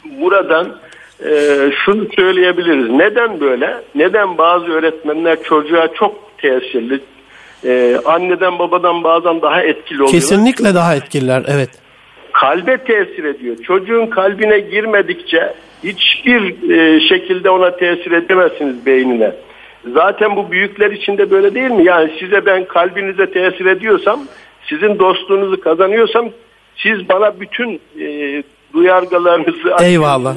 buradan 0.03 0.75
e, 1.19 1.31
şunu 1.85 2.07
söyleyebiliriz. 2.15 2.89
Neden 2.89 3.39
böyle? 3.39 3.81
Neden 3.95 4.37
bazı 4.37 4.65
öğretmenler 4.65 5.43
çocuğa 5.43 5.87
çok 5.93 6.37
tesirli, 6.37 6.99
e, 7.65 7.99
anneden 8.05 8.59
babadan 8.59 9.03
bazen 9.03 9.41
daha 9.41 9.61
etkili 9.61 10.03
oluyor? 10.03 10.11
Kesinlikle 10.11 10.75
daha 10.75 10.95
etkililer, 10.95 11.43
evet. 11.47 11.69
Kalbe 12.31 12.77
tesir 12.77 13.23
ediyor. 13.23 13.57
Çocuğun 13.63 14.07
kalbine 14.07 14.59
girmedikçe 14.59 15.53
hiçbir 15.83 16.69
e, 16.71 17.07
şekilde 17.07 17.49
ona 17.49 17.75
tesir 17.77 18.11
edemezsiniz 18.11 18.85
beynine. 18.85 19.31
Zaten 19.93 20.35
bu 20.35 20.51
büyükler 20.51 20.91
için 20.91 21.17
de 21.17 21.31
böyle 21.31 21.55
değil 21.55 21.71
mi? 21.71 21.85
Yani 21.85 22.11
size 22.19 22.45
ben 22.45 22.65
kalbinize 22.65 23.31
tesir 23.31 23.65
ediyorsam, 23.65 24.19
sizin 24.69 24.99
dostluğunuzu 24.99 25.61
kazanıyorsam 25.61 26.29
siz 26.77 27.09
bana 27.09 27.39
bütün 27.39 27.81
e, 27.99 28.43
duyargalarınızı... 28.73 29.83
Eyvallah. 29.83 30.35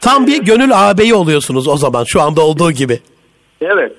Tam 0.00 0.26
bir 0.26 0.42
gönül 0.42 0.70
ağabeyi 0.74 1.14
oluyorsunuz 1.14 1.68
o 1.68 1.76
zaman 1.76 2.04
şu 2.06 2.20
anda 2.20 2.40
olduğu 2.40 2.72
gibi. 2.72 2.98
Evet. 3.60 3.92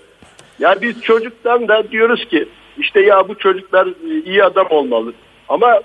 Ya 0.59 0.75
biz 0.81 1.01
çocuktan 1.01 1.67
da 1.67 1.91
diyoruz 1.91 2.25
ki 2.25 2.45
işte 2.77 3.01
ya 3.01 3.27
bu 3.29 3.35
çocuklar 3.35 3.87
iyi 4.25 4.43
adam 4.43 4.67
olmalı. 4.69 5.13
Ama 5.49 5.81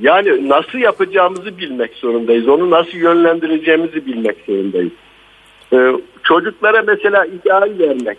yani 0.00 0.48
nasıl 0.48 0.78
yapacağımızı 0.78 1.58
bilmek 1.58 1.94
zorundayız. 1.94 2.48
Onu 2.48 2.70
nasıl 2.70 2.98
yönlendireceğimizi 2.98 4.06
bilmek 4.06 4.36
zorundayız. 4.46 4.92
Ee, 5.72 5.92
çocuklara 6.22 6.82
mesela 6.82 7.26
ideal 7.26 7.70
vermek 7.78 8.18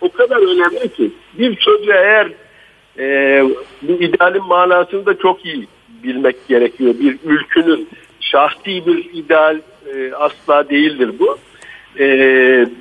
o 0.00 0.08
kadar 0.12 0.36
önemli 0.36 0.88
ki 0.88 1.10
bir 1.38 1.56
çocuğa 1.56 1.96
eğer 1.96 2.28
e, 2.98 3.42
bu 3.82 3.92
idealin 3.92 4.44
manasını 4.44 5.06
da 5.06 5.18
çok 5.18 5.44
iyi 5.44 5.66
bilmek 6.02 6.48
gerekiyor. 6.48 6.94
Bir 7.00 7.18
ülkünün 7.24 7.88
şahsi 8.20 8.86
bir 8.86 9.10
ideal 9.14 9.60
e, 9.94 10.12
asla 10.14 10.68
değildir 10.68 11.10
bu. 11.18 11.38
E, 11.98 12.06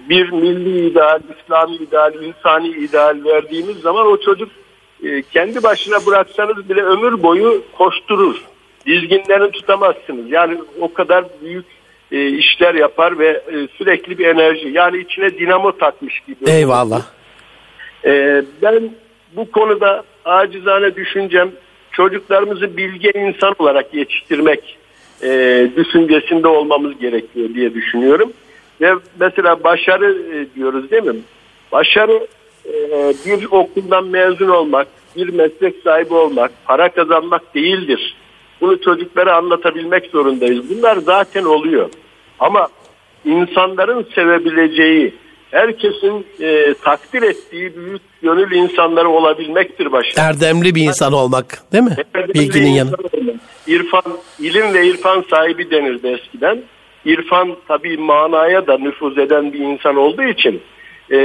bir 0.09 0.31
milli 0.31 0.87
ideal, 0.87 1.19
İslami 1.39 1.75
ideal, 1.75 2.13
insani 2.23 2.67
ideal 2.67 3.17
verdiğimiz 3.25 3.77
zaman 3.77 4.07
o 4.07 4.17
çocuk 4.17 4.49
e, 5.03 5.21
kendi 5.21 5.63
başına 5.63 6.05
bıraksanız 6.05 6.69
bile 6.69 6.81
ömür 6.81 7.23
boyu 7.23 7.63
koşturur. 7.77 8.35
Dizginlerini 8.85 9.51
tutamazsınız. 9.51 10.31
Yani 10.31 10.57
o 10.79 10.93
kadar 10.93 11.25
büyük 11.41 11.65
e, 12.11 12.27
işler 12.27 12.75
yapar 12.75 13.19
ve 13.19 13.27
e, 13.27 13.67
sürekli 13.77 14.17
bir 14.17 14.27
enerji. 14.27 14.69
Yani 14.69 14.97
içine 14.97 15.37
dinamo 15.37 15.77
takmış 15.77 16.19
gibi. 16.19 16.49
Eyvallah. 16.49 17.01
E, 18.05 18.43
ben 18.61 18.89
bu 19.35 19.51
konuda 19.51 20.03
acizane 20.25 20.95
düşüncem 20.95 21.51
çocuklarımızı 21.91 22.77
bilge 22.77 23.11
insan 23.15 23.55
olarak 23.59 23.93
yetiştirmek 23.93 24.77
e, 25.23 25.67
düşüncesinde 25.75 26.47
olmamız 26.47 26.99
gerekiyor 26.99 27.49
diye 27.53 27.73
düşünüyorum. 27.73 28.33
Ve 28.81 28.93
mesela 29.19 29.63
başarı 29.63 30.17
e, 30.33 30.55
diyoruz 30.55 30.91
değil 30.91 31.03
mi? 31.03 31.15
Başarı 31.71 32.27
e, 32.66 33.14
bir 33.26 33.45
okuldan 33.51 34.05
mezun 34.05 34.47
olmak, 34.47 34.88
bir 35.16 35.30
meslek 35.30 35.76
sahibi 35.84 36.14
olmak, 36.14 36.51
para 36.66 36.89
kazanmak 36.89 37.55
değildir. 37.55 38.16
Bunu 38.61 38.82
çocuklara 38.82 39.36
anlatabilmek 39.38 40.05
zorundayız. 40.11 40.70
Bunlar 40.70 40.97
zaten 40.97 41.43
oluyor. 41.43 41.89
Ama 42.39 42.68
insanların 43.26 44.05
sevebileceği, 44.16 45.14
herkesin 45.51 46.26
e, 46.41 46.74
takdir 46.74 47.22
ettiği 47.22 47.76
büyük 47.76 48.01
gönül 48.22 48.51
insanları 48.51 49.09
olabilmektir 49.09 49.91
başta. 49.91 50.22
Erdemli 50.22 50.76
bir 50.76 50.82
insan 50.82 51.14
olmak 51.14 51.45
değil 51.74 51.84
mi? 51.84 51.95
Erdemli 52.14 52.34
Bilginin 52.34 52.70
yanı. 52.72 52.89
olmak. 52.89 53.36
İrfan, 53.68 54.03
ilim 54.39 54.74
ve 54.74 54.88
irfan 54.88 55.24
sahibi 55.30 55.72
denirdi 55.72 56.07
eskiden. 56.07 56.64
İrfan 57.05 57.55
tabii 57.68 57.97
manaya 57.97 58.68
da 58.68 58.78
nüfuz 58.78 59.18
eden 59.18 59.53
bir 59.53 59.59
insan 59.59 59.95
olduğu 59.95 60.24
için 60.24 60.61
e, 61.14 61.18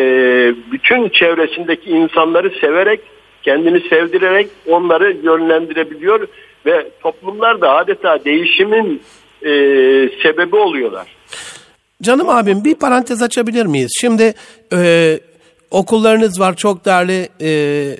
bütün 0.72 1.08
çevresindeki 1.08 1.90
insanları 1.90 2.50
severek, 2.60 3.00
kendini 3.42 3.80
sevdirerek 3.80 4.48
onları 4.66 5.16
yönlendirebiliyor 5.22 6.28
ve 6.66 6.90
toplumlar 7.02 7.60
da 7.60 7.74
adeta 7.74 8.24
değişimin 8.24 9.02
e, 9.42 9.50
sebebi 10.22 10.56
oluyorlar. 10.56 11.16
Canım 12.02 12.28
abim 12.28 12.64
bir 12.64 12.74
parantez 12.74 13.22
açabilir 13.22 13.66
miyiz? 13.66 13.92
Şimdi 14.00 14.34
e, 14.72 15.20
okullarınız 15.70 16.40
var 16.40 16.56
çok 16.56 16.84
değerli 16.84 17.28
e, 17.40 17.50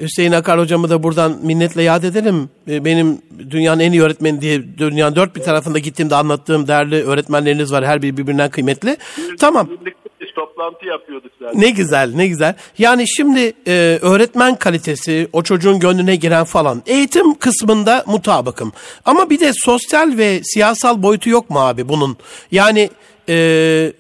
Hüseyin 0.01 0.32
Akar 0.32 0.61
hocamı 0.61 0.91
da 0.91 1.03
buradan 1.03 1.36
minnetle 1.43 1.82
yad 1.82 2.03
edelim. 2.03 2.51
E, 2.70 2.84
benim 2.84 3.18
dünyanın 3.51 3.80
en 3.80 3.93
iyi 3.93 4.03
öğretmeni 4.03 4.41
diye 4.41 4.78
dünyanın 4.78 5.16
dört 5.16 5.36
bir 5.36 5.43
tarafında 5.43 5.78
gittiğimde 5.78 6.14
anlattığım 6.14 6.68
değerli 6.68 7.05
öğretmenleriniz 7.05 7.72
var. 7.72 7.84
Her 7.84 8.03
biri 8.03 8.16
birbirinden 8.16 8.51
kıymetli. 8.51 8.97
Tamam. 9.41 9.68
Biz 10.20 10.32
toplantı 10.34 10.86
yapıyorduk 10.86 11.32
zaten. 11.40 11.60
Ne 11.60 11.70
güzel, 11.70 12.12
ne 12.14 12.26
güzel. 12.26 12.54
Yani 12.78 13.04
şimdi 13.16 13.52
e, 13.66 13.98
öğretmen 14.02 14.54
kalitesi, 14.54 15.28
o 15.32 15.42
çocuğun 15.42 15.78
gönlüne 15.78 16.16
giren 16.16 16.44
falan. 16.44 16.82
Eğitim 16.86 17.34
kısmında 17.34 18.04
mutabıkım. 18.06 18.72
Ama 19.04 19.30
bir 19.30 19.40
de 19.40 19.50
sosyal 19.54 20.18
ve 20.18 20.40
siyasal 20.42 21.02
boyutu 21.02 21.30
yok 21.30 21.50
mu 21.50 21.60
abi 21.60 21.88
bunun? 21.88 22.16
Yani 22.50 22.90
e, 23.28 23.92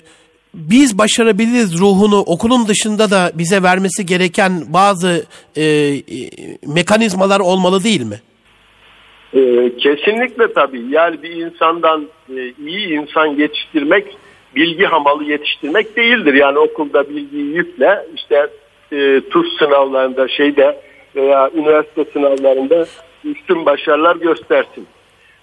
biz 0.54 0.98
başarabiliriz 0.98 1.78
ruhunu 1.78 2.18
okulun 2.20 2.68
dışında 2.68 3.10
da 3.10 3.32
bize 3.34 3.62
vermesi 3.62 4.06
gereken 4.06 4.64
bazı 4.68 5.24
e, 5.56 5.62
e, 5.64 6.02
mekanizmalar 6.66 7.40
olmalı 7.40 7.84
değil 7.84 8.02
mi? 8.02 8.20
Ee, 9.34 9.72
kesinlikle 9.78 10.52
tabii. 10.52 10.84
Yani 10.90 11.22
bir 11.22 11.30
insandan 11.30 12.08
e, 12.36 12.52
iyi 12.66 12.88
insan 12.88 13.26
yetiştirmek, 13.26 14.16
bilgi 14.54 14.84
hamalı 14.84 15.24
yetiştirmek 15.24 15.96
değildir. 15.96 16.34
Yani 16.34 16.58
okulda 16.58 17.08
bilgiyi 17.08 17.54
yükle, 17.54 18.06
işte 18.16 18.46
e, 18.92 19.20
TUS 19.30 19.58
sınavlarında 19.58 20.28
şeyde 20.28 20.80
veya 21.16 21.50
üniversite 21.54 22.04
sınavlarında 22.12 22.86
üstün 23.24 23.66
başarılar 23.66 24.16
göstersin. 24.16 24.86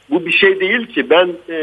Bu 0.09 0.25
bir 0.25 0.31
şey 0.31 0.59
değil 0.59 0.87
ki. 0.87 1.09
Ben 1.09 1.29
e, 1.49 1.59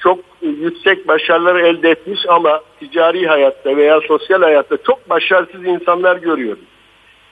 çok 0.00 0.18
yüksek 0.42 1.08
başarılar 1.08 1.56
elde 1.56 1.90
etmiş 1.90 2.20
ama 2.28 2.60
ticari 2.80 3.26
hayatta 3.26 3.76
veya 3.76 4.00
sosyal 4.00 4.42
hayatta 4.42 4.76
çok 4.86 5.10
başarısız 5.10 5.64
insanlar 5.64 6.16
görüyorum. 6.16 6.64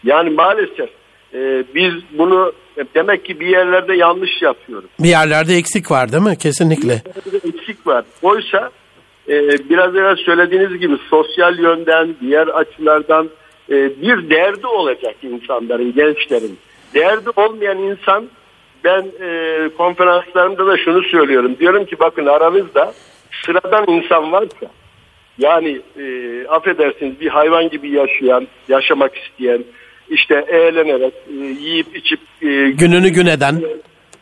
Yani 0.04 0.30
maalesef 0.30 0.90
e, 1.34 1.64
biz 1.74 1.92
bunu 2.12 2.52
demek 2.94 3.24
ki 3.24 3.40
bir 3.40 3.46
yerlerde 3.46 3.94
yanlış 3.96 4.42
yapıyoruz. 4.42 4.90
Bir 4.98 5.08
yerlerde 5.08 5.54
eksik 5.54 5.90
var 5.90 6.12
değil 6.12 6.22
mi? 6.22 6.38
Kesinlikle. 6.38 7.02
Bir 7.26 7.34
eksik 7.34 7.86
var. 7.86 8.04
Oysa 8.22 8.70
biraz 9.70 9.96
evvel 9.96 10.16
söylediğiniz 10.16 10.78
gibi 10.78 10.96
sosyal 11.10 11.58
yönden, 11.58 12.14
diğer 12.20 12.46
açılardan 12.46 13.30
e, 13.70 13.74
bir 14.02 14.30
derdi 14.30 14.66
olacak 14.66 15.14
insanların, 15.22 15.94
gençlerin. 15.94 16.58
Derdi 16.94 17.30
olmayan 17.36 17.78
insan 17.78 18.26
ben 18.84 19.06
e, 19.20 19.68
konferanslarımda 19.78 20.66
da 20.66 20.76
şunu 20.76 21.02
söylüyorum. 21.02 21.56
Diyorum 21.60 21.84
ki 21.84 21.98
bakın 22.00 22.26
aranızda 22.26 22.92
sıradan 23.44 23.84
insan 23.88 24.32
varsa 24.32 24.66
yani 25.38 25.80
e, 25.98 26.46
affedersiniz 26.48 27.20
bir 27.20 27.28
hayvan 27.28 27.68
gibi 27.68 27.90
yaşayan, 27.90 28.46
yaşamak 28.68 29.16
isteyen, 29.16 29.64
işte 30.10 30.44
eğlenerek, 30.48 31.14
e, 31.28 31.44
yiyip 31.44 31.96
içip 31.96 32.20
Gününü 32.78 33.08
gün 33.08 33.26
eden. 33.26 33.62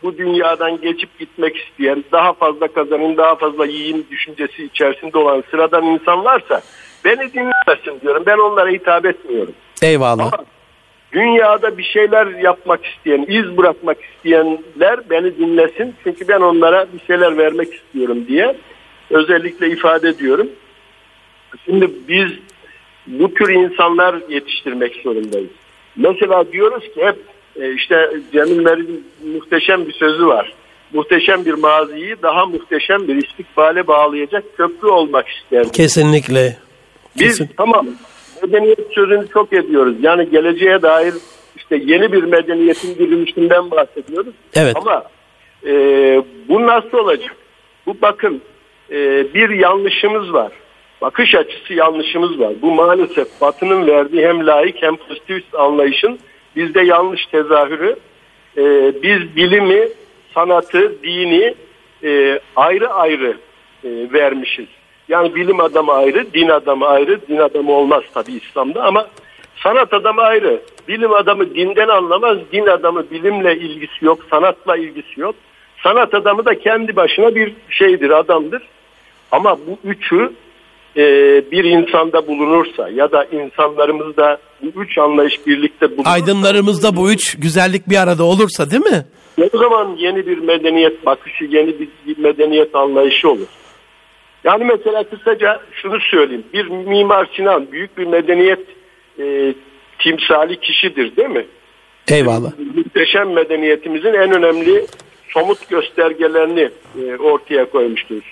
Bu 0.04 0.18
dünyadan 0.18 0.80
geçip 0.80 1.18
gitmek 1.18 1.56
isteyen, 1.56 2.04
daha 2.12 2.32
fazla 2.32 2.68
kazanın, 2.68 3.16
daha 3.16 3.34
fazla 3.34 3.66
yiyin 3.66 4.06
düşüncesi 4.10 4.64
içerisinde 4.64 5.18
olan 5.18 5.44
sıradan 5.50 5.84
insan 5.84 6.24
varsa 6.24 6.62
beni 7.04 7.32
dinlemesin 7.32 8.00
diyorum. 8.02 8.22
Ben 8.26 8.38
onlara 8.38 8.70
hitap 8.70 9.06
etmiyorum. 9.06 9.54
Eyvallah. 9.82 10.32
Ama 10.32 10.44
dünyada 11.12 11.78
bir 11.78 11.82
şeyler 11.82 12.26
yapmak 12.26 12.86
isteyen, 12.86 13.26
iz 13.28 13.56
bırakmak 13.56 13.96
isteyenler 14.02 15.10
beni 15.10 15.38
dinlesin. 15.38 15.94
Çünkü 16.04 16.28
ben 16.28 16.40
onlara 16.40 16.86
bir 16.92 17.06
şeyler 17.06 17.38
vermek 17.38 17.74
istiyorum 17.74 18.26
diye 18.28 18.56
özellikle 19.10 19.68
ifade 19.68 20.08
ediyorum. 20.08 20.48
Şimdi 21.64 21.90
biz 22.08 22.28
bu 23.06 23.34
tür 23.34 23.48
insanlar 23.48 24.16
yetiştirmek 24.28 25.00
zorundayız. 25.04 25.50
Mesela 25.96 26.52
diyoruz 26.52 26.84
ki 26.94 27.04
hep 27.04 27.16
işte 27.56 28.10
Cemil 28.32 28.58
Mer'in 28.58 29.06
muhteşem 29.34 29.88
bir 29.88 29.92
sözü 29.92 30.26
var. 30.26 30.52
Muhteşem 30.92 31.44
bir 31.44 31.54
maziyi 31.54 32.16
daha 32.22 32.46
muhteşem 32.46 33.08
bir 33.08 33.28
istikbale 33.28 33.86
bağlayacak 33.86 34.44
köprü 34.56 34.88
olmak 34.88 35.28
ister. 35.28 35.72
Kesinlikle. 35.72 36.56
Biz 37.18 37.38
Kesin. 37.38 37.50
tamam 37.56 37.86
medeniyet 38.42 38.92
sözünü 38.94 39.28
çok 39.28 39.52
ediyoruz. 39.52 39.94
Yani 40.00 40.30
geleceğe 40.30 40.82
dair 40.82 41.14
işte 41.56 41.76
yeni 41.76 42.12
bir 42.12 42.22
medeniyetin 42.22 42.94
dirilişinden 42.94 43.70
bahsediyoruz. 43.70 44.34
Evet. 44.54 44.76
Ama 44.76 45.04
e, 45.66 45.72
bu 46.48 46.66
nasıl 46.66 46.98
olacak? 46.98 47.36
Bu 47.86 47.96
bakın 48.02 48.42
e, 48.90 48.96
bir 49.34 49.50
yanlışımız 49.50 50.32
var. 50.32 50.52
bakış 51.00 51.34
açısı 51.34 51.74
yanlışımız 51.74 52.40
var. 52.40 52.52
Bu 52.62 52.74
maalesef 52.74 53.40
Batı'nın 53.40 53.86
verdiği 53.86 54.26
hem 54.26 54.46
layık 54.46 54.82
hem 54.82 54.96
pozitivist 54.96 55.54
anlayışın 55.54 56.18
bizde 56.56 56.82
yanlış 56.82 57.26
tezahürü. 57.26 57.96
Ee, 58.56 58.92
biz 59.02 59.36
bilimi, 59.36 59.88
sanatı, 60.34 61.02
dini 61.02 61.54
e, 62.04 62.40
ayrı 62.56 62.88
ayrı 62.88 63.36
e, 63.84 63.88
vermişiz. 64.12 64.66
Yani 65.08 65.34
bilim 65.34 65.60
adamı 65.60 65.92
ayrı, 65.92 66.32
din 66.34 66.48
adamı 66.48 66.86
ayrı. 66.86 67.28
Din 67.28 67.36
adamı 67.36 67.72
olmaz 67.72 68.02
tabi 68.14 68.32
İslam'da 68.32 68.82
ama 68.82 69.08
sanat 69.62 69.92
adamı 69.92 70.22
ayrı. 70.22 70.60
Bilim 70.88 71.12
adamı 71.12 71.54
dinden 71.54 71.88
anlamaz, 71.88 72.38
din 72.52 72.66
adamı 72.66 73.10
bilimle 73.10 73.56
ilgisi 73.56 74.04
yok, 74.04 74.18
sanatla 74.30 74.76
ilgisi 74.76 75.20
yok. 75.20 75.34
Sanat 75.82 76.14
adamı 76.14 76.44
da 76.44 76.58
kendi 76.58 76.96
başına 76.96 77.34
bir 77.34 77.52
şeydir, 77.70 78.10
adamdır. 78.10 78.62
Ama 79.32 79.58
bu 79.66 79.78
üçü 79.84 80.32
e, 80.96 81.02
bir 81.50 81.64
insanda 81.64 82.26
bulunursa 82.26 82.88
ya 82.88 83.12
da 83.12 83.24
insanlarımızda 83.24 84.38
bu 84.62 84.82
üç 84.82 84.98
anlayış 84.98 85.46
birlikte 85.46 85.90
bulunursa... 85.90 86.10
Aydınlarımızda 86.10 86.96
bu 86.96 87.12
üç 87.12 87.36
güzellik 87.40 87.88
bir 87.88 87.96
arada 87.96 88.24
olursa 88.24 88.70
değil 88.70 88.82
mi? 88.82 89.06
O 89.52 89.58
zaman 89.58 89.96
yeni 89.98 90.26
bir 90.26 90.38
medeniyet 90.38 91.06
bakışı, 91.06 91.44
yeni 91.44 91.74
bir 91.80 92.18
medeniyet 92.18 92.74
anlayışı 92.74 93.30
olur. 93.30 93.46
Yani 94.44 94.64
mesela 94.64 95.04
kısaca 95.04 95.60
şunu 95.72 96.00
söyleyeyim. 96.10 96.44
Bir 96.52 96.66
Mimar 96.66 97.28
Sinan 97.36 97.72
büyük 97.72 97.98
bir 97.98 98.06
medeniyet 98.06 98.60
e, 99.18 99.54
timsali 99.98 100.60
kişidir 100.60 101.16
değil 101.16 101.28
mi? 101.28 101.46
Eyvallah. 102.08 102.52
Muhteşem 102.76 103.32
medeniyetimizin 103.32 104.12
en 104.12 104.32
önemli 104.32 104.86
somut 105.28 105.68
göstergelerini 105.68 106.70
e, 107.02 107.16
ortaya 107.16 107.70
koymuştur. 107.70 108.22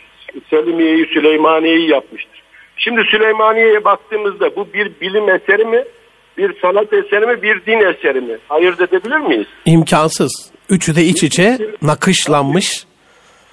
Selimiye'yi, 0.50 1.06
Süleymaniye'yi 1.06 1.90
yapmıştır. 1.90 2.31
Şimdi 2.76 3.02
Süleymaniye'ye 3.10 3.84
baktığımızda 3.84 4.56
bu 4.56 4.72
bir 4.74 5.00
bilim 5.00 5.28
eseri 5.28 5.64
mi, 5.64 5.84
bir 6.38 6.60
sanat 6.60 6.92
eseri 6.92 7.26
mi, 7.26 7.42
bir 7.42 7.66
din 7.66 7.94
eseri 7.94 8.20
mi? 8.20 8.38
Ayırt 8.50 8.80
edebilir 8.80 9.16
miyiz? 9.16 9.46
İmkansız. 9.64 10.52
Üçü 10.68 10.96
de 10.96 11.02
iç 11.02 11.22
içe 11.22 11.58
nakışlanmış. 11.82 12.86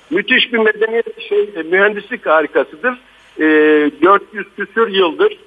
Müthiş 0.10 0.54
bir 0.54 0.58
medeniyet 0.58 1.22
şey, 1.30 1.50
mühendislik 1.64 2.26
harikasıdır. 2.26 2.94
E, 3.40 3.44
400 4.02 4.48
küsür 4.58 4.88
yıldır 4.88 5.38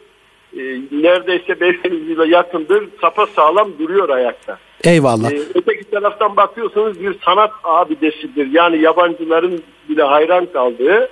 e, 0.56 0.60
neredeyse 1.02 1.60
500 1.60 2.08
yıla 2.08 2.26
yakındır 2.26 2.88
sapa 3.00 3.26
sağlam 3.26 3.72
duruyor 3.78 4.08
ayakta. 4.08 4.58
Eyvallah. 4.84 5.32
E, 5.32 5.38
öteki 5.54 5.90
taraftan 5.90 6.36
bakıyorsunuz 6.36 7.00
bir 7.00 7.16
sanat 7.24 7.50
abidesidir. 7.64 8.52
Yani 8.52 8.82
yabancıların 8.82 9.62
bile 9.88 10.02
hayran 10.02 10.46
kaldığı. 10.46 11.08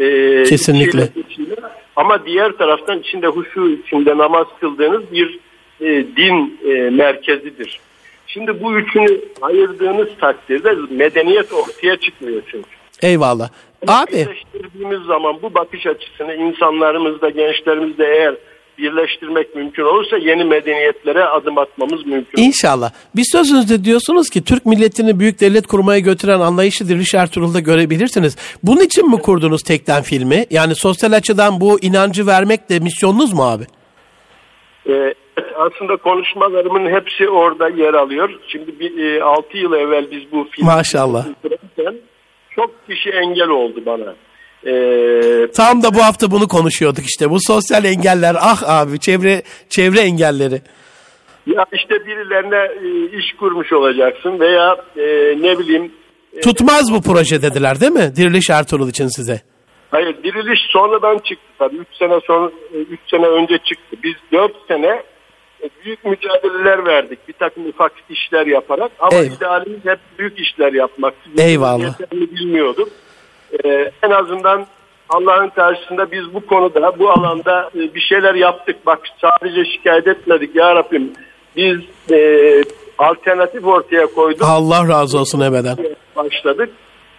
E, 0.00 0.44
Kesinlikle. 0.44 1.08
Içinde, 1.30 1.54
ama 1.96 2.26
diğer 2.26 2.52
taraftan 2.52 2.98
içinde 2.98 3.26
huşu 3.26 3.68
içinde 3.68 4.18
namaz 4.18 4.46
kıldığınız 4.60 5.12
bir 5.12 5.38
e, 5.80 5.86
din 6.16 6.60
e, 6.64 6.90
merkezidir. 6.90 7.80
Şimdi 8.26 8.62
bu 8.62 8.78
üçünü 8.78 9.20
ayırdığınız 9.42 10.08
takdirde 10.20 10.76
medeniyet 10.90 11.52
ortaya 11.52 11.96
çıkmıyor 11.96 12.42
çünkü. 12.50 12.68
Eyvallah. 13.02 13.48
Abi. 13.88 14.12
Birleştirdiğimiz 14.12 15.00
zaman 15.06 15.42
bu 15.42 15.54
bakış 15.54 15.86
açısını 15.86 16.34
insanlarımızda, 16.34 17.30
gençlerimizde 17.30 18.06
eğer 18.06 18.34
birleştirmek 18.82 19.54
mümkün 19.54 19.82
olursa 19.82 20.16
yeni 20.16 20.44
medeniyetlere 20.44 21.24
adım 21.24 21.58
atmamız 21.58 22.06
mümkün. 22.06 22.42
İnşallah. 22.42 22.90
Bir 23.16 23.24
sözünüzde 23.32 23.84
diyorsunuz 23.84 24.30
ki 24.30 24.44
Türk 24.44 24.66
milletini 24.66 25.20
büyük 25.20 25.40
devlet 25.40 25.66
kurmaya 25.66 25.98
götüren 25.98 26.40
anlayışı 26.40 26.88
Diriliş 26.88 27.14
Ertuğrul'da 27.14 27.60
görebilirsiniz. 27.60 28.36
Bunun 28.62 28.80
için 28.80 29.10
mi 29.10 29.18
kurdunuz 29.18 29.62
tekten 29.62 30.02
filmi? 30.02 30.44
Yani 30.50 30.74
sosyal 30.74 31.12
açıdan 31.12 31.60
bu 31.60 31.78
inancı 31.80 32.26
vermek 32.26 32.70
de 32.70 32.78
misyonunuz 32.78 33.32
mu 33.32 33.42
abi? 33.42 33.64
Ee, 34.88 35.14
aslında 35.56 35.96
konuşmalarımın 35.96 36.90
hepsi 36.90 37.28
orada 37.28 37.68
yer 37.68 37.94
alıyor. 37.94 38.30
Şimdi 38.48 38.80
bir, 38.80 39.04
e, 39.04 39.22
6 39.22 39.58
yıl 39.58 39.72
evvel 39.72 40.10
biz 40.10 40.32
bu 40.32 40.46
filmi 40.50 40.66
Maşallah. 40.66 41.26
çok 42.54 42.86
kişi 42.88 43.10
engel 43.10 43.48
oldu 43.48 43.82
bana. 43.86 44.14
Ee, 44.66 45.48
Tam 45.56 45.82
da 45.82 45.94
bu 45.94 46.02
hafta 46.04 46.30
bunu 46.30 46.48
konuşuyorduk 46.48 47.04
işte. 47.06 47.30
Bu 47.30 47.38
sosyal 47.40 47.84
engeller 47.84 48.36
ah 48.40 48.62
abi 48.66 49.00
çevre 49.00 49.42
çevre 49.68 50.00
engelleri. 50.00 50.62
Ya 51.46 51.66
işte 51.72 52.06
birilerine 52.06 52.70
e, 52.86 53.18
iş 53.18 53.32
kurmuş 53.38 53.72
olacaksın 53.72 54.40
veya 54.40 54.76
e, 54.96 55.02
ne 55.42 55.58
bileyim. 55.58 55.92
E, 56.36 56.40
Tutmaz 56.40 56.92
bu 56.92 57.02
proje 57.02 57.42
dediler 57.42 57.80
değil 57.80 57.92
mi? 57.92 58.12
Diriliş 58.16 58.50
Ertuğrul 58.50 58.88
için 58.88 59.08
size. 59.08 59.40
Hayır 59.90 60.16
diriliş 60.24 60.60
sonradan 60.72 61.18
çıktı 61.18 61.46
tabii. 61.58 61.76
3 61.76 61.86
sene 61.98 62.20
sonra 62.26 62.50
3 62.90 63.00
sene 63.10 63.26
önce 63.26 63.58
çıktı. 63.58 63.96
Biz 64.02 64.14
4 64.32 64.52
sene 64.68 65.02
büyük 65.84 66.04
mücadeleler 66.04 66.86
verdik. 66.86 67.28
Bir 67.28 67.32
takım 67.32 67.66
ufak 67.68 67.92
işler 68.10 68.46
yaparak 68.46 68.92
ama 68.98 69.18
Eyvallah. 69.18 69.36
idealimiz 69.36 69.84
hep 69.84 69.98
büyük 70.18 70.38
işler 70.40 70.72
yapmak. 70.72 71.14
Eyvallah. 71.38 71.98
bilmiyorduk. 72.12 72.88
Ee, 73.64 73.90
en 74.02 74.10
azından 74.10 74.66
Allah'ın 75.08 75.48
karşısında 75.48 76.12
biz 76.12 76.34
bu 76.34 76.46
konuda, 76.46 76.98
bu 76.98 77.10
alanda 77.10 77.70
e, 77.74 77.94
bir 77.94 78.00
şeyler 78.00 78.34
yaptık. 78.34 78.86
Bak 78.86 79.00
sadece 79.20 79.64
şikayet 79.64 80.06
etmedik 80.06 80.56
ya 80.56 80.74
Rabbim. 80.74 81.12
Biz 81.56 81.78
e, 82.12 82.18
alternatif 82.98 83.66
ortaya 83.66 84.06
koyduk. 84.06 84.42
Allah 84.42 84.88
razı 84.88 85.18
olsun 85.18 85.40
ebeden. 85.40 85.76
Başladık. 86.16 86.70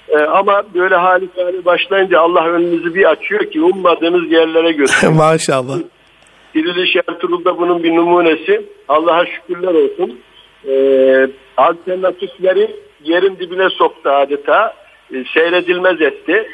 E, 0.09 0.17
ama 0.17 0.63
böyle 0.73 0.95
hali 0.95 1.29
hali 1.35 1.65
başlayınca 1.65 2.19
Allah 2.19 2.45
önünüzü 2.47 2.95
bir 2.95 3.11
açıyor 3.11 3.51
ki 3.51 3.61
ummadığınız 3.61 4.31
yerlere 4.31 4.71
götürüyor. 4.71 5.13
Maşallah. 5.17 5.77
Diriliş 6.55 6.95
Ertuğrul'da 6.95 7.57
bunun 7.57 7.83
bir 7.83 7.95
numunesi. 7.95 8.65
Allah'a 8.87 9.25
şükürler 9.25 9.73
olsun. 9.73 10.19
E, 10.67 10.73
alternatifleri 11.57 12.75
yerin 13.03 13.37
dibine 13.39 13.69
soktu 13.69 14.09
adeta. 14.09 14.82
E, 15.13 15.23
seyredilmez 15.33 16.01
etti. 16.01 16.47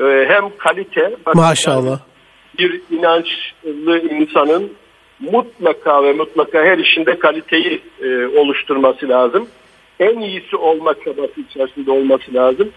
E, 0.00 0.04
hem 0.28 0.56
kalite 0.58 1.16
maşallah 1.34 2.00
bir 2.58 2.80
inançlı 2.90 3.98
insanın 3.98 4.72
mutlaka 5.20 6.04
ve 6.04 6.12
mutlaka 6.12 6.64
her 6.64 6.78
işinde 6.78 7.18
kaliteyi 7.18 7.82
e, 8.02 8.26
oluşturması 8.26 9.08
lazım. 9.08 9.48
En 10.00 10.18
iyisi 10.18 10.56
olma 10.56 10.94
çabası 11.04 11.40
içerisinde 11.50 11.90
olması 11.90 12.34
lazım. 12.34 12.70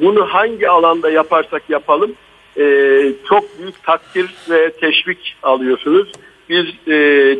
Bunu 0.00 0.26
hangi 0.26 0.68
alanda 0.68 1.10
yaparsak 1.10 1.62
yapalım 1.68 2.14
çok 3.28 3.58
büyük 3.58 3.82
takdir 3.82 4.30
ve 4.50 4.70
teşvik 4.70 5.36
alıyorsunuz. 5.42 6.12
Biz 6.48 6.66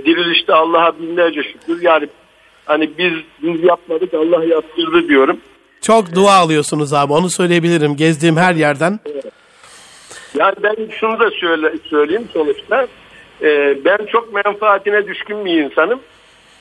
dirilişte 0.07 0.55
Allah'a 0.55 0.99
binlerce 0.99 1.43
şükür. 1.43 1.83
Yani 1.83 2.09
hani 2.65 2.91
biz 2.99 3.13
biz 3.43 3.65
yapmadık 3.65 4.15
Allah 4.15 4.45
yaptırdı 4.45 5.09
diyorum. 5.09 5.41
Çok 5.83 6.15
dua 6.15 6.33
alıyorsunuz 6.33 6.93
abi 6.93 7.13
onu 7.13 7.31
söyleyebilirim 7.31 7.97
gezdiğim 7.97 8.37
her 8.37 8.55
yerden. 8.55 9.01
Yani 10.39 10.55
ben 10.63 10.77
şunu 11.01 11.21
da 11.21 11.31
söyle, 11.31 11.73
söyleyeyim 11.91 12.29
sonuçta. 12.33 12.87
Ee, 13.43 13.79
ben 13.85 14.07
çok 14.07 14.35
menfaatine 14.45 15.07
düşkün 15.07 15.45
bir 15.45 15.63
insanım. 15.65 16.01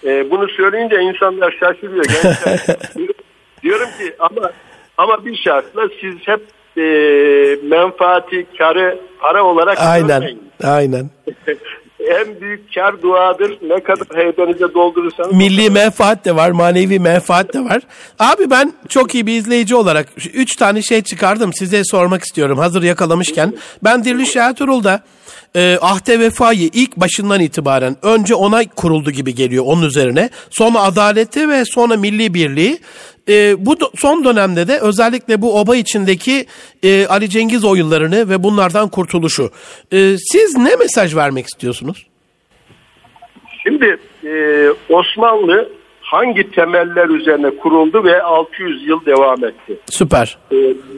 Ee, 0.04 0.32
bunu 0.32 0.50
söyleyince 0.50 1.02
insanlar 1.02 1.52
şaşırıyor. 1.60 2.06
diyorum 3.64 3.90
ki 4.00 4.14
ama 4.20 4.52
ama 4.98 5.26
bir 5.26 5.36
şartla 5.36 5.82
siz 6.02 6.16
hep 6.26 6.42
e, 6.78 6.82
menfaati, 7.64 8.46
karı 8.58 9.00
para 9.20 9.44
olarak 9.44 9.80
aynen, 9.80 10.08
görmeyin. 10.08 10.52
Aynen. 10.64 11.10
en 12.10 12.42
büyük 12.42 12.76
kar 12.76 13.02
duadır. 13.02 13.58
Ne 13.62 13.84
kadar 13.84 14.08
heybenize 14.14 14.74
doldurursanız. 14.74 15.34
Milli 15.34 15.70
menfaat 15.70 16.26
de 16.26 16.36
var, 16.36 16.52
manevi 16.52 17.00
menfaat 17.00 17.54
de 17.54 17.60
var. 17.60 17.82
Abi 18.20 18.50
ben 18.50 18.74
çok 18.90 19.16
iyi 19.16 19.28
bir 19.28 19.34
izleyici 19.34 19.76
olarak 19.76 20.08
üç 20.34 20.56
tane 20.56 20.82
şey 20.82 21.02
çıkardım. 21.02 21.54
Size 21.54 21.84
sormak 21.84 22.24
istiyorum 22.24 22.58
hazır 22.58 22.84
yakalamışken. 22.84 23.54
Ben 23.84 24.04
Diriliş 24.04 24.36
Ertuğrul'da 24.36 25.04
e, 25.56 25.78
ahde 25.82 26.20
vefayı 26.20 26.70
ilk 26.74 26.98
başından 26.98 27.40
itibaren 27.40 27.96
önce 28.02 28.36
ona 28.36 28.64
kuruldu 28.76 29.12
gibi 29.12 29.36
geliyor 29.36 29.64
onun 29.68 29.82
üzerine. 29.88 30.30
Sonra 30.50 30.80
adaleti 30.80 31.50
ve 31.50 31.64
sonra 31.66 31.98
milli 31.98 32.34
birliği. 32.34 32.80
E, 33.30 33.66
bu 33.66 33.74
do- 33.74 33.92
son 33.98 34.24
dönemde 34.24 34.68
de 34.68 34.80
özellikle 34.80 35.42
bu 35.42 35.60
oba 35.60 35.76
içindeki 35.76 36.46
e, 36.84 37.08
Ali 37.08 37.30
Cengiz 37.30 37.66
oyunlarını 37.66 38.30
ve 38.30 38.44
bunlardan 38.44 38.90
kurtuluşu. 38.90 39.52
E, 39.92 40.16
siz 40.18 40.58
ne 40.58 40.76
mesaj 40.76 41.16
vermek 41.16 41.46
istiyorsunuz? 41.46 42.08
Şimdi 43.64 43.98
e, 44.24 44.68
Osmanlı 44.90 45.70
hangi 46.02 46.52
temeller 46.52 47.10
üzerine 47.10 47.50
kuruldu 47.58 48.04
ve 48.04 48.22
600 48.22 48.88
yıl 48.88 49.06
devam 49.06 49.46
etti? 49.46 49.80
Süper. 49.90 50.38
E, 50.52 50.56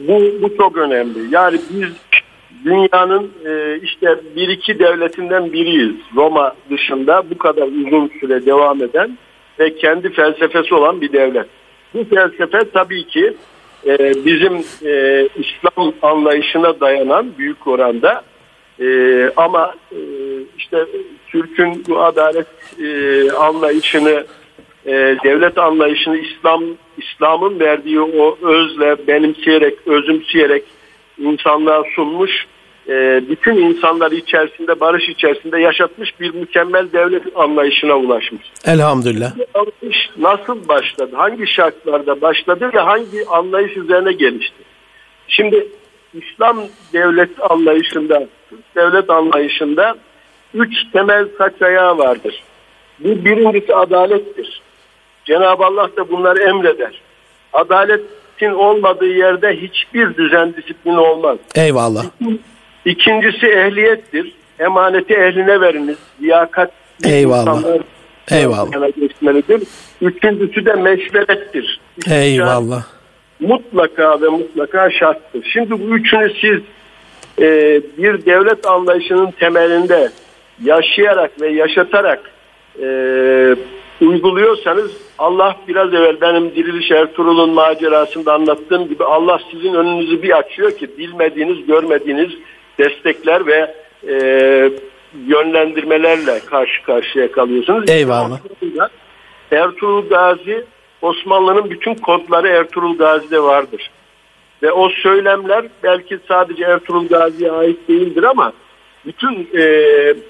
bu, 0.08 0.42
bu 0.42 0.56
çok 0.56 0.76
önemli. 0.76 1.34
Yani 1.34 1.60
biz 1.70 1.88
dünyanın 2.64 3.32
e, 3.46 3.80
işte 3.82 4.20
bir 4.36 4.48
iki 4.48 4.78
devletinden 4.78 5.52
biriyiz. 5.52 5.94
Roma 6.16 6.54
dışında 6.70 7.30
bu 7.30 7.38
kadar 7.38 7.66
uzun 7.66 8.10
süre 8.20 8.46
devam 8.46 8.82
eden 8.82 9.18
ve 9.58 9.76
kendi 9.76 10.10
felsefesi 10.10 10.74
olan 10.74 11.00
bir 11.00 11.12
devlet. 11.12 11.46
Bu 11.94 12.04
felsefe 12.04 12.70
tabii 12.72 13.06
ki 13.06 13.34
e, 13.86 13.98
bizim 14.24 14.52
e, 14.84 15.28
İslam 15.36 15.92
anlayışına 16.02 16.80
dayanan 16.80 17.26
büyük 17.38 17.66
oranda 17.66 18.22
E, 18.80 19.30
ama 19.36 19.74
e, 19.92 19.98
işte 20.58 20.86
Türk'ün 21.28 21.84
bu 21.88 22.02
adalet 22.02 22.46
e, 22.82 23.30
anlayışını, 23.32 24.24
e, 24.86 24.92
devlet 25.24 25.58
anlayışını 25.58 26.16
İslam 26.16 26.64
İslam'ın 26.98 27.60
verdiği 27.60 28.00
o 28.00 28.38
özle 28.42 29.06
benimseyerek, 29.06 29.74
özümseyerek 29.86 30.64
insanlığa 31.18 31.82
sunmuş 31.94 32.46
e, 32.88 33.22
bütün 33.30 33.56
insanları 33.56 34.14
içerisinde 34.14 34.80
barış 34.80 35.08
içerisinde 35.08 35.60
yaşatmış 35.60 36.20
bir 36.20 36.34
mükemmel 36.34 36.92
devlet 36.92 37.22
anlayışına 37.34 37.94
ulaşmış. 37.94 38.42
Elhamdülillah. 38.66 39.32
Anlayış 39.54 40.10
nasıl 40.18 40.68
başladı? 40.68 41.10
Hangi 41.16 41.46
şartlarda 41.46 42.20
başladı 42.20 42.70
ve 42.74 42.78
hangi 42.80 43.26
anlayış 43.28 43.76
üzerine 43.76 44.12
gelişti? 44.12 44.62
Şimdi 45.28 45.68
İslam 46.14 46.58
devlet 46.92 47.50
anlayışında, 47.50 48.26
devlet 48.76 49.10
anlayışında 49.10 49.96
üç 50.54 50.72
temel 50.92 51.28
saç 51.38 51.62
ayağı 51.62 51.98
vardır. 51.98 52.42
Bu 52.98 53.24
birincisi 53.24 53.74
adalettir. 53.74 54.62
Cenab-ı 55.24 55.64
Allah 55.64 55.96
da 55.96 56.10
bunları 56.10 56.42
emreder. 56.42 57.00
Adaletin 57.52 58.50
olmadığı 58.50 59.12
yerde 59.12 59.56
hiçbir 59.56 60.16
düzen 60.16 60.54
disiplini 60.56 60.98
olmaz. 60.98 61.38
Eyvallah. 61.54 62.04
İkincisi 62.84 63.46
ehliyettir. 63.46 64.32
Emaneti 64.58 65.14
ehline 65.14 65.60
veriniz. 65.60 65.96
Liyakat 66.22 66.72
Eyvallah. 67.04 67.62
Eyvallah. 68.30 69.00
geçmelidir. 69.00 69.62
Üçüncüsü 70.02 70.66
de 70.66 70.72
meşverettir. 70.72 71.80
Eyvallah. 72.10 72.82
Mutlaka 73.40 74.20
ve 74.20 74.28
mutlaka 74.28 74.90
şarttır. 74.90 75.50
Şimdi 75.52 75.70
bu 75.70 75.96
üçünü 75.96 76.32
siz 76.40 76.60
e, 77.38 77.80
bir 77.98 78.26
devlet 78.26 78.66
anlayışının 78.66 79.30
temelinde 79.30 80.10
yaşayarak 80.62 81.40
ve 81.40 81.48
yaşatarak 81.48 82.30
e, 82.82 82.86
uyguluyorsanız 84.00 84.90
Allah 85.18 85.56
biraz 85.68 85.94
evvel 85.94 86.20
benim 86.20 86.54
Diriliş 86.54 86.90
Ertuğrul'un 86.90 87.50
macerasında 87.50 88.34
anlattığım 88.34 88.88
gibi 88.88 89.04
Allah 89.04 89.40
sizin 89.52 89.74
önünüzü 89.74 90.22
bir 90.22 90.38
açıyor 90.38 90.70
ki 90.76 90.98
bilmediğiniz, 90.98 91.66
görmediğiniz 91.66 92.30
destekler 92.78 93.46
ve 93.46 93.74
e, 94.08 94.14
yönlendirmelerle 95.26 96.40
karşı 96.46 96.82
karşıya 96.82 97.32
kalıyorsunuz. 97.32 97.90
Eyvallah. 97.90 98.38
Ertuğrul 99.52 100.08
Gazi 100.08 100.64
Osmanlı'nın 101.02 101.70
bütün 101.70 101.94
kodları 101.94 102.48
Ertuğrul 102.48 102.98
Gazi'de 102.98 103.42
vardır. 103.42 103.90
Ve 104.62 104.72
o 104.72 104.88
söylemler 104.88 105.64
belki 105.82 106.18
sadece 106.28 106.64
Ertuğrul 106.64 107.08
Gazi'ye 107.08 107.52
ait 107.52 107.88
değildir 107.88 108.22
ama 108.22 108.52
bütün 109.06 109.48
e, 109.54 109.64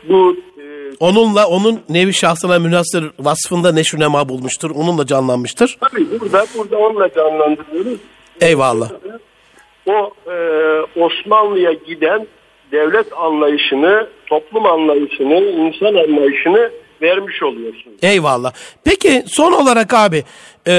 bu 0.08 0.36
e, 0.60 0.64
Onunla 1.00 1.46
onun 1.46 1.80
nevi 1.88 2.14
şahsına 2.14 2.58
münasır 2.58 3.10
vasfında 3.18 3.72
neşrünema 3.72 4.28
bulmuştur. 4.28 4.70
Onunla 4.70 5.06
canlanmıştır. 5.06 5.78
tabii 5.80 6.20
burada 6.20 6.46
burada 6.56 6.78
onunla 6.78 7.08
canlandırıyoruz. 7.14 7.98
Eyvallah. 8.40 8.90
O 9.86 10.10
e, 10.30 10.36
Osmanlı'ya 11.00 11.72
giden 11.72 12.26
devlet 12.72 13.12
anlayışını, 13.12 14.08
toplum 14.26 14.66
anlayışını, 14.66 15.34
insan 15.34 15.94
anlayışını 15.94 16.70
vermiş 17.02 17.42
oluyorsunuz. 17.42 17.96
Eyvallah. 18.02 18.52
Peki 18.84 19.24
son 19.26 19.52
olarak 19.52 19.94
abi 19.94 20.24
e, 20.68 20.74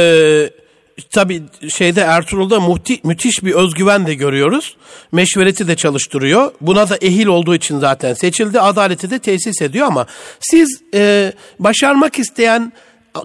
tabii 1.13 1.41
şeyde 1.69 2.01
Ertuğrul'da 2.01 2.59
muhti, 2.59 2.99
müthiş 3.03 3.43
bir 3.43 3.53
özgüven 3.53 4.07
de 4.07 4.13
görüyoruz. 4.13 4.77
Meşvereti 5.11 5.67
de 5.67 5.75
çalıştırıyor. 5.75 6.51
Buna 6.61 6.89
da 6.89 6.97
ehil 7.01 7.27
olduğu 7.27 7.55
için 7.55 7.79
zaten 7.79 8.13
seçildi. 8.13 8.59
Adaleti 8.59 9.11
de 9.11 9.19
tesis 9.19 9.61
ediyor 9.61 9.87
ama 9.87 10.05
siz 10.39 10.83
e, 10.93 11.33
başarmak 11.59 12.19
isteyen 12.19 12.71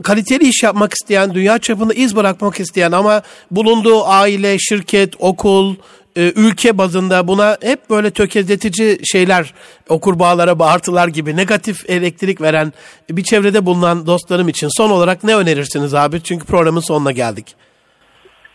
kaliteli 0.03 0.49
iş 0.49 0.63
yapmak 0.63 0.93
isteyen, 0.93 1.35
dünya 1.35 1.59
çapında 1.59 1.95
iz 1.95 2.17
bırakmak 2.17 2.61
isteyen 2.61 2.93
ama 2.93 3.23
bulunduğu 3.51 4.05
aile, 4.05 4.59
şirket, 4.59 5.15
okul, 5.19 5.75
e, 6.17 6.33
ülke 6.37 6.79
bazında 6.79 7.29
buna 7.29 7.57
hep 7.63 7.91
böyle 7.91 8.11
tökezletici 8.11 9.07
şeyler, 9.13 9.55
o 9.89 10.01
kurbağalara 10.01 10.59
bağırtılar 10.59 11.09
gibi 11.09 11.37
negatif 11.37 11.91
elektrik 11.91 12.41
veren 12.41 12.73
bir 13.11 13.23
çevrede 13.23 13.67
bulunan 13.67 14.07
dostlarım 14.07 14.49
için 14.49 14.69
son 14.77 14.91
olarak 14.91 15.25
ne 15.25 15.37
önerirsiniz 15.37 15.95
abi? 15.95 16.23
Çünkü 16.23 16.47
programın 16.47 16.81
sonuna 16.81 17.13
geldik. 17.13 17.57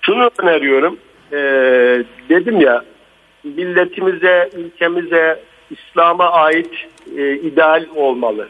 Şunu 0.01 0.29
öneriyorum. 0.37 0.97
E, 1.31 1.37
dedim 2.29 2.61
ya 2.61 2.83
milletimize, 3.43 4.49
ülkemize, 4.57 5.39
İslam'a 5.71 6.31
ait 6.31 6.71
e, 7.17 7.33
ideal 7.33 7.85
olmalı. 7.95 8.47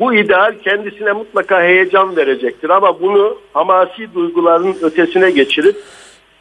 Bu 0.00 0.14
ideal 0.14 0.54
kendisine 0.64 1.12
mutlaka 1.12 1.62
heyecan 1.62 2.16
verecektir 2.16 2.70
ama 2.70 3.00
bunu 3.00 3.38
hamasi 3.52 4.14
duyguların 4.14 4.76
ötesine 4.82 5.30
geçirip 5.30 5.76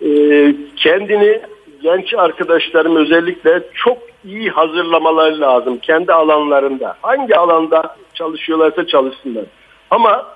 e, 0.01 0.09
kendini 0.75 1.41
genç 1.83 2.13
arkadaşlarım 2.13 2.95
özellikle 2.95 3.63
çok 3.73 3.97
iyi 4.25 4.49
hazırlamaları 4.49 5.41
lazım 5.41 5.77
kendi 5.77 6.13
alanlarında. 6.13 6.95
Hangi 7.01 7.35
alanda 7.35 7.95
çalışıyorlarsa 8.13 8.87
çalışsınlar. 8.87 9.45
Ama 9.89 10.27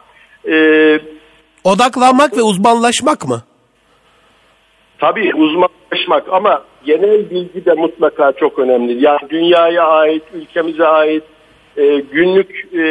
e, 0.49 0.99
Odaklanmak 1.63 2.37
ve 2.37 2.41
uzmanlaşmak 2.41 3.27
mı? 3.27 3.43
tabii 5.03 5.35
uzmanlaşmak 5.35 6.23
ama 6.31 6.63
genel 6.85 7.29
bilgi 7.29 7.65
de 7.65 7.73
mutlaka 7.73 8.31
çok 8.31 8.59
önemli. 8.59 9.05
Yani 9.05 9.19
dünyaya 9.29 9.87
ait, 9.87 10.23
ülkemize 10.33 10.87
ait 10.87 11.23
e, 11.77 11.99
günlük 12.11 12.49
e, 12.73 12.81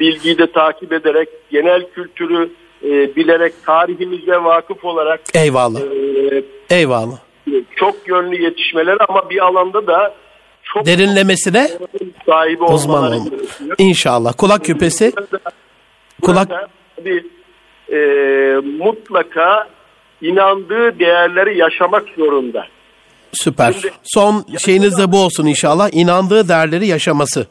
bilgiyi 0.00 0.38
de 0.38 0.52
takip 0.52 0.92
ederek 0.92 1.28
genel 1.50 1.86
kültürü 1.94 2.50
e, 2.84 3.16
bilerek 3.16 3.52
tarihimize 3.66 4.36
vakıf 4.36 4.84
olarak 4.84 5.20
Eyvallah. 5.34 5.80
e, 6.70 6.76
Eyvallah. 6.76 7.18
çok 7.76 8.08
yönlü 8.08 8.42
yetişmeler 8.42 8.96
ama 9.08 9.30
bir 9.30 9.44
alanda 9.46 9.86
da 9.86 10.14
çok 10.64 10.86
Derinlemesine 10.86 11.68
sahibi 12.26 12.62
uzman 12.64 13.04
olmaları. 13.04 13.30
İnşallah. 13.78 14.32
Kulak 14.38 14.64
küpesi. 14.64 15.12
Kulak 16.22 16.48
Burada 16.50 16.68
bir 17.04 17.24
e, 17.92 18.56
mutlaka 18.60 19.68
inandığı 20.20 20.98
değerleri 20.98 21.58
yaşamak 21.58 22.04
zorunda. 22.18 22.66
süper. 23.32 23.72
Şimdi- 23.72 23.94
Son 24.04 24.44
şeyiniz 24.58 24.98
de 24.98 25.12
bu 25.12 25.24
olsun 25.24 25.46
inşallah. 25.46 25.88
İnandığı 25.92 26.48
değerleri 26.48 26.86
yaşaması. 26.86 27.46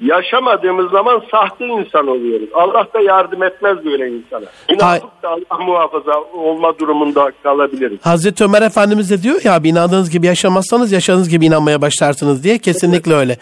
Yaşamadığımız 0.00 0.90
zaman 0.90 1.22
sahte 1.30 1.66
insan 1.66 2.06
oluyoruz. 2.06 2.48
Allah 2.54 2.86
da 2.94 3.00
yardım 3.00 3.42
etmez 3.42 3.84
böyle 3.84 4.08
insana. 4.08 4.46
İnandık 4.68 5.22
da 5.22 5.28
Allah 5.28 5.64
muhafaza 5.64 6.20
olma 6.34 6.78
durumunda 6.78 7.32
kalabiliriz. 7.42 7.98
Hazreti 8.02 8.44
Ömer 8.44 8.62
Efendimiz 8.62 9.10
de 9.10 9.22
diyor 9.22 9.40
ya 9.44 9.60
inandığınız 9.64 10.10
gibi 10.10 10.26
yaşamazsanız 10.26 10.92
yaşadığınız 10.92 11.28
gibi 11.28 11.46
inanmaya 11.46 11.80
başlarsınız 11.80 12.44
diye. 12.44 12.58
Kesinlikle 12.58 13.14
öyle. 13.14 13.38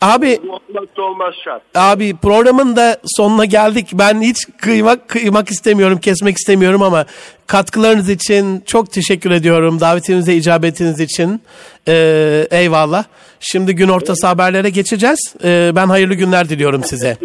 Abi 0.00 0.38
Bu 0.42 0.52
olmazsa 0.52 1.02
olmaz 1.02 1.34
şart. 1.44 1.62
Abi 1.74 2.16
programın 2.22 2.76
da 2.76 2.96
sonuna 3.04 3.44
geldik. 3.44 3.88
Ben 3.92 4.20
hiç 4.20 4.36
kıymak 4.58 5.08
kıymak 5.08 5.50
istemiyorum, 5.50 5.98
kesmek 5.98 6.36
istemiyorum 6.36 6.82
ama 6.82 7.06
katkılarınız 7.46 8.10
için 8.10 8.60
çok 8.66 8.92
teşekkür 8.92 9.30
ediyorum. 9.30 9.80
Davetimize 9.80 10.34
icabetiniz 10.34 11.00
için. 11.00 11.42
Ee, 11.88 12.46
eyvallah. 12.50 13.04
Şimdi 13.40 13.74
gün 13.74 13.88
ortası 13.88 14.26
haberlere 14.26 14.70
geçeceğiz. 14.70 15.34
Ee, 15.44 15.72
ben 15.76 15.86
hayırlı 15.86 16.14
günler 16.14 16.48
diliyorum 16.48 16.84
size. 16.84 17.16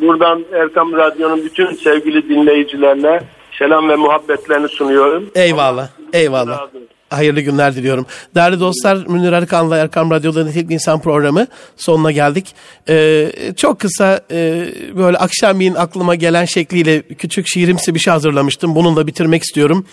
Buradan 0.00 0.44
Erkam 0.52 0.92
Radyo'nun 0.92 1.44
bütün 1.44 1.74
sevgili 1.74 2.28
dinleyicilerine 2.28 3.20
selam 3.58 3.88
ve 3.88 3.96
muhabbetlerini 3.96 4.68
sunuyorum. 4.68 5.30
Eyvallah. 5.34 5.88
Eyvallah. 6.12 6.68
Hayırlı 7.10 7.40
günler 7.40 7.74
diliyorum. 7.74 8.06
Değerli 8.34 8.60
dostlar 8.60 9.06
Münir 9.06 9.32
Arıkan'la 9.32 9.76
Erkam 9.76 10.10
Radyo'da 10.10 10.44
Nitelik 10.44 10.70
İnsan 10.70 11.00
programı 11.00 11.46
sonuna 11.76 12.12
geldik. 12.12 12.54
Ee, 12.88 13.32
çok 13.56 13.80
kısa 13.80 14.20
e, 14.30 14.68
böyle 14.96 15.16
akşamleyin 15.16 15.74
aklıma 15.74 16.14
gelen 16.14 16.44
şekliyle 16.44 17.02
küçük 17.02 17.46
şiirimsi 17.48 17.94
bir 17.94 18.00
şey 18.00 18.12
hazırlamıştım. 18.12 18.74
Bununla 18.74 19.06
bitirmek 19.06 19.42
istiyorum. 19.42 19.86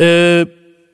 Ee, 0.00 0.46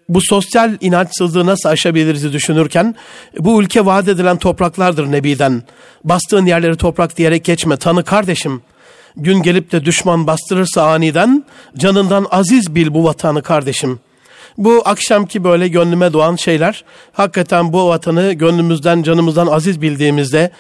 bu 0.09 0.21
sosyal 0.23 0.77
inançsızlığı 0.81 1.47
nasıl 1.47 1.69
aşabiliriz 1.69 2.33
düşünürken 2.33 2.95
bu 3.39 3.63
ülke 3.63 3.87
vaat 3.87 4.09
edilen 4.09 4.37
topraklardır 4.37 5.13
Nebi'den. 5.13 5.63
Bastığın 6.05 6.47
yerleri 6.47 6.77
toprak 6.77 7.17
diyerek 7.17 7.45
geçme 7.45 7.77
tanı 7.77 8.05
kardeşim. 8.05 8.63
Gün 9.17 9.43
gelip 9.43 9.73
de 9.73 9.85
düşman 9.85 10.27
bastırırsa 10.27 10.83
aniden 10.83 11.45
canından 11.77 12.27
aziz 12.31 12.75
bil 12.75 12.95
bu 12.95 13.05
vatanı 13.05 13.43
kardeşim. 13.43 14.01
Bu 14.59 14.83
akşamki 14.85 15.45
böyle 15.45 15.69
gönlüme 15.69 16.13
doğan 16.13 16.37
şeyler 16.37 16.85
hakikaten 17.13 17.73
bu 17.73 17.89
vatanı 17.89 18.33
gönlümüzden 18.33 19.03
canımızdan 19.03 19.47
aziz 19.47 19.83
bildiğimizde 19.83 20.51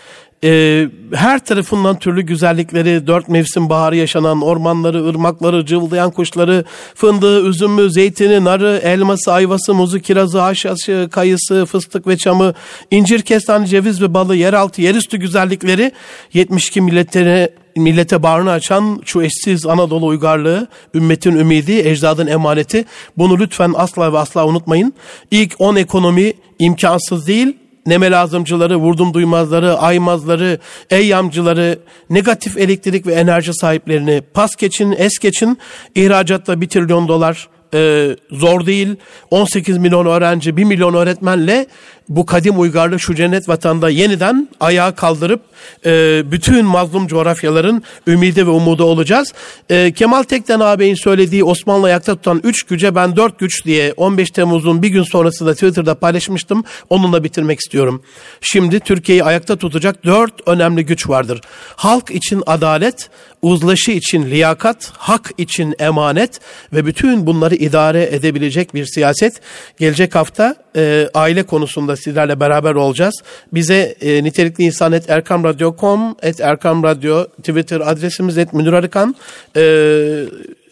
e, 0.44 0.88
her 1.14 1.44
tarafından 1.44 1.98
türlü 1.98 2.22
güzellikleri, 2.22 3.06
dört 3.06 3.28
mevsim 3.28 3.68
baharı 3.68 3.96
yaşanan 3.96 4.42
ormanları, 4.42 5.06
ırmakları, 5.08 5.66
cıvıldayan 5.66 6.10
kuşları, 6.10 6.64
fındığı, 6.94 7.48
üzümü, 7.48 7.90
zeytini, 7.90 8.44
narı, 8.44 8.80
elması, 8.84 9.32
ayvası, 9.32 9.74
muzu, 9.74 10.00
kirazı, 10.00 10.38
haşhaşı, 10.38 11.08
kayısı, 11.12 11.66
fıstık 11.66 12.06
ve 12.06 12.16
çamı, 12.16 12.54
incir, 12.90 13.22
kestane, 13.22 13.66
ceviz 13.66 14.02
ve 14.02 14.14
balı, 14.14 14.36
yeraltı, 14.36 14.82
yerüstü 14.82 15.16
güzellikleri 15.16 15.92
72 16.32 16.80
milletlerine 16.80 17.48
millete 17.76 18.22
bağrını 18.22 18.50
açan 18.50 19.02
şu 19.04 19.22
eşsiz 19.22 19.66
Anadolu 19.66 20.06
uygarlığı, 20.06 20.68
ümmetin 20.94 21.36
ümidi, 21.36 21.88
ecdadın 21.88 22.26
emaneti. 22.26 22.84
Bunu 23.18 23.38
lütfen 23.38 23.74
asla 23.76 24.12
ve 24.12 24.18
asla 24.18 24.46
unutmayın. 24.46 24.94
İlk 25.30 25.54
10 25.58 25.76
ekonomi 25.76 26.32
imkansız 26.58 27.26
değil, 27.26 27.56
neme 27.86 28.10
lazımcıları, 28.10 28.76
vurdum 28.76 29.14
duymazları, 29.14 29.78
aymazları, 29.78 30.58
eyyamcıları, 30.90 31.78
negatif 32.10 32.56
elektrik 32.56 33.06
ve 33.06 33.14
enerji 33.14 33.54
sahiplerini 33.54 34.22
pas 34.34 34.56
geçin, 34.56 34.94
es 34.98 35.18
geçin. 35.18 35.58
İhracatta 35.94 36.60
1 36.60 36.68
trilyon 36.68 37.08
dolar 37.08 37.48
e, 37.74 38.10
zor 38.30 38.66
değil. 38.66 38.96
18 39.30 39.78
milyon 39.78 40.06
öğrenci, 40.06 40.56
1 40.56 40.64
milyon 40.64 40.94
öğretmenle 40.94 41.66
bu 42.08 42.26
kadim 42.26 42.60
uygarlığı 42.60 43.00
şu 43.00 43.14
cennet 43.14 43.48
vatanda 43.48 43.90
yeniden 43.90 44.48
ayağa 44.60 44.94
kaldırıp 44.94 45.40
e, 45.86 46.22
bütün 46.30 46.64
mazlum 46.64 47.06
coğrafyaların 47.06 47.82
ümidi 48.06 48.46
ve 48.46 48.50
umudu 48.50 48.84
olacağız. 48.84 49.32
E, 49.70 49.92
Kemal 49.92 50.22
Tekten 50.22 50.60
ağabeyin 50.60 50.94
söylediği 50.94 51.44
Osmanlı 51.44 51.86
ayakta 51.86 52.14
tutan 52.14 52.40
3 52.44 52.62
güce 52.62 52.94
ben 52.94 53.16
4 53.16 53.38
güç 53.38 53.64
diye 53.64 53.92
15 53.96 54.30
Temmuz'un 54.30 54.82
bir 54.82 54.88
gün 54.88 55.02
sonrasında 55.02 55.54
Twitter'da 55.54 55.94
paylaşmıştım. 55.94 56.64
Onunla 56.90 57.24
bitirmek 57.24 57.60
istiyorum. 57.60 58.02
Şimdi 58.40 58.80
Türkiye'yi 58.80 59.24
ayakta 59.24 59.56
tutacak 59.56 60.04
4 60.04 60.32
önemli 60.46 60.86
güç 60.86 61.08
vardır. 61.08 61.40
Halk 61.76 62.10
için 62.10 62.42
adalet, 62.46 63.10
uzlaşı 63.42 63.90
için 63.90 64.30
liyakat, 64.30 64.92
hak 64.96 65.30
için 65.38 65.74
emanet 65.78 66.40
ve 66.72 66.86
bütün 66.86 67.26
bunları 67.26 67.54
idare 67.64 68.08
edebilecek 68.10 68.74
bir 68.74 68.86
siyaset. 68.86 69.40
Gelecek 69.78 70.14
hafta 70.14 70.56
e, 70.76 71.08
aile 71.14 71.42
konusunda 71.42 71.96
sizlerle 71.96 72.40
beraber 72.40 72.74
olacağız. 72.74 73.14
Bize 73.52 73.96
e, 74.00 74.24
nitelikli 74.24 74.64
insan 74.64 74.92
et 74.92 75.10
erkamradyo.com 75.10 76.16
et 76.22 76.40
erkamradyo 76.40 77.26
Twitter 77.26 77.80
adresimiz 77.80 78.38
et 78.38 78.52
Münir 78.52 78.72
Arıkan 78.72 79.16
e, 79.56 79.62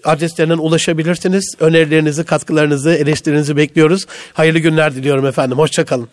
adreslerinden 0.05 0.59
ulaşabilirsiniz. 0.59 1.55
Önerilerinizi, 1.61 2.25
katkılarınızı, 2.25 2.91
eleştirinizi 2.91 3.57
bekliyoruz. 3.57 4.07
Hayırlı 4.33 4.59
günler 4.59 4.95
diliyorum 4.95 5.27
efendim. 5.27 5.59
Hoşçakalın. 5.59 6.09